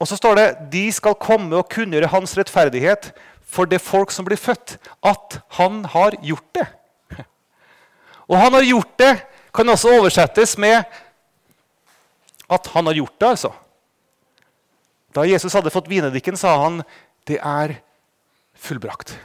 Og 0.00 0.08
så 0.08 0.16
står 0.16 0.38
det 0.38 0.46
de 0.72 0.86
skal 0.96 1.18
komme 1.20 1.58
og 1.58 1.68
kunngjøre 1.72 2.08
hans 2.08 2.32
rettferdighet 2.38 3.10
for 3.50 3.68
det 3.68 3.82
folk 3.82 4.12
som 4.14 4.24
blir 4.24 4.40
født, 4.40 4.78
at 5.04 5.40
han 5.58 5.84
har 5.92 6.16
gjort 6.24 6.46
det. 6.56 6.66
Og 8.30 8.38
han 8.38 8.54
har 8.54 8.64
gjort 8.64 8.94
det 9.00 9.14
kan 9.54 9.68
også 9.68 9.96
oversettes 9.98 10.54
med 10.58 10.84
at 12.50 12.66
han 12.74 12.86
har 12.86 12.94
gjort 12.94 13.16
det, 13.18 13.28
altså. 13.28 13.50
Da 15.14 15.26
Jesus 15.26 15.54
hadde 15.54 15.72
fått 15.74 15.90
vinedikken, 15.90 16.38
sa 16.38 16.54
han 16.62 16.80
det 17.26 17.40
er 17.42 17.76
fullbrakt. 18.54 19.16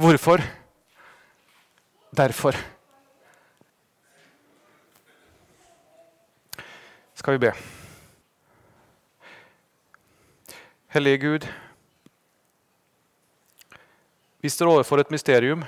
Hvorfor? 0.00 0.40
Derfor. 2.20 2.56
Skal 7.14 7.32
vi 7.32 7.38
be. 7.38 7.52
Hellige 10.88 11.18
Gud, 11.18 11.46
vi 14.40 14.48
står 14.48 14.66
overfor 14.66 15.00
et 15.00 15.10
mysterium. 15.10 15.64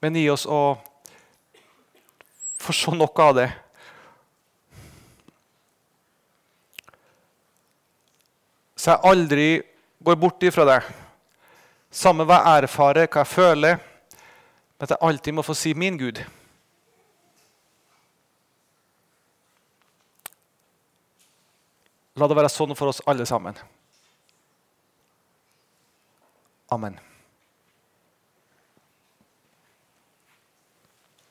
Men 0.00 0.16
gi 0.16 0.24
oss 0.32 0.46
å 0.48 0.62
forstå 2.64 2.96
noe 2.96 3.28
av 3.28 3.36
det. 3.42 3.48
Så 8.72 8.94
jeg 8.94 9.08
aldri 9.12 9.48
går 10.00 10.22
bort 10.24 10.48
ifra 10.48 10.70
deg. 10.76 10.92
Samme 11.92 12.24
hva 12.24 12.40
jeg 12.40 12.64
erfarer, 12.64 13.06
hva 13.06 13.24
jeg 13.24 13.34
føler, 13.34 13.80
At 14.82 14.90
jeg 14.90 14.98
alltid 15.00 15.32
må 15.32 15.42
få 15.46 15.54
si 15.54 15.74
'min 15.74 15.98
Gud'. 15.98 16.24
La 22.16 22.26
det 22.26 22.36
være 22.36 22.48
sånn 22.48 22.74
for 22.74 22.88
oss 22.88 23.00
alle 23.06 23.26
sammen. 23.26 23.54
Amen. 26.68 26.98